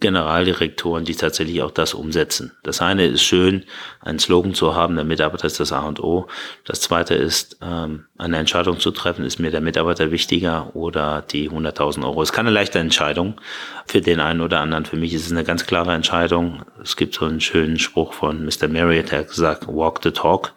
Generaldirektoren, 0.00 1.04
die 1.04 1.14
tatsächlich 1.14 1.62
auch 1.62 1.70
das 1.70 1.94
umsetzen. 1.94 2.52
Das 2.62 2.80
eine 2.80 3.06
ist 3.06 3.22
schön, 3.22 3.64
einen 4.00 4.18
Slogan 4.18 4.54
zu 4.54 4.74
haben, 4.74 4.96
der 4.96 5.04
Mitarbeiter 5.04 5.46
ist 5.46 5.60
das 5.60 5.72
A 5.72 5.80
und 5.80 6.02
O. 6.02 6.26
Das 6.64 6.80
zweite 6.80 7.14
ist, 7.14 7.58
ähm, 7.62 8.06
eine 8.18 8.38
Entscheidung 8.38 8.80
zu 8.80 8.90
treffen, 8.90 9.24
ist 9.24 9.38
mir 9.38 9.50
der 9.50 9.60
Mitarbeiter 9.60 10.10
wichtiger 10.10 10.74
oder 10.74 11.22
die 11.22 11.50
100.000 11.50 12.04
Euro. 12.04 12.22
Es 12.22 12.30
ist 12.30 12.34
keine 12.34 12.50
leichte 12.50 12.78
Entscheidung 12.78 13.40
für 13.86 14.00
den 14.00 14.20
einen 14.20 14.40
oder 14.40 14.60
anderen. 14.60 14.84
Für 14.84 14.96
mich 14.96 15.14
ist 15.14 15.26
es 15.26 15.32
eine 15.32 15.44
ganz 15.44 15.66
klare 15.66 15.92
Entscheidung. 15.92 16.62
Es 16.82 16.96
gibt 16.96 17.14
so 17.14 17.24
einen 17.24 17.40
schönen 17.40 17.78
Spruch 17.78 18.12
von 18.12 18.44
Mr. 18.44 18.68
Marriott, 18.68 19.10
der 19.10 19.24
gesagt, 19.24 19.66
walk 19.68 20.00
the 20.02 20.10
talk. 20.10 20.52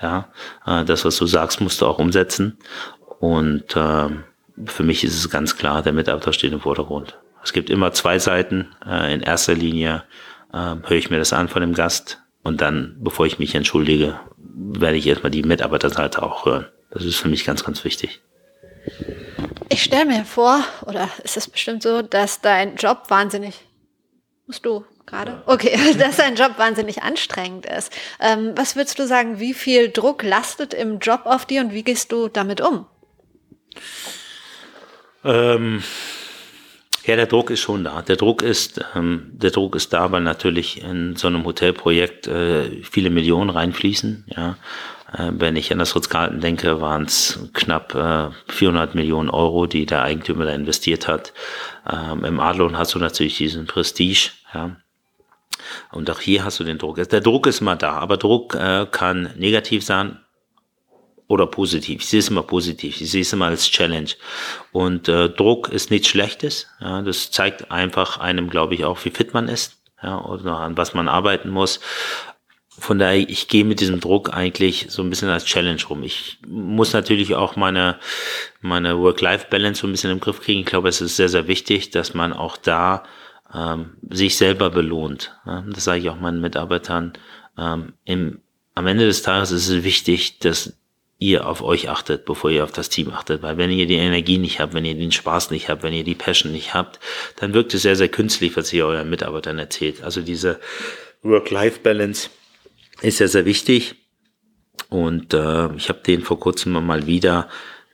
Ja, 0.00 0.28
äh, 0.66 0.84
das, 0.84 1.04
was 1.04 1.16
du 1.16 1.26
sagst, 1.26 1.60
musst 1.60 1.80
du 1.80 1.86
auch 1.86 1.98
umsetzen. 1.98 2.58
Und 3.20 3.76
äh, 3.76 4.08
für 4.66 4.82
mich 4.82 5.04
ist 5.04 5.16
es 5.16 5.30
ganz 5.30 5.56
klar, 5.56 5.82
der 5.82 5.92
Mitarbeiter 5.92 6.32
steht 6.32 6.52
im 6.52 6.60
Vordergrund. 6.60 7.18
Es 7.42 7.52
gibt 7.52 7.70
immer 7.70 7.92
zwei 7.92 8.18
Seiten. 8.18 8.74
Äh, 8.86 9.14
in 9.14 9.20
erster 9.20 9.54
Linie 9.54 10.04
äh, 10.52 10.56
höre 10.56 10.92
ich 10.92 11.10
mir 11.10 11.18
das 11.18 11.32
an 11.32 11.48
von 11.48 11.60
dem 11.60 11.74
Gast 11.74 12.22
und 12.42 12.60
dann, 12.60 12.96
bevor 13.00 13.26
ich 13.26 13.38
mich 13.38 13.54
entschuldige, 13.54 14.18
werde 14.36 14.96
ich 14.96 15.06
erstmal 15.06 15.30
die 15.30 15.42
Mitarbeiterseite 15.42 16.22
auch 16.22 16.46
hören. 16.46 16.66
Das 16.90 17.04
ist 17.04 17.16
für 17.16 17.28
mich 17.28 17.44
ganz, 17.44 17.64
ganz 17.64 17.84
wichtig. 17.84 18.20
Ich 19.68 19.82
stelle 19.82 20.04
mir 20.04 20.24
vor, 20.24 20.62
oder 20.86 21.08
ist 21.24 21.36
es 21.36 21.48
bestimmt 21.48 21.82
so, 21.82 22.02
dass 22.02 22.40
dein 22.40 22.76
Job 22.76 23.04
wahnsinnig, 23.08 23.54
musst 24.46 24.66
du 24.66 24.84
gerade? 25.06 25.42
Okay, 25.46 25.78
dass 25.98 26.16
dein 26.16 26.36
Job 26.36 26.58
wahnsinnig 26.58 27.02
anstrengend 27.02 27.66
ist. 27.66 27.92
Ähm, 28.20 28.52
was 28.56 28.76
würdest 28.76 28.98
du 28.98 29.06
sagen, 29.06 29.40
wie 29.40 29.54
viel 29.54 29.90
Druck 29.90 30.22
lastet 30.22 30.74
im 30.74 30.98
Job 30.98 31.22
auf 31.24 31.46
dir 31.46 31.62
und 31.62 31.72
wie 31.72 31.84
gehst 31.84 32.12
du 32.12 32.28
damit 32.28 32.60
um? 32.60 32.86
Ähm, 35.24 35.82
ja, 37.04 37.16
der 37.16 37.26
Druck 37.26 37.50
ist 37.50 37.60
schon 37.60 37.84
da. 37.84 38.02
Der 38.02 38.16
Druck 38.16 38.42
ist, 38.42 38.84
ähm, 38.94 39.30
der 39.32 39.50
Druck 39.50 39.74
ist 39.76 39.92
da, 39.92 40.12
weil 40.12 40.22
natürlich 40.22 40.82
in 40.82 41.16
so 41.16 41.26
einem 41.26 41.44
Hotelprojekt 41.44 42.26
äh, 42.26 42.82
viele 42.82 43.10
Millionen 43.10 43.50
reinfließen. 43.50 44.24
Ja, 44.28 44.56
äh, 45.12 45.30
wenn 45.32 45.56
ich 45.56 45.72
an 45.72 45.78
das 45.78 45.94
Ritz-Carlton 45.96 46.40
denke, 46.40 46.80
waren 46.80 47.04
es 47.04 47.40
knapp 47.52 47.94
äh, 47.94 48.30
400 48.52 48.94
Millionen 48.94 49.30
Euro, 49.30 49.66
die 49.66 49.86
der 49.86 50.02
Eigentümer 50.02 50.44
da 50.44 50.52
investiert 50.52 51.08
hat. 51.08 51.32
Ähm, 51.90 52.24
Im 52.24 52.40
Adlon 52.40 52.78
hast 52.78 52.94
du 52.94 52.98
natürlich 52.98 53.36
diesen 53.36 53.66
Prestige. 53.66 54.30
Ja. 54.54 54.76
Und 55.90 56.10
auch 56.10 56.20
hier 56.20 56.44
hast 56.44 56.60
du 56.60 56.64
den 56.64 56.78
Druck. 56.78 56.96
Der 56.96 57.20
Druck 57.20 57.46
ist 57.46 57.60
mal 57.60 57.76
da, 57.76 57.92
aber 57.92 58.16
Druck 58.16 58.54
äh, 58.54 58.86
kann 58.90 59.30
negativ 59.36 59.84
sein, 59.84 60.18
oder 61.28 61.46
positiv. 61.46 62.02
Ich 62.02 62.08
sehe 62.08 62.20
es 62.20 62.28
immer 62.28 62.42
positiv. 62.42 63.00
Ich 63.00 63.10
sehe 63.10 63.22
es 63.22 63.32
immer 63.32 63.46
als 63.46 63.70
Challenge. 63.70 64.10
Und 64.72 65.08
äh, 65.08 65.28
Druck 65.30 65.68
ist 65.68 65.90
nichts 65.90 66.08
Schlechtes. 66.08 66.66
Ja, 66.80 67.02
das 67.02 67.30
zeigt 67.30 67.70
einfach 67.70 68.18
einem, 68.18 68.50
glaube 68.50 68.74
ich, 68.74 68.84
auch, 68.84 69.04
wie 69.04 69.10
fit 69.10 69.32
man 69.34 69.48
ist 69.48 69.82
ja, 70.02 70.22
oder 70.24 70.58
an 70.58 70.76
was 70.76 70.94
man 70.94 71.08
arbeiten 71.08 71.48
muss. 71.48 71.80
Von 72.78 72.98
daher, 72.98 73.28
ich 73.28 73.48
gehe 73.48 73.64
mit 73.64 73.80
diesem 73.80 74.00
Druck 74.00 74.34
eigentlich 74.34 74.86
so 74.88 75.02
ein 75.02 75.10
bisschen 75.10 75.28
als 75.28 75.44
Challenge 75.44 75.80
rum. 75.88 76.02
Ich 76.02 76.38
muss 76.46 76.92
natürlich 76.94 77.34
auch 77.34 77.54
meine, 77.54 77.98
meine 78.60 78.98
Work-Life-Balance 78.98 79.82
so 79.82 79.86
ein 79.86 79.92
bisschen 79.92 80.10
im 80.10 80.20
Griff 80.20 80.40
kriegen. 80.40 80.60
Ich 80.60 80.66
glaube, 80.66 80.88
es 80.88 81.00
ist 81.00 81.16
sehr, 81.16 81.28
sehr 81.28 81.46
wichtig, 81.46 81.90
dass 81.90 82.14
man 82.14 82.32
auch 82.32 82.56
da 82.56 83.04
ähm, 83.54 83.96
sich 84.10 84.36
selber 84.36 84.70
belohnt. 84.70 85.36
Ja, 85.46 85.64
das 85.68 85.84
sage 85.84 86.00
ich 86.00 86.10
auch 86.10 86.18
meinen 86.18 86.40
Mitarbeitern. 86.40 87.12
Ähm, 87.58 87.92
im, 88.04 88.40
am 88.74 88.86
Ende 88.86 89.06
des 89.06 89.22
Tages 89.22 89.50
ist 89.50 89.68
es 89.68 89.84
wichtig, 89.84 90.38
dass 90.38 90.78
ihr 91.22 91.46
auf 91.46 91.62
euch 91.62 91.88
achtet, 91.88 92.24
bevor 92.24 92.50
ihr 92.50 92.64
auf 92.64 92.72
das 92.72 92.88
Team 92.88 93.10
achtet. 93.10 93.42
Weil 93.42 93.56
wenn 93.56 93.70
ihr 93.70 93.86
die 93.86 93.96
Energie 93.96 94.38
nicht 94.38 94.60
habt, 94.60 94.74
wenn 94.74 94.84
ihr 94.84 94.94
den 94.94 95.12
Spaß 95.12 95.50
nicht 95.50 95.68
habt, 95.68 95.82
wenn 95.82 95.94
ihr 95.94 96.04
die 96.04 96.14
Passion 96.14 96.52
nicht 96.52 96.74
habt, 96.74 96.98
dann 97.36 97.54
wirkt 97.54 97.72
es 97.74 97.82
sehr, 97.82 97.96
sehr 97.96 98.08
künstlich, 98.08 98.56
was 98.56 98.72
ihr 98.72 98.86
euren 98.86 99.08
Mitarbeitern 99.08 99.58
erzählt. 99.58 100.02
Also 100.02 100.20
diese 100.20 100.60
Work-Life-Balance 101.22 102.30
ist 103.00 103.18
sehr, 103.18 103.28
sehr 103.28 103.44
wichtig. 103.44 103.94
Und 104.88 105.32
äh, 105.32 105.74
ich 105.76 105.88
habe 105.88 106.00
den 106.06 106.22
vor 106.22 106.38
kurzem 106.38 106.72
mal 106.72 107.06
wieder 107.06 107.48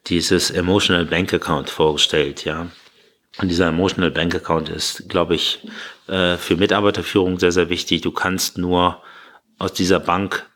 dieses 0.06 0.50
Emotional 0.50 1.04
Bank 1.04 1.32
Account 1.34 1.70
vorgestellt, 1.70 2.44
ja. 2.44 2.68
Und 3.40 3.48
dieser 3.48 3.68
Emotional 3.68 4.10
Bank 4.10 4.34
Account 4.34 4.68
ist, 4.68 5.08
glaube 5.08 5.34
ich, 5.34 5.60
äh, 6.08 6.36
für 6.36 6.56
Mitarbeiterführung 6.56 7.38
sehr, 7.38 7.52
sehr 7.52 7.68
wichtig. 7.68 8.00
Du 8.00 8.10
kannst 8.10 8.58
nur 8.58 9.02
aus 9.58 9.72
dieser 9.72 10.00
Bank 10.00 10.48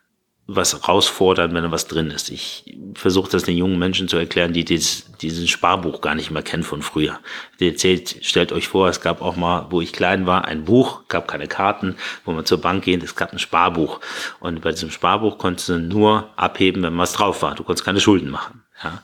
was 0.45 0.73
herausfordern, 0.73 1.53
wenn 1.53 1.63
da 1.63 1.71
was 1.71 1.87
drin 1.87 2.11
ist. 2.11 2.29
Ich 2.29 2.77
versuche 2.95 3.31
das 3.31 3.43
den 3.43 3.55
jungen 3.55 3.79
Menschen 3.79 4.09
zu 4.09 4.17
erklären, 4.17 4.51
die 4.51 4.65
dieses, 4.65 5.09
diesen 5.21 5.47
Sparbuch 5.47 6.01
gar 6.01 6.15
nicht 6.15 6.31
mehr 6.31 6.43
kennen 6.43 6.63
von 6.63 6.81
früher. 6.81 7.19
Die 7.59 7.69
erzählt, 7.69 8.17
stellt 8.21 8.51
euch 8.51 8.67
vor, 8.67 8.89
es 8.89 8.99
gab 8.99 9.21
auch 9.21 9.37
mal, 9.37 9.67
wo 9.69 9.79
ich 9.79 9.93
klein 9.93 10.25
war, 10.25 10.45
ein 10.45 10.65
Buch, 10.65 11.07
gab 11.07 11.29
keine 11.29 11.47
Karten, 11.47 11.95
wo 12.25 12.33
man 12.33 12.45
zur 12.45 12.59
Bank 12.59 12.83
geht, 12.83 13.03
es 13.03 13.15
gab 13.15 13.31
ein 13.31 13.39
Sparbuch. 13.39 14.01
Und 14.41 14.61
bei 14.61 14.71
diesem 14.71 14.91
Sparbuch 14.91 15.37
konntest 15.37 15.69
du 15.69 15.79
nur 15.79 16.29
abheben, 16.35 16.83
wenn 16.83 16.97
was 16.97 17.13
drauf 17.13 17.41
war. 17.41 17.55
Du 17.55 17.63
konntest 17.63 17.85
keine 17.85 18.01
Schulden 18.01 18.29
machen. 18.29 18.63
Ja? 18.83 19.01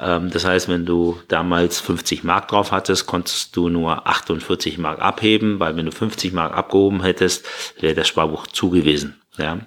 Ähm, 0.00 0.30
das 0.30 0.44
heißt, 0.44 0.68
wenn 0.68 0.86
du 0.86 1.20
damals 1.28 1.78
50 1.78 2.24
Mark 2.24 2.48
drauf 2.48 2.72
hattest, 2.72 3.06
konntest 3.06 3.54
du 3.54 3.68
nur 3.68 4.08
48 4.08 4.78
Mark 4.78 5.00
abheben, 5.00 5.60
weil 5.60 5.76
wenn 5.76 5.86
du 5.86 5.92
50 5.92 6.32
Mark 6.32 6.56
abgehoben 6.56 7.02
hättest, 7.02 7.46
wäre 7.80 7.94
das 7.94 8.08
Sparbuch 8.08 8.48
zugewiesen. 8.48 9.20
Ja? 9.38 9.58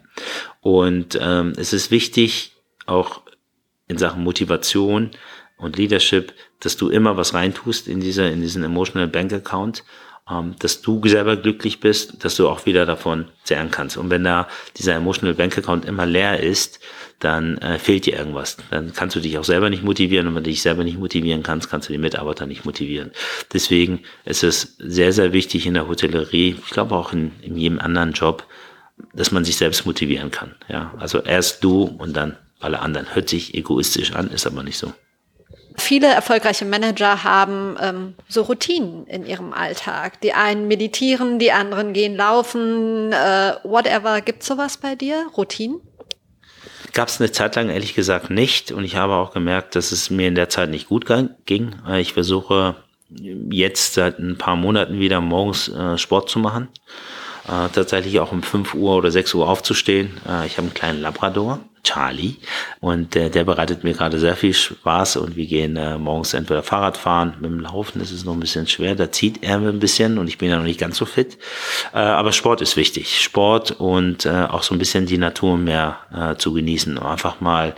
Und 0.63 1.19
ähm, 1.21 1.53
es 1.57 1.73
ist 1.73 1.91
wichtig, 1.91 2.53
auch 2.85 3.21
in 3.87 3.97
Sachen 3.97 4.23
Motivation 4.23 5.11
und 5.57 5.77
Leadership, 5.77 6.33
dass 6.59 6.77
du 6.77 6.89
immer 6.89 7.17
was 7.17 7.33
reintust 7.33 7.87
in 7.87 7.99
dieser, 7.99 8.31
in 8.31 8.41
diesen 8.41 8.63
Emotional 8.63 9.07
Bank 9.07 9.31
Account 9.33 9.83
ähm, 10.29 10.55
dass 10.59 10.81
du 10.81 11.01
selber 11.05 11.35
glücklich 11.35 11.79
bist, 11.79 12.23
dass 12.23 12.35
du 12.35 12.47
auch 12.47 12.65
wieder 12.65 12.85
davon 12.85 13.25
zehren 13.43 13.71
kannst. 13.71 13.97
Und 13.97 14.09
wenn 14.09 14.23
da 14.23 14.47
dieser 14.77 14.95
Emotional 14.95 15.35
Bank 15.35 15.57
Account 15.57 15.85
immer 15.85 16.05
leer 16.05 16.39
ist, 16.39 16.79
dann 17.19 17.57
äh, 17.57 17.77
fehlt 17.77 18.05
dir 18.05 18.17
irgendwas. 18.17 18.57
Dann 18.69 18.93
kannst 18.93 19.15
du 19.15 19.19
dich 19.19 19.37
auch 19.37 19.43
selber 19.43 19.69
nicht 19.69 19.83
motivieren. 19.83 20.27
Und 20.27 20.35
wenn 20.35 20.43
du 20.43 20.49
dich 20.49 20.61
selber 20.61 20.83
nicht 20.83 20.97
motivieren 20.97 21.43
kannst, 21.43 21.69
kannst 21.69 21.89
du 21.89 21.93
die 21.93 21.99
Mitarbeiter 21.99 22.45
nicht 22.45 22.65
motivieren. 22.65 23.11
Deswegen 23.51 24.01
ist 24.25 24.43
es 24.43 24.75
sehr, 24.79 25.11
sehr 25.11 25.33
wichtig 25.33 25.65
in 25.65 25.73
der 25.73 25.87
Hotellerie, 25.87 26.55
ich 26.57 26.71
glaube 26.71 26.95
auch 26.95 27.11
in, 27.13 27.31
in 27.41 27.57
jedem 27.57 27.79
anderen 27.79 28.13
Job, 28.13 28.45
dass 29.13 29.31
man 29.31 29.45
sich 29.45 29.57
selbst 29.57 29.85
motivieren 29.85 30.31
kann. 30.31 30.55
Ja, 30.67 30.93
also 30.99 31.19
erst 31.21 31.63
du 31.63 31.83
und 31.83 32.15
dann 32.15 32.37
alle 32.59 32.79
anderen. 32.79 33.13
Hört 33.13 33.29
sich 33.29 33.53
egoistisch 33.53 34.13
an, 34.13 34.29
ist 34.29 34.47
aber 34.47 34.63
nicht 34.63 34.77
so. 34.77 34.93
Viele 35.75 36.07
erfolgreiche 36.07 36.65
Manager 36.65 37.23
haben 37.23 37.75
ähm, 37.81 38.13
so 38.29 38.43
Routinen 38.43 39.07
in 39.07 39.25
ihrem 39.25 39.53
Alltag. 39.53 40.21
Die 40.21 40.33
einen 40.33 40.67
meditieren, 40.67 41.39
die 41.39 41.51
anderen 41.51 41.93
gehen 41.93 42.15
laufen, 42.15 43.11
äh, 43.11 43.53
whatever. 43.63 44.21
Gibt 44.21 44.43
sowas 44.43 44.77
bei 44.77 44.95
dir? 44.95 45.25
Routinen? 45.35 45.81
Gab 46.93 47.07
es 47.07 47.19
eine 47.19 47.31
Zeit 47.31 47.55
lang 47.55 47.69
ehrlich 47.69 47.95
gesagt 47.95 48.29
nicht 48.29 48.71
und 48.71 48.83
ich 48.83 48.95
habe 48.97 49.13
auch 49.13 49.33
gemerkt, 49.33 49.75
dass 49.75 49.91
es 49.91 50.11
mir 50.11 50.27
in 50.27 50.35
der 50.35 50.49
Zeit 50.49 50.69
nicht 50.69 50.89
gut 50.89 51.07
ging. 51.45 51.75
Ich 51.97 52.13
versuche 52.13 52.75
jetzt 53.09 53.95
seit 53.95 54.19
ein 54.19 54.37
paar 54.37 54.55
Monaten 54.55 54.99
wieder 54.99 55.19
morgens 55.19 55.69
äh, 55.69 55.97
Sport 55.97 56.29
zu 56.29 56.37
machen. 56.37 56.69
Äh, 57.47 57.69
tatsächlich 57.73 58.19
auch 58.19 58.31
um 58.31 58.43
5 58.43 58.73
Uhr 58.73 58.95
oder 58.95 59.11
6 59.11 59.33
Uhr 59.33 59.47
aufzustehen. 59.47 60.17
Äh, 60.27 60.47
ich 60.47 60.57
habe 60.57 60.67
einen 60.67 60.73
kleinen 60.73 61.01
Labrador 61.01 61.59
Charlie. 61.83 62.35
Und 62.79 63.15
äh, 63.15 63.29
der 63.29 63.43
bereitet 63.43 63.83
mir 63.83 63.93
gerade 63.93 64.17
sehr 64.17 64.35
viel 64.35 64.53
Spaß 64.53 65.17
und 65.17 65.35
wir 65.35 65.45
gehen 65.45 65.75
äh, 65.75 65.97
morgens 65.97 66.33
entweder 66.33 66.63
Fahrrad 66.63 66.97
fahren, 66.97 67.35
mit 67.39 67.51
dem 67.51 67.59
Laufen 67.59 68.01
ist 68.01 68.11
es 68.11 68.23
noch 68.23 68.33
ein 68.33 68.39
bisschen 68.39 68.67
schwer, 68.67 68.95
da 68.95 69.11
zieht 69.11 69.43
er 69.43 69.59
mir 69.59 69.69
ein 69.69 69.79
bisschen 69.79 70.17
und 70.17 70.27
ich 70.27 70.37
bin 70.37 70.49
ja 70.49 70.57
noch 70.57 70.63
nicht 70.63 70.79
ganz 70.79 70.97
so 70.97 71.05
fit. 71.05 71.37
Äh, 71.93 71.97
aber 71.97 72.31
Sport 72.31 72.61
ist 72.61 72.77
wichtig. 72.77 73.21
Sport 73.21 73.71
und 73.71 74.25
äh, 74.25 74.45
auch 74.49 74.63
so 74.63 74.73
ein 74.73 74.79
bisschen 74.79 75.05
die 75.05 75.17
Natur 75.17 75.57
mehr 75.57 75.97
äh, 76.15 76.35
zu 76.37 76.53
genießen. 76.53 76.97
Einfach 76.97 77.41
mal 77.41 77.75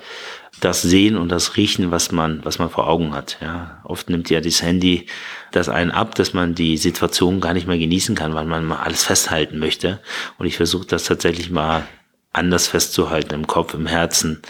das 0.61 0.81
Sehen 0.81 1.17
und 1.17 1.29
das 1.29 1.57
Riechen, 1.57 1.91
was 1.91 2.11
man, 2.11 2.43
was 2.43 2.59
man 2.59 2.69
vor 2.69 2.87
Augen 2.87 3.13
hat. 3.13 3.37
Ja, 3.41 3.81
oft 3.83 4.09
nimmt 4.09 4.29
ja 4.29 4.41
das 4.41 4.61
Handy 4.61 5.07
das 5.51 5.69
einen 5.69 5.91
ab, 5.91 6.15
dass 6.15 6.33
man 6.33 6.55
die 6.55 6.77
Situation 6.77 7.41
gar 7.41 7.53
nicht 7.53 7.67
mehr 7.67 7.77
genießen 7.77 8.15
kann, 8.15 8.35
weil 8.35 8.45
man 8.45 8.65
mal 8.65 8.77
alles 8.79 9.03
festhalten 9.03 9.59
möchte. 9.59 9.99
Und 10.37 10.45
ich 10.45 10.57
versuche 10.57 10.87
das 10.87 11.05
tatsächlich 11.05 11.49
mal 11.49 11.83
anders 12.35 12.67
festzuhalten 12.67 13.33
im 13.33 13.47
Kopf, 13.47 13.73
im 13.73 13.87
Herzen 13.87 14.41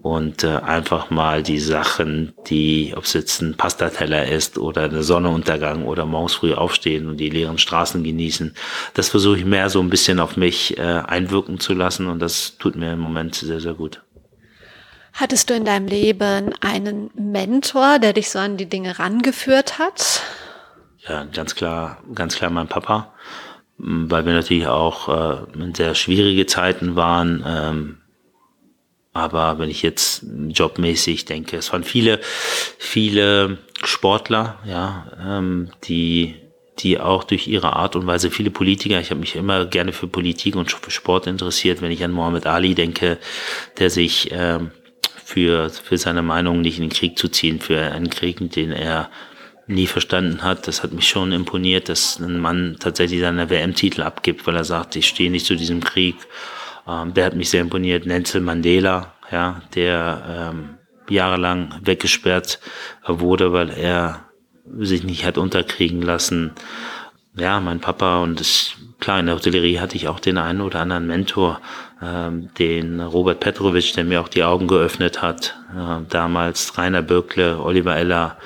und 0.00 0.44
äh, 0.44 0.56
einfach 0.56 1.10
mal 1.10 1.42
die 1.42 1.58
Sachen, 1.58 2.32
die, 2.46 2.94
ob 2.96 3.04
es 3.04 3.12
jetzt 3.12 3.42
ein 3.42 3.54
Pastateller 3.54 4.26
ist 4.26 4.56
oder 4.56 4.84
eine 4.84 5.02
Sonnenuntergang 5.02 5.84
oder 5.84 6.06
morgens 6.06 6.34
früh 6.34 6.54
aufstehen 6.54 7.06
und 7.06 7.18
die 7.18 7.28
leeren 7.28 7.58
Straßen 7.58 8.02
genießen, 8.02 8.54
das 8.94 9.10
versuche 9.10 9.38
ich 9.38 9.44
mehr 9.44 9.68
so 9.68 9.80
ein 9.80 9.90
bisschen 9.90 10.20
auf 10.20 10.36
mich 10.36 10.78
äh, 10.78 10.82
einwirken 10.82 11.60
zu 11.60 11.74
lassen 11.74 12.06
und 12.06 12.18
das 12.20 12.56
tut 12.58 12.76
mir 12.76 12.94
im 12.94 13.00
Moment 13.00 13.34
sehr, 13.34 13.60
sehr 13.60 13.74
gut. 13.74 14.00
Hattest 15.14 15.48
du 15.48 15.54
in 15.54 15.64
deinem 15.64 15.86
Leben 15.86 16.52
einen 16.60 17.10
Mentor, 17.14 17.98
der 17.98 18.12
dich 18.12 18.30
so 18.30 18.38
an 18.38 18.56
die 18.56 18.68
Dinge 18.68 18.98
rangeführt 18.98 19.78
hat? 19.78 20.22
Ja, 21.08 21.24
ganz 21.24 21.54
klar, 21.54 21.98
ganz 22.14 22.36
klar 22.36 22.50
mein 22.50 22.68
Papa 22.68 23.12
weil 23.78 24.24
wir 24.24 24.32
natürlich 24.32 24.66
auch 24.66 25.08
äh, 25.08 25.60
in 25.60 25.74
sehr 25.74 25.94
schwierige 25.94 26.46
Zeiten 26.46 26.96
waren. 26.96 27.44
Ähm, 27.46 27.98
aber 29.12 29.58
wenn 29.58 29.70
ich 29.70 29.82
jetzt 29.82 30.24
jobmäßig 30.48 31.24
denke, 31.24 31.56
es 31.56 31.72
waren 31.72 31.84
viele, 31.84 32.20
viele 32.78 33.58
Sportler, 33.84 34.58
ja, 34.64 35.06
ähm, 35.24 35.70
die 35.84 36.36
die 36.80 36.98
auch 36.98 37.22
durch 37.22 37.46
ihre 37.46 37.74
Art 37.74 37.94
und 37.94 38.08
Weise 38.08 38.32
viele 38.32 38.50
Politiker, 38.50 38.98
ich 38.98 39.10
habe 39.10 39.20
mich 39.20 39.36
immer 39.36 39.64
gerne 39.64 39.92
für 39.92 40.08
Politik 40.08 40.56
und 40.56 40.72
für 40.72 40.90
Sport 40.90 41.28
interessiert, 41.28 41.80
wenn 41.80 41.92
ich 41.92 42.02
an 42.02 42.10
Mohammed 42.10 42.46
Ali 42.46 42.74
denke, 42.74 43.18
der 43.78 43.90
sich 43.90 44.30
ähm, 44.32 44.72
für, 45.34 45.68
für 45.68 45.98
seine 45.98 46.22
Meinung 46.22 46.60
nicht 46.60 46.78
in 46.78 46.84
den 46.84 46.92
Krieg 46.92 47.18
zu 47.18 47.28
ziehen, 47.28 47.58
für 47.58 47.80
einen 47.80 48.08
Krieg, 48.08 48.38
den 48.52 48.70
er 48.70 49.10
nie 49.66 49.88
verstanden 49.88 50.44
hat. 50.44 50.68
Das 50.68 50.84
hat 50.84 50.92
mich 50.92 51.08
schon 51.08 51.32
imponiert, 51.32 51.88
dass 51.88 52.20
ein 52.20 52.38
Mann 52.38 52.76
tatsächlich 52.78 53.20
seine 53.20 53.50
WM-Titel 53.50 54.02
abgibt, 54.02 54.46
weil 54.46 54.54
er 54.54 54.62
sagt, 54.62 54.94
ich 54.94 55.08
stehe 55.08 55.32
nicht 55.32 55.44
zu 55.44 55.56
diesem 55.56 55.82
Krieg. 55.82 56.14
Ähm, 56.86 57.14
der 57.14 57.24
hat 57.24 57.34
mich 57.34 57.50
sehr 57.50 57.62
imponiert. 57.62 58.06
Nelson 58.06 58.44
Mandela, 58.44 59.14
ja, 59.32 59.60
der 59.74 60.52
ähm, 60.54 60.74
jahrelang 61.08 61.80
weggesperrt 61.82 62.60
wurde, 63.04 63.52
weil 63.52 63.70
er 63.70 64.28
sich 64.78 65.02
nicht 65.02 65.24
hat 65.24 65.36
unterkriegen 65.36 66.00
lassen. 66.00 66.52
Ja, 67.36 67.58
mein 67.58 67.80
Papa 67.80 68.22
und 68.22 68.38
das, 68.38 68.74
klar, 69.00 69.18
in 69.18 69.26
der 69.26 69.34
Hotellerie 69.34 69.80
hatte 69.80 69.96
ich 69.96 70.06
auch 70.06 70.20
den 70.20 70.38
einen 70.38 70.60
oder 70.60 70.78
anderen 70.78 71.08
Mentor, 71.08 71.60
den 72.58 73.00
Robert 73.00 73.40
Petrovic, 73.40 73.94
der 73.94 74.04
mir 74.04 74.20
auch 74.20 74.28
die 74.28 74.44
Augen 74.44 74.68
geöffnet 74.68 75.22
hat. 75.22 75.56
Äh, 75.74 76.04
damals 76.08 76.76
Rainer 76.76 77.02
Böckle, 77.02 77.60
Oliver 77.60 77.96
Eller, 77.96 78.36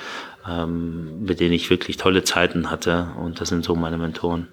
ähm, 0.48 1.24
mit 1.24 1.40
denen 1.40 1.52
ich 1.52 1.70
wirklich 1.70 1.96
tolle 1.96 2.24
Zeiten 2.24 2.70
hatte. 2.70 3.08
Und 3.20 3.40
das 3.40 3.48
sind 3.48 3.64
so 3.64 3.74
meine 3.74 3.98
Mentoren. 3.98 4.48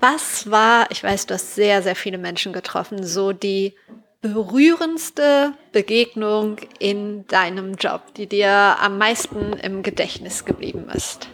Was 0.00 0.50
war, 0.50 0.90
ich 0.90 1.02
weiß, 1.02 1.26
du 1.26 1.34
hast 1.34 1.54
sehr, 1.54 1.82
sehr 1.82 1.96
viele 1.96 2.18
Menschen 2.18 2.52
getroffen, 2.52 3.04
so 3.04 3.32
die 3.32 3.74
berührendste 4.20 5.52
Begegnung 5.72 6.56
in 6.78 7.26
deinem 7.26 7.74
Job, 7.74 8.14
die 8.16 8.26
dir 8.26 8.76
am 8.80 8.98
meisten 8.98 9.52
im 9.54 9.82
Gedächtnis 9.82 10.44
geblieben 10.44 10.88
ist? 10.92 11.28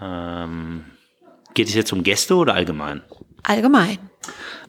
Ähm, 0.00 0.84
geht 1.54 1.68
es 1.68 1.74
jetzt 1.74 1.92
um 1.92 2.02
Gäste 2.02 2.36
oder 2.36 2.54
allgemein? 2.54 3.02
Allgemein. 3.42 3.98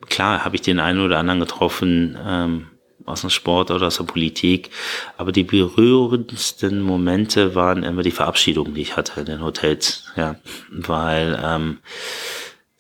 Klar, 0.08 0.44
habe 0.44 0.56
ich 0.56 0.62
den 0.62 0.80
einen 0.80 1.02
oder 1.02 1.20
anderen 1.20 1.40
getroffen, 1.40 2.18
ähm, 2.26 2.68
aus 3.06 3.22
dem 3.22 3.30
Sport 3.30 3.72
oder 3.72 3.88
aus 3.88 3.98
der 3.98 4.04
Politik. 4.04 4.70
Aber 5.18 5.32
die 5.32 5.44
berührendsten 5.44 6.82
Momente 6.82 7.56
waren 7.56 7.84
immer 7.84 8.04
die 8.04 8.12
Verabschiedungen, 8.12 8.74
die 8.74 8.82
ich 8.82 8.98
hatte 8.98 9.20
in 9.22 9.26
den 9.26 9.44
Hotels. 9.44 10.06
Ja, 10.16 10.36
weil 10.72 11.40
ähm, 11.44 11.80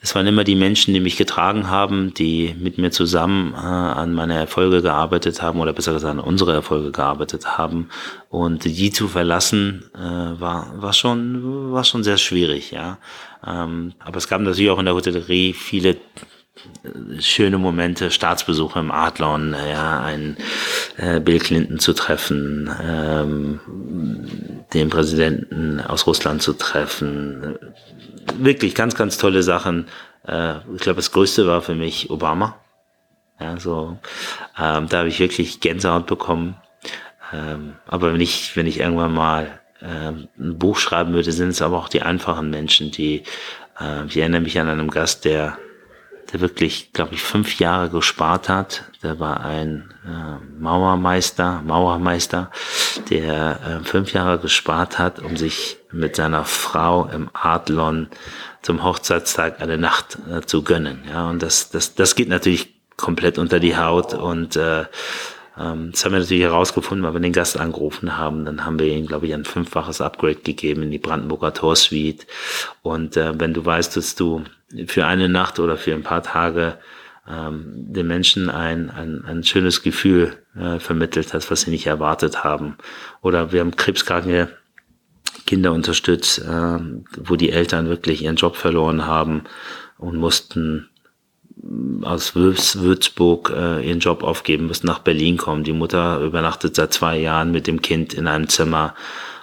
es 0.01 0.15
waren 0.15 0.27
immer 0.27 0.45
die 0.45 0.55
Menschen, 0.55 0.93
die 0.93 1.01
mich 1.01 1.17
getragen 1.17 1.69
haben, 1.69 2.13
die 2.13 2.55
mit 2.57 2.77
mir 2.77 2.89
zusammen 2.89 3.53
äh, 3.53 3.57
an 3.57 4.13
meine 4.13 4.35
Erfolge 4.35 4.81
gearbeitet 4.81 5.41
haben 5.41 5.59
oder 5.59 5.73
besser 5.73 5.91
gesagt 5.91 6.11
an 6.11 6.23
unsere 6.23 6.53
Erfolge 6.53 6.91
gearbeitet 6.91 7.57
haben. 7.57 7.89
Und 8.29 8.63
die 8.63 8.91
zu 8.91 9.09
verlassen 9.09 9.89
äh, 9.95 9.99
war, 9.99 10.73
war, 10.81 10.93
schon, 10.93 11.73
war 11.73 11.83
schon 11.83 12.03
sehr 12.03 12.17
schwierig. 12.17 12.71
Ja, 12.71 12.97
ähm, 13.45 13.93
aber 13.99 14.17
es 14.17 14.29
gab 14.29 14.39
natürlich 14.41 14.71
auch 14.71 14.79
in 14.79 14.85
der 14.85 14.95
Hotellerie 14.95 15.51
viele 15.53 15.97
schöne 17.19 17.57
Momente, 17.57 18.11
Staatsbesuche 18.11 18.79
im 18.79 18.91
Adlon, 18.91 19.55
ja, 19.69 20.01
einen 20.01 20.37
äh, 20.97 21.19
Bill 21.19 21.39
Clinton 21.39 21.79
zu 21.79 21.93
treffen, 21.93 22.69
ähm, 22.81 23.59
den 24.73 24.89
Präsidenten 24.89 25.79
aus 25.79 26.07
Russland 26.07 26.41
zu 26.41 26.53
treffen. 26.53 27.57
Wirklich 28.37 28.75
ganz, 28.75 28.95
ganz 28.95 29.17
tolle 29.17 29.43
Sachen. 29.43 29.87
Äh, 30.27 30.55
ich 30.75 30.81
glaube, 30.81 30.97
das 30.97 31.11
Größte 31.11 31.47
war 31.47 31.61
für 31.61 31.75
mich 31.75 32.09
Obama. 32.09 32.57
Ja, 33.39 33.57
so, 33.57 33.97
ähm, 34.57 34.87
da 34.89 34.99
habe 34.99 35.07
ich 35.07 35.19
wirklich 35.19 35.61
Gänsehaut 35.61 36.07
bekommen. 36.07 36.55
Ähm, 37.31 37.75
aber 37.87 38.13
wenn 38.13 38.21
ich, 38.21 38.55
wenn 38.55 38.67
ich 38.67 38.79
irgendwann 38.79 39.13
mal 39.13 39.59
ähm, 39.81 40.27
ein 40.37 40.57
Buch 40.57 40.77
schreiben 40.77 41.13
würde, 41.13 41.31
sind 41.31 41.49
es 41.49 41.61
aber 41.61 41.77
auch 41.77 41.89
die 41.89 42.01
einfachen 42.01 42.49
Menschen, 42.49 42.91
die, 42.91 43.23
äh, 43.79 44.05
ich 44.07 44.17
erinnere 44.17 44.41
mich 44.41 44.59
an 44.59 44.67
einen 44.67 44.89
Gast, 44.89 45.25
der 45.25 45.57
der 46.31 46.41
wirklich, 46.41 46.93
glaube 46.93 47.15
ich, 47.15 47.21
fünf 47.21 47.59
Jahre 47.59 47.89
gespart 47.89 48.49
hat. 48.49 48.85
Der 49.01 49.19
war 49.19 49.41
ein 49.41 49.93
äh, 50.05 50.59
Mauermeister, 50.59 51.61
Mauermeister, 51.65 52.51
der 53.09 53.59
äh, 53.81 53.85
fünf 53.85 54.13
Jahre 54.13 54.39
gespart 54.39 54.99
hat, 54.99 55.19
um 55.19 55.37
sich 55.37 55.77
mit 55.91 56.15
seiner 56.15 56.45
Frau 56.45 57.09
im 57.11 57.29
Adlon 57.33 58.09
zum 58.61 58.83
Hochzeitstag 58.83 59.61
eine 59.61 59.77
Nacht 59.77 60.17
äh, 60.31 60.41
zu 60.41 60.63
gönnen. 60.63 61.03
Ja, 61.09 61.29
und 61.29 61.41
das, 61.41 61.69
das, 61.69 61.95
das 61.95 62.15
geht 62.15 62.29
natürlich 62.29 62.75
komplett 62.97 63.37
unter 63.37 63.59
die 63.59 63.77
Haut 63.77 64.13
und 64.13 64.55
äh, 64.57 64.85
ähm, 65.57 65.91
das 65.91 66.05
haben 66.05 66.13
wir 66.13 66.19
natürlich 66.19 66.43
herausgefunden, 66.43 67.05
weil 67.05 67.13
wir 67.13 67.19
den 67.19 67.33
Gast 67.33 67.59
angerufen 67.59 68.17
haben. 68.17 68.45
Dann 68.45 68.65
haben 68.65 68.79
wir 68.79 68.87
ihm, 68.87 69.07
glaube 69.07 69.27
ich, 69.27 69.33
ein 69.33 69.45
fünffaches 69.45 70.01
Upgrade 70.01 70.35
gegeben 70.35 70.83
in 70.83 70.91
die 70.91 70.99
Brandenburger 70.99 71.53
Tor 71.53 71.75
Suite. 71.75 72.27
Und 72.81 73.17
äh, 73.17 73.39
wenn 73.39 73.53
du 73.53 73.65
weißt, 73.65 73.95
dass 73.97 74.15
du 74.15 74.43
für 74.87 75.05
eine 75.05 75.29
Nacht 75.29 75.59
oder 75.59 75.77
für 75.77 75.93
ein 75.93 76.03
paar 76.03 76.23
Tage 76.23 76.77
ähm, 77.27 77.63
den 77.93 78.07
Menschen 78.07 78.49
ein, 78.49 78.89
ein, 78.89 79.23
ein 79.25 79.43
schönes 79.43 79.81
Gefühl 79.81 80.37
äh, 80.55 80.79
vermittelt 80.79 81.33
hast, 81.33 81.51
was 81.51 81.61
sie 81.61 81.71
nicht 81.71 81.87
erwartet 81.87 82.43
haben. 82.43 82.77
Oder 83.21 83.51
wir 83.51 83.61
haben 83.61 83.75
krebskranke 83.75 84.49
Kinder 85.45 85.71
unterstützt, 85.71 86.39
äh, 86.39 86.79
wo 87.17 87.35
die 87.35 87.51
Eltern 87.51 87.89
wirklich 87.89 88.23
ihren 88.23 88.35
Job 88.35 88.55
verloren 88.55 89.05
haben 89.05 89.43
und 89.97 90.17
mussten 90.17 90.89
aus 92.03 92.35
Würzburg 92.35 93.51
äh, 93.55 93.85
ihren 93.85 93.99
Job 93.99 94.23
aufgeben, 94.23 94.67
mussten 94.67 94.87
nach 94.87 94.99
Berlin 94.99 95.37
kommen. 95.37 95.63
Die 95.63 95.73
Mutter 95.73 96.19
übernachtet 96.21 96.75
seit 96.75 96.93
zwei 96.93 97.17
Jahren 97.17 97.51
mit 97.51 97.67
dem 97.67 97.81
Kind 97.81 98.13
in 98.13 98.27
einem 98.27 98.47
Zimmer 98.47 98.95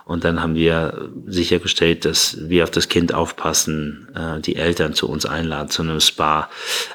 und 0.07 0.23
dann 0.23 0.41
haben 0.41 0.55
wir 0.55 1.11
sichergestellt, 1.27 2.05
dass 2.05 2.37
wir 2.49 2.63
auf 2.63 2.71
das 2.71 2.89
Kind 2.89 3.13
aufpassen, 3.13 4.07
äh, 4.15 4.41
die 4.41 4.55
Eltern 4.55 4.95
zu 4.95 5.09
uns 5.09 5.27
einladen, 5.27 5.69
zu 5.69 5.83
einem 5.83 5.99
Spa. 5.99 6.49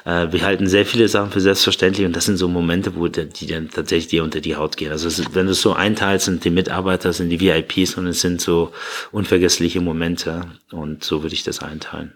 Äh, 0.06 0.32
wir 0.32 0.42
halten 0.42 0.66
sehr 0.66 0.86
viele 0.86 1.06
Sachen 1.08 1.30
für 1.30 1.42
selbstverständlich 1.42 2.06
und 2.06 2.16
das 2.16 2.24
sind 2.24 2.38
so 2.38 2.48
Momente, 2.48 2.96
wo 2.96 3.08
die, 3.08 3.28
die 3.28 3.46
dann 3.46 3.68
tatsächlich 3.68 4.08
dir 4.08 4.24
unter 4.24 4.40
die 4.40 4.56
Haut 4.56 4.78
gehen. 4.78 4.90
Also 4.90 5.10
wenn 5.34 5.44
du 5.44 5.52
es 5.52 5.60
so 5.60 5.74
einteilst, 5.74 6.24
sind 6.24 6.42
die 6.42 6.50
Mitarbeiter, 6.50 7.12
sind 7.12 7.28
die 7.28 7.38
VIPs 7.38 7.98
und 7.98 8.06
es 8.06 8.22
sind 8.22 8.40
so 8.40 8.72
unvergessliche 9.10 9.82
Momente 9.82 10.46
und 10.70 11.04
so 11.04 11.22
würde 11.22 11.34
ich 11.34 11.42
das 11.42 11.60
einteilen. 11.60 12.14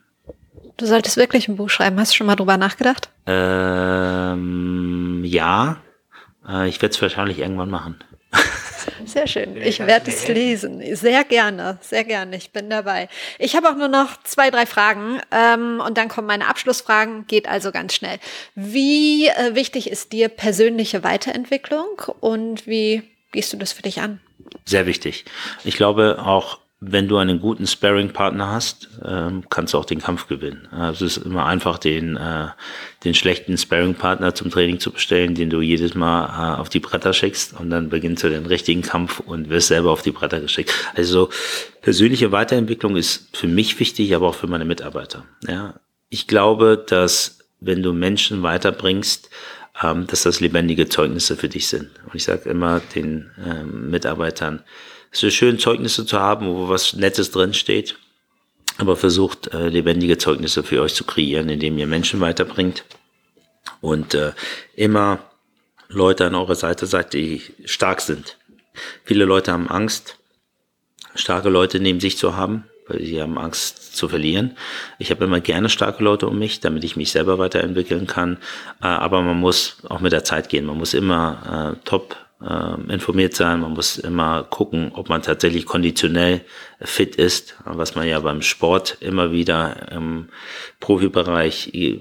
Du 0.78 0.86
solltest 0.86 1.18
wirklich 1.18 1.46
ein 1.46 1.56
Buch 1.56 1.68
schreiben. 1.68 2.00
Hast 2.00 2.12
du 2.12 2.16
schon 2.16 2.26
mal 2.26 2.36
drüber 2.36 2.56
nachgedacht? 2.56 3.10
Ähm, 3.26 5.22
ja. 5.26 5.76
Äh, 6.48 6.70
ich 6.70 6.80
werde 6.80 6.94
es 6.94 7.02
wahrscheinlich 7.02 7.40
irgendwann 7.40 7.68
machen. 7.68 7.96
Sehr 9.04 9.26
schön. 9.26 9.56
Ich 9.56 9.78
werde 9.80 10.10
es 10.10 10.28
lesen. 10.28 10.82
Sehr 10.94 11.24
gerne, 11.24 11.78
sehr 11.80 12.04
gerne. 12.04 12.36
Ich 12.36 12.50
bin 12.50 12.70
dabei. 12.70 13.08
Ich 13.38 13.56
habe 13.56 13.68
auch 13.68 13.76
nur 13.76 13.88
noch 13.88 14.22
zwei, 14.22 14.50
drei 14.50 14.66
Fragen 14.66 15.20
ähm, 15.30 15.82
und 15.84 15.98
dann 15.98 16.08
kommen 16.08 16.26
meine 16.26 16.48
Abschlussfragen. 16.48 17.26
Geht 17.26 17.48
also 17.48 17.72
ganz 17.72 17.94
schnell. 17.94 18.18
Wie 18.54 19.28
äh, 19.28 19.54
wichtig 19.54 19.90
ist 19.90 20.12
dir 20.12 20.28
persönliche 20.28 21.04
Weiterentwicklung 21.04 21.86
und 22.20 22.66
wie 22.66 23.02
gehst 23.32 23.52
du 23.52 23.56
das 23.56 23.72
für 23.72 23.82
dich 23.82 24.00
an? 24.00 24.20
Sehr 24.64 24.86
wichtig. 24.86 25.24
Ich 25.64 25.76
glaube 25.76 26.22
auch 26.24 26.58
wenn 26.78 27.08
du 27.08 27.16
einen 27.16 27.40
guten 27.40 27.66
Sparring-Partner 27.66 28.50
hast, 28.50 28.90
ähm, 29.02 29.44
kannst 29.48 29.72
du 29.72 29.78
auch 29.78 29.86
den 29.86 30.00
Kampf 30.00 30.28
gewinnen. 30.28 30.68
Also 30.70 31.06
es 31.06 31.16
ist 31.16 31.24
immer 31.24 31.46
einfach, 31.46 31.78
den, 31.78 32.16
äh, 32.16 32.48
den 33.02 33.14
schlechten 33.14 33.56
Sparring-Partner 33.56 34.34
zum 34.34 34.50
Training 34.50 34.78
zu 34.78 34.90
bestellen, 34.90 35.34
den 35.34 35.48
du 35.48 35.62
jedes 35.62 35.94
Mal 35.94 36.26
äh, 36.26 36.60
auf 36.60 36.68
die 36.68 36.80
Bretter 36.80 37.14
schickst 37.14 37.58
und 37.58 37.70
dann 37.70 37.88
beginnst 37.88 38.24
du 38.24 38.28
den 38.28 38.44
richtigen 38.44 38.82
Kampf 38.82 39.20
und 39.20 39.48
wirst 39.48 39.68
selber 39.68 39.90
auf 39.90 40.02
die 40.02 40.10
Bretter 40.10 40.40
geschickt. 40.40 40.72
Also 40.94 41.30
persönliche 41.80 42.30
Weiterentwicklung 42.30 42.96
ist 42.96 43.34
für 43.34 43.48
mich 43.48 43.80
wichtig, 43.80 44.14
aber 44.14 44.28
auch 44.28 44.34
für 44.34 44.46
meine 44.46 44.66
Mitarbeiter. 44.66 45.24
Ja, 45.48 45.74
ich 46.10 46.26
glaube, 46.26 46.84
dass 46.86 47.38
wenn 47.58 47.82
du 47.82 47.94
Menschen 47.94 48.42
weiterbringst, 48.42 49.30
ähm, 49.82 50.06
dass 50.06 50.22
das 50.22 50.40
lebendige 50.40 50.88
Zeugnisse 50.90 51.36
für 51.36 51.48
dich 51.48 51.68
sind. 51.68 51.88
Und 52.04 52.14
ich 52.14 52.24
sage 52.24 52.50
immer 52.50 52.80
den 52.94 53.30
ähm, 53.44 53.90
Mitarbeitern, 53.90 54.62
es 55.16 55.22
ist 55.22 55.34
schön, 55.34 55.58
Zeugnisse 55.58 56.04
zu 56.04 56.20
haben, 56.20 56.46
wo 56.46 56.68
was 56.68 56.92
Nettes 56.92 57.30
drinsteht. 57.30 57.96
Aber 58.76 58.96
versucht, 58.96 59.54
äh, 59.54 59.68
lebendige 59.68 60.18
Zeugnisse 60.18 60.62
für 60.62 60.82
euch 60.82 60.92
zu 60.92 61.04
kreieren, 61.04 61.48
indem 61.48 61.78
ihr 61.78 61.86
Menschen 61.86 62.20
weiterbringt. 62.20 62.84
Und 63.80 64.12
äh, 64.12 64.32
immer 64.74 65.20
Leute 65.88 66.26
an 66.26 66.34
eurer 66.34 66.54
Seite 66.54 66.84
seid, 66.84 67.14
die 67.14 67.40
stark 67.64 68.02
sind. 68.02 68.36
Viele 69.04 69.24
Leute 69.24 69.52
haben 69.52 69.70
Angst, 69.70 70.18
starke 71.14 71.48
Leute 71.48 71.80
neben 71.80 72.00
sich 72.00 72.18
zu 72.18 72.36
haben, 72.36 72.64
weil 72.86 73.00
sie 73.02 73.22
haben 73.22 73.38
Angst 73.38 73.96
zu 73.96 74.10
verlieren. 74.10 74.54
Ich 74.98 75.10
habe 75.10 75.24
immer 75.24 75.40
gerne 75.40 75.70
starke 75.70 76.04
Leute 76.04 76.28
um 76.28 76.38
mich, 76.38 76.60
damit 76.60 76.84
ich 76.84 76.96
mich 76.96 77.10
selber 77.10 77.38
weiterentwickeln 77.38 78.06
kann. 78.06 78.36
Äh, 78.82 78.88
aber 78.88 79.22
man 79.22 79.40
muss 79.40 79.78
auch 79.88 80.00
mit 80.00 80.12
der 80.12 80.24
Zeit 80.24 80.50
gehen. 80.50 80.66
Man 80.66 80.76
muss 80.76 80.92
immer 80.92 81.74
äh, 81.74 81.86
top 81.86 82.25
äh, 82.40 82.92
informiert 82.92 83.34
sein. 83.34 83.60
Man 83.60 83.72
muss 83.72 83.98
immer 83.98 84.44
gucken, 84.44 84.92
ob 84.94 85.08
man 85.08 85.22
tatsächlich 85.22 85.64
konditionell 85.66 86.42
fit 86.80 87.16
ist, 87.16 87.56
was 87.64 87.94
man 87.94 88.06
ja 88.06 88.20
beim 88.20 88.42
Sport 88.42 88.98
immer 89.00 89.32
wieder 89.32 89.90
im 89.92 90.28
Profibereich 90.80 91.72
äh, 91.74 92.00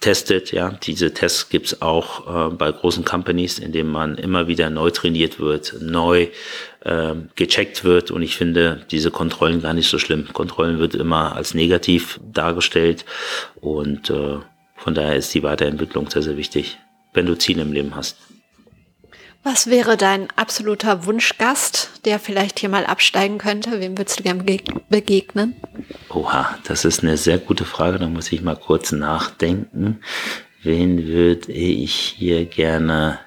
testet. 0.00 0.52
Ja, 0.52 0.70
diese 0.70 1.12
Tests 1.12 1.50
gibt's 1.50 1.82
auch 1.82 2.50
äh, 2.52 2.54
bei 2.54 2.72
großen 2.72 3.04
Companies, 3.04 3.58
in 3.58 3.72
denen 3.72 3.90
man 3.90 4.16
immer 4.16 4.48
wieder 4.48 4.70
neu 4.70 4.90
trainiert 4.90 5.38
wird, 5.38 5.76
neu 5.80 6.28
äh, 6.80 7.14
gecheckt 7.34 7.84
wird. 7.84 8.10
Und 8.10 8.22
ich 8.22 8.36
finde 8.36 8.86
diese 8.90 9.10
Kontrollen 9.10 9.60
gar 9.60 9.74
nicht 9.74 9.90
so 9.90 9.98
schlimm. 9.98 10.28
Kontrollen 10.32 10.78
wird 10.78 10.94
immer 10.94 11.36
als 11.36 11.52
negativ 11.52 12.18
dargestellt 12.24 13.04
und 13.60 14.08
äh, 14.08 14.38
von 14.76 14.94
daher 14.94 15.16
ist 15.16 15.34
die 15.34 15.42
Weiterentwicklung 15.42 16.08
sehr, 16.08 16.22
sehr 16.22 16.36
wichtig, 16.36 16.78
wenn 17.12 17.26
du 17.26 17.36
Ziele 17.36 17.62
im 17.62 17.72
Leben 17.72 17.96
hast. 17.96 18.16
Was 19.48 19.68
wäre 19.68 19.96
dein 19.96 20.26
absoluter 20.34 21.06
Wunschgast, 21.06 22.00
der 22.04 22.18
vielleicht 22.18 22.58
hier 22.58 22.68
mal 22.68 22.84
absteigen 22.84 23.38
könnte? 23.38 23.78
Wem 23.78 23.96
würdest 23.96 24.18
du 24.18 24.24
gern 24.24 24.44
begegnen? 24.88 25.54
Oha, 26.08 26.58
das 26.64 26.84
ist 26.84 27.04
eine 27.04 27.16
sehr 27.16 27.38
gute 27.38 27.64
Frage. 27.64 28.00
Da 28.00 28.08
muss 28.08 28.32
ich 28.32 28.42
mal 28.42 28.56
kurz 28.56 28.90
nachdenken. 28.90 30.00
Wen 30.64 31.06
würde 31.06 31.52
ich 31.52 31.94
hier 31.94 32.44
gerne 32.46 33.20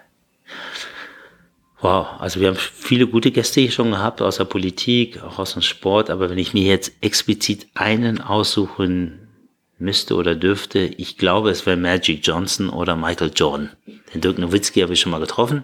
Wow, 1.80 2.08
also 2.20 2.42
wir 2.42 2.50
haben 2.50 2.58
viele 2.58 3.08
gute 3.08 3.32
Gäste 3.32 3.62
hier 3.62 3.72
schon 3.72 3.92
gehabt, 3.92 4.22
aus 4.22 4.36
der 4.36 4.44
Politik, 4.44 5.24
auch 5.24 5.40
aus 5.40 5.54
dem 5.54 5.62
Sport, 5.62 6.10
aber 6.10 6.30
wenn 6.30 6.38
ich 6.38 6.54
mir 6.54 6.66
jetzt 6.66 6.92
explizit 7.00 7.68
einen 7.76 8.20
aussuchen 8.20 9.30
müsste 9.78 10.16
oder 10.16 10.36
dürfte, 10.36 10.80
ich 10.80 11.18
glaube, 11.18 11.50
es 11.50 11.66
wäre 11.66 11.78
Magic 11.78 12.20
Johnson 12.28 12.68
oder 12.70 12.98
Michael 12.98 13.32
Jordan. 13.34 13.70
Den 14.14 14.20
Dirk 14.20 14.38
Nowitzki 14.38 14.82
habe 14.82 14.92
ich 14.92 15.00
schon 15.00 15.14
mal 15.14 15.22
getroffen, 15.22 15.64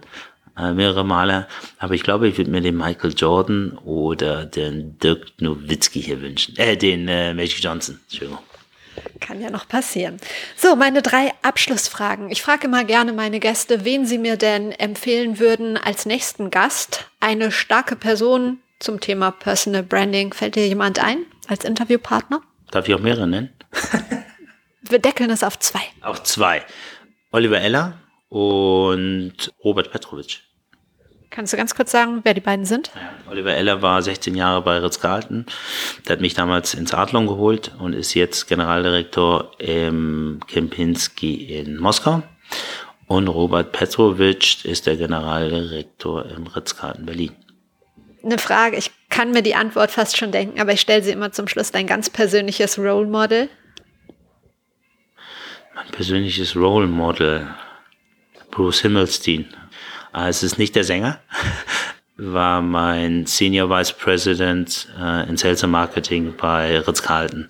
äh, 0.58 0.72
mehrere 0.72 1.04
Male. 1.04 1.46
Aber 1.78 1.94
ich 1.94 2.02
glaube, 2.02 2.28
ich 2.28 2.38
würde 2.38 2.50
mir 2.50 2.60
den 2.60 2.76
Michael 2.76 3.14
Jordan 3.16 3.78
oder 3.84 4.46
den 4.46 4.98
Dirk 4.98 5.26
Nowitzki 5.40 6.02
hier 6.02 6.20
wünschen. 6.20 6.56
Äh, 6.56 6.76
den 6.76 7.08
äh, 7.08 7.34
Magic 7.34 7.62
Johnson. 7.62 8.00
Entschuldigung. 8.08 8.38
Kann 9.20 9.40
ja 9.40 9.50
noch 9.50 9.68
passieren. 9.68 10.18
So, 10.56 10.74
meine 10.76 11.02
drei 11.02 11.32
Abschlussfragen. 11.42 12.30
Ich 12.30 12.42
frage 12.42 12.66
immer 12.66 12.84
gerne 12.84 13.12
meine 13.12 13.40
Gäste, 13.40 13.84
wen 13.84 14.06
sie 14.06 14.18
mir 14.18 14.36
denn 14.36 14.72
empfehlen 14.72 15.38
würden 15.38 15.76
als 15.76 16.06
nächsten 16.06 16.50
Gast. 16.50 17.06
Eine 17.20 17.52
starke 17.52 17.96
Person 17.96 18.58
zum 18.78 19.00
Thema 19.00 19.30
Personal 19.30 19.82
Branding. 19.82 20.32
Fällt 20.32 20.56
dir 20.56 20.66
jemand 20.66 21.02
ein 21.02 21.18
als 21.48 21.64
Interviewpartner? 21.64 22.40
Darf 22.70 22.88
ich 22.88 22.94
auch 22.94 23.00
mehrere 23.00 23.26
nennen? 23.26 23.50
Wir 24.82 24.98
deckeln 24.98 25.30
es 25.30 25.42
auf 25.42 25.58
zwei. 25.58 25.80
Auf 26.00 26.22
zwei. 26.22 26.62
Oliver 27.32 27.60
Eller 27.60 27.98
und 28.28 29.52
Robert 29.62 29.90
Petrovic. 29.90 30.42
Kannst 31.30 31.52
du 31.52 31.56
ganz 31.56 31.74
kurz 31.74 31.90
sagen, 31.90 32.20
wer 32.22 32.34
die 32.34 32.40
beiden 32.40 32.64
sind? 32.64 32.90
Ja, 32.94 33.30
Oliver 33.30 33.54
Eller 33.54 33.82
war 33.82 34.00
16 34.00 34.34
Jahre 34.34 34.62
bei 34.62 34.78
Ritz-Carlton. 34.78 35.44
Der 36.06 36.14
hat 36.14 36.20
mich 36.20 36.34
damals 36.34 36.72
ins 36.72 36.94
Adlon 36.94 37.26
geholt 37.26 37.72
und 37.78 37.92
ist 37.92 38.14
jetzt 38.14 38.46
Generaldirektor 38.48 39.52
im 39.58 40.40
Kempinski 40.46 41.58
in 41.58 41.76
Moskau. 41.78 42.22
Und 43.06 43.28
Robert 43.28 43.72
Petrovic 43.72 44.64
ist 44.64 44.86
der 44.86 44.96
Generaldirektor 44.96 46.24
im 46.26 46.46
Ritz-Carlton 46.46 47.06
Berlin. 47.06 47.32
Eine 48.24 48.38
Frage, 48.38 48.76
ich 48.76 48.90
kann 49.10 49.30
mir 49.30 49.42
die 49.42 49.54
Antwort 49.54 49.90
fast 49.90 50.16
schon 50.16 50.32
denken, 50.32 50.60
aber 50.60 50.72
ich 50.72 50.80
stelle 50.80 51.02
sie 51.02 51.12
immer 51.12 51.32
zum 51.32 51.48
Schluss. 51.48 51.70
Dein 51.70 51.86
ganz 51.86 52.08
persönliches 52.08 52.78
Role 52.78 53.06
Model? 53.06 53.48
Mein 55.74 55.88
persönliches 55.88 56.56
Role 56.56 56.86
Model. 56.86 57.46
Bruce 58.56 58.80
Himmelstein. 58.80 59.44
Äh, 60.14 60.28
es 60.30 60.42
ist 60.42 60.58
nicht 60.58 60.74
der 60.74 60.84
Sänger, 60.84 61.20
war 62.16 62.62
mein 62.62 63.26
Senior 63.26 63.68
Vice 63.68 63.92
President 63.92 64.88
äh, 64.98 65.28
in 65.28 65.36
Sales 65.36 65.62
and 65.62 65.72
Marketing 65.72 66.34
bei 66.34 66.80
Ritz-Carlton. 66.80 67.48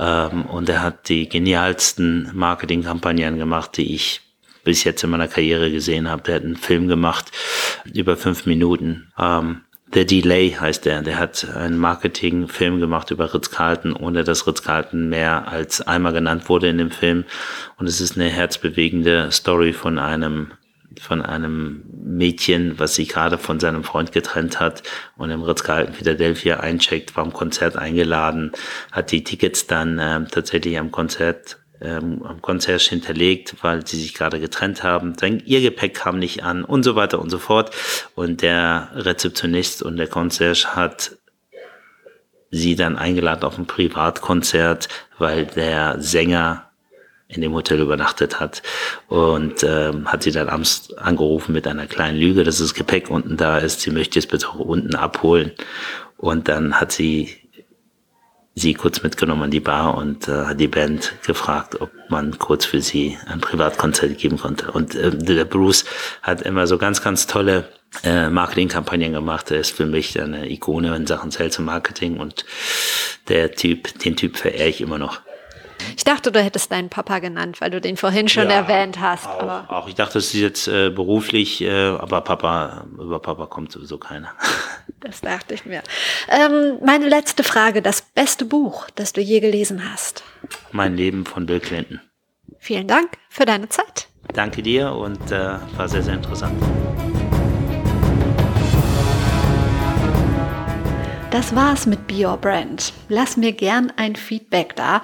Ähm, 0.00 0.46
und 0.46 0.68
er 0.68 0.82
hat 0.82 1.08
die 1.08 1.28
genialsten 1.28 2.28
Marketingkampagnen 2.34 3.38
gemacht, 3.38 3.76
die 3.76 3.94
ich 3.94 4.20
bis 4.64 4.82
jetzt 4.82 5.04
in 5.04 5.10
meiner 5.10 5.28
Karriere 5.28 5.70
gesehen 5.70 6.08
habe. 6.08 6.22
Der 6.22 6.34
hat 6.36 6.42
einen 6.42 6.56
Film 6.56 6.88
gemacht 6.88 7.30
über 7.92 8.16
fünf 8.16 8.44
Minuten. 8.44 9.12
Ähm, 9.16 9.60
The 9.94 10.06
Delay 10.06 10.50
heißt 10.58 10.86
der. 10.86 11.02
Der 11.02 11.18
hat 11.18 11.46
einen 11.54 11.76
Marketingfilm 11.76 12.80
gemacht 12.80 13.10
über 13.10 13.34
Ritz-Carlton, 13.34 13.94
ohne 13.94 14.24
dass 14.24 14.46
Ritz-Carlton 14.46 15.08
mehr 15.08 15.48
als 15.48 15.82
einmal 15.82 16.14
genannt 16.14 16.48
wurde 16.48 16.68
in 16.68 16.78
dem 16.78 16.90
Film. 16.90 17.24
Und 17.76 17.86
es 17.86 18.00
ist 18.00 18.16
eine 18.16 18.30
herzbewegende 18.30 19.30
Story 19.30 19.72
von 19.72 19.98
einem 19.98 20.52
von 21.00 21.22
einem 21.22 21.84
Mädchen, 22.04 22.78
was 22.78 22.96
sich 22.96 23.08
gerade 23.08 23.38
von 23.38 23.58
seinem 23.58 23.82
Freund 23.82 24.12
getrennt 24.12 24.60
hat 24.60 24.82
und 25.16 25.30
im 25.30 25.42
Ritz-Carlton 25.42 25.94
Philadelphia 25.94 26.60
eincheckt, 26.60 27.16
war 27.16 27.24
am 27.24 27.32
Konzert 27.32 27.76
eingeladen, 27.76 28.52
hat 28.90 29.10
die 29.10 29.24
Tickets 29.24 29.66
dann 29.66 29.98
äh, 29.98 30.24
tatsächlich 30.30 30.78
am 30.78 30.90
Konzert 30.90 31.61
ähm, 31.82 32.22
am 32.24 32.40
Konzert 32.40 32.82
hinterlegt, 32.82 33.56
weil 33.62 33.86
sie 33.86 34.00
sich 34.00 34.14
gerade 34.14 34.40
getrennt 34.40 34.82
haben. 34.82 35.14
Dann 35.16 35.40
ihr 35.44 35.60
Gepäck 35.60 35.94
kam 35.94 36.18
nicht 36.18 36.42
an 36.44 36.64
und 36.64 36.82
so 36.82 36.96
weiter 36.96 37.20
und 37.20 37.30
so 37.30 37.38
fort. 37.38 37.74
Und 38.14 38.42
der 38.42 38.90
Rezeptionist 38.94 39.82
und 39.82 39.96
der 39.96 40.06
Concierge 40.06 40.76
hat 40.76 41.16
sie 42.50 42.76
dann 42.76 42.96
eingeladen 42.96 43.44
auf 43.44 43.58
ein 43.58 43.66
Privatkonzert, 43.66 44.88
weil 45.18 45.46
der 45.46 46.00
Sänger 46.00 46.68
in 47.28 47.40
dem 47.40 47.54
Hotel 47.54 47.80
übernachtet 47.80 48.40
hat 48.40 48.62
und 49.08 49.64
ähm, 49.64 50.12
hat 50.12 50.22
sie 50.22 50.32
dann 50.32 50.50
abends 50.50 50.92
angerufen 50.98 51.52
mit 51.52 51.66
einer 51.66 51.86
kleinen 51.86 52.18
Lüge, 52.18 52.44
dass 52.44 52.58
das 52.58 52.74
Gepäck 52.74 53.10
unten 53.10 53.38
da 53.38 53.56
ist. 53.56 53.80
Sie 53.80 53.90
möchte 53.90 54.18
es 54.18 54.26
bitte 54.26 54.48
auch 54.48 54.58
unten 54.58 54.94
abholen. 54.94 55.52
Und 56.18 56.48
dann 56.48 56.78
hat 56.78 56.92
sie 56.92 57.41
sie 58.54 58.74
kurz 58.74 59.02
mitgenommen 59.02 59.44
an 59.44 59.50
die 59.50 59.60
Bar 59.60 59.96
und 59.96 60.28
äh, 60.28 60.46
hat 60.46 60.60
die 60.60 60.68
Band 60.68 61.14
gefragt, 61.24 61.80
ob 61.80 61.90
man 62.08 62.38
kurz 62.38 62.64
für 62.64 62.82
sie 62.82 63.18
ein 63.26 63.40
Privatkonzert 63.40 64.18
geben 64.18 64.38
konnte. 64.38 64.70
Und 64.72 64.94
äh, 64.94 65.10
der 65.16 65.44
Bruce 65.44 65.84
hat 66.22 66.42
immer 66.42 66.66
so 66.66 66.76
ganz, 66.76 67.02
ganz 67.02 67.26
tolle 67.26 67.68
äh, 68.04 68.28
Marketingkampagnen 68.28 69.12
gemacht. 69.12 69.50
Er 69.50 69.60
ist 69.60 69.74
für 69.74 69.86
mich 69.86 70.20
eine 70.20 70.50
Ikone 70.50 70.94
in 70.94 71.06
Sachen 71.06 71.30
Sales 71.30 71.58
und 71.58 71.64
Marketing 71.64 72.18
und 72.18 72.44
der 73.28 73.52
Typ, 73.52 73.98
den 74.00 74.16
Typ 74.16 74.36
verehre 74.36 74.68
ich 74.68 74.80
immer 74.80 74.98
noch. 74.98 75.20
Ich 75.96 76.04
dachte, 76.04 76.32
du 76.32 76.42
hättest 76.42 76.72
deinen 76.72 76.88
Papa 76.88 77.18
genannt, 77.18 77.60
weil 77.60 77.70
du 77.70 77.80
den 77.80 77.96
vorhin 77.96 78.28
schon 78.28 78.48
ja, 78.48 78.56
erwähnt 78.56 79.00
hast. 79.00 79.26
Auch, 79.26 79.40
aber 79.40 79.66
auch 79.68 79.88
ich 79.88 79.94
dachte, 79.94 80.14
das 80.14 80.26
ist 80.26 80.34
jetzt 80.34 80.68
äh, 80.68 80.90
beruflich, 80.90 81.60
äh, 81.60 81.70
aber 81.70 82.20
Papa, 82.20 82.86
über 82.98 83.20
Papa 83.20 83.46
kommt 83.46 83.72
sowieso 83.72 83.98
keiner. 83.98 84.30
Das 85.00 85.20
dachte 85.20 85.54
ich 85.54 85.66
mir. 85.66 85.82
Ähm, 86.28 86.78
meine 86.84 87.08
letzte 87.08 87.42
Frage, 87.42 87.82
das 87.82 88.02
beste 88.02 88.44
Buch, 88.44 88.88
das 88.94 89.12
du 89.12 89.20
je 89.20 89.40
gelesen 89.40 89.90
hast? 89.92 90.22
Mein 90.70 90.96
Leben 90.96 91.26
von 91.26 91.44
Bill 91.44 91.58
Clinton. 91.58 92.00
Vielen 92.60 92.86
Dank 92.86 93.18
für 93.28 93.44
deine 93.44 93.68
Zeit. 93.68 94.06
Danke 94.32 94.62
dir 94.62 94.92
und 94.92 95.32
äh, 95.32 95.58
war 95.76 95.88
sehr, 95.88 96.04
sehr 96.04 96.14
interessant. 96.14 96.54
Das 101.32 101.56
war's 101.56 101.86
mit 101.86 102.06
Be 102.06 102.26
Your 102.26 102.36
Brand. 102.36 102.92
Lass 103.08 103.38
mir 103.38 103.52
gern 103.52 103.90
ein 103.96 104.16
Feedback 104.16 104.76
da 104.76 105.00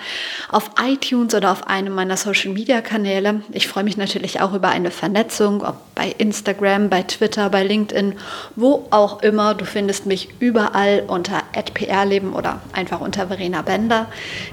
auf 0.51 0.73
iTunes 0.79 1.35
oder 1.35 1.51
auf 1.51 1.67
einem 1.67 1.95
meiner 1.95 2.19
Social 2.19 2.53
Media 2.53 2.83
Kanäle. 2.83 3.41
Ich 3.51 3.67
freue 3.67 3.83
mich 3.83 3.97
natürlich 3.97 4.43
auch 4.43 4.53
über 4.53 4.69
eine 4.69 4.91
Vernetzung, 4.91 5.63
ob 5.63 5.77
bei 5.95 6.15
Instagram, 6.19 6.91
bei 6.91 7.03
Twitter, 7.03 7.49
bei 7.49 7.65
LinkedIn, 7.65 8.13
wo 8.57 8.87
auch 8.91 9.23
immer. 9.23 9.55
Du 9.55 9.65
findest 9.65 10.05
mich 10.05 10.29
überall 10.39 11.05
unter 11.07 11.45
@prleben 11.73 12.35
oder 12.35 12.61
einfach 12.75 13.01
unter 13.01 13.29
Verena 13.29 13.63
Bender. 13.63 14.05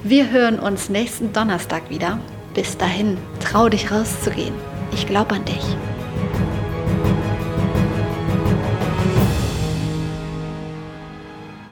Wir 0.02 0.32
hören 0.32 0.60
uns 0.60 0.88
nächsten 0.88 1.34
Donnerstag 1.34 1.90
wieder. 1.90 2.20
Bis 2.54 2.78
dahin, 2.78 3.18
trau 3.42 3.68
dich 3.68 3.92
rauszugehen. 3.92 4.56
Ich 4.94 5.08
glaube 5.08 5.36
an 5.36 5.44
dich. 5.44 5.95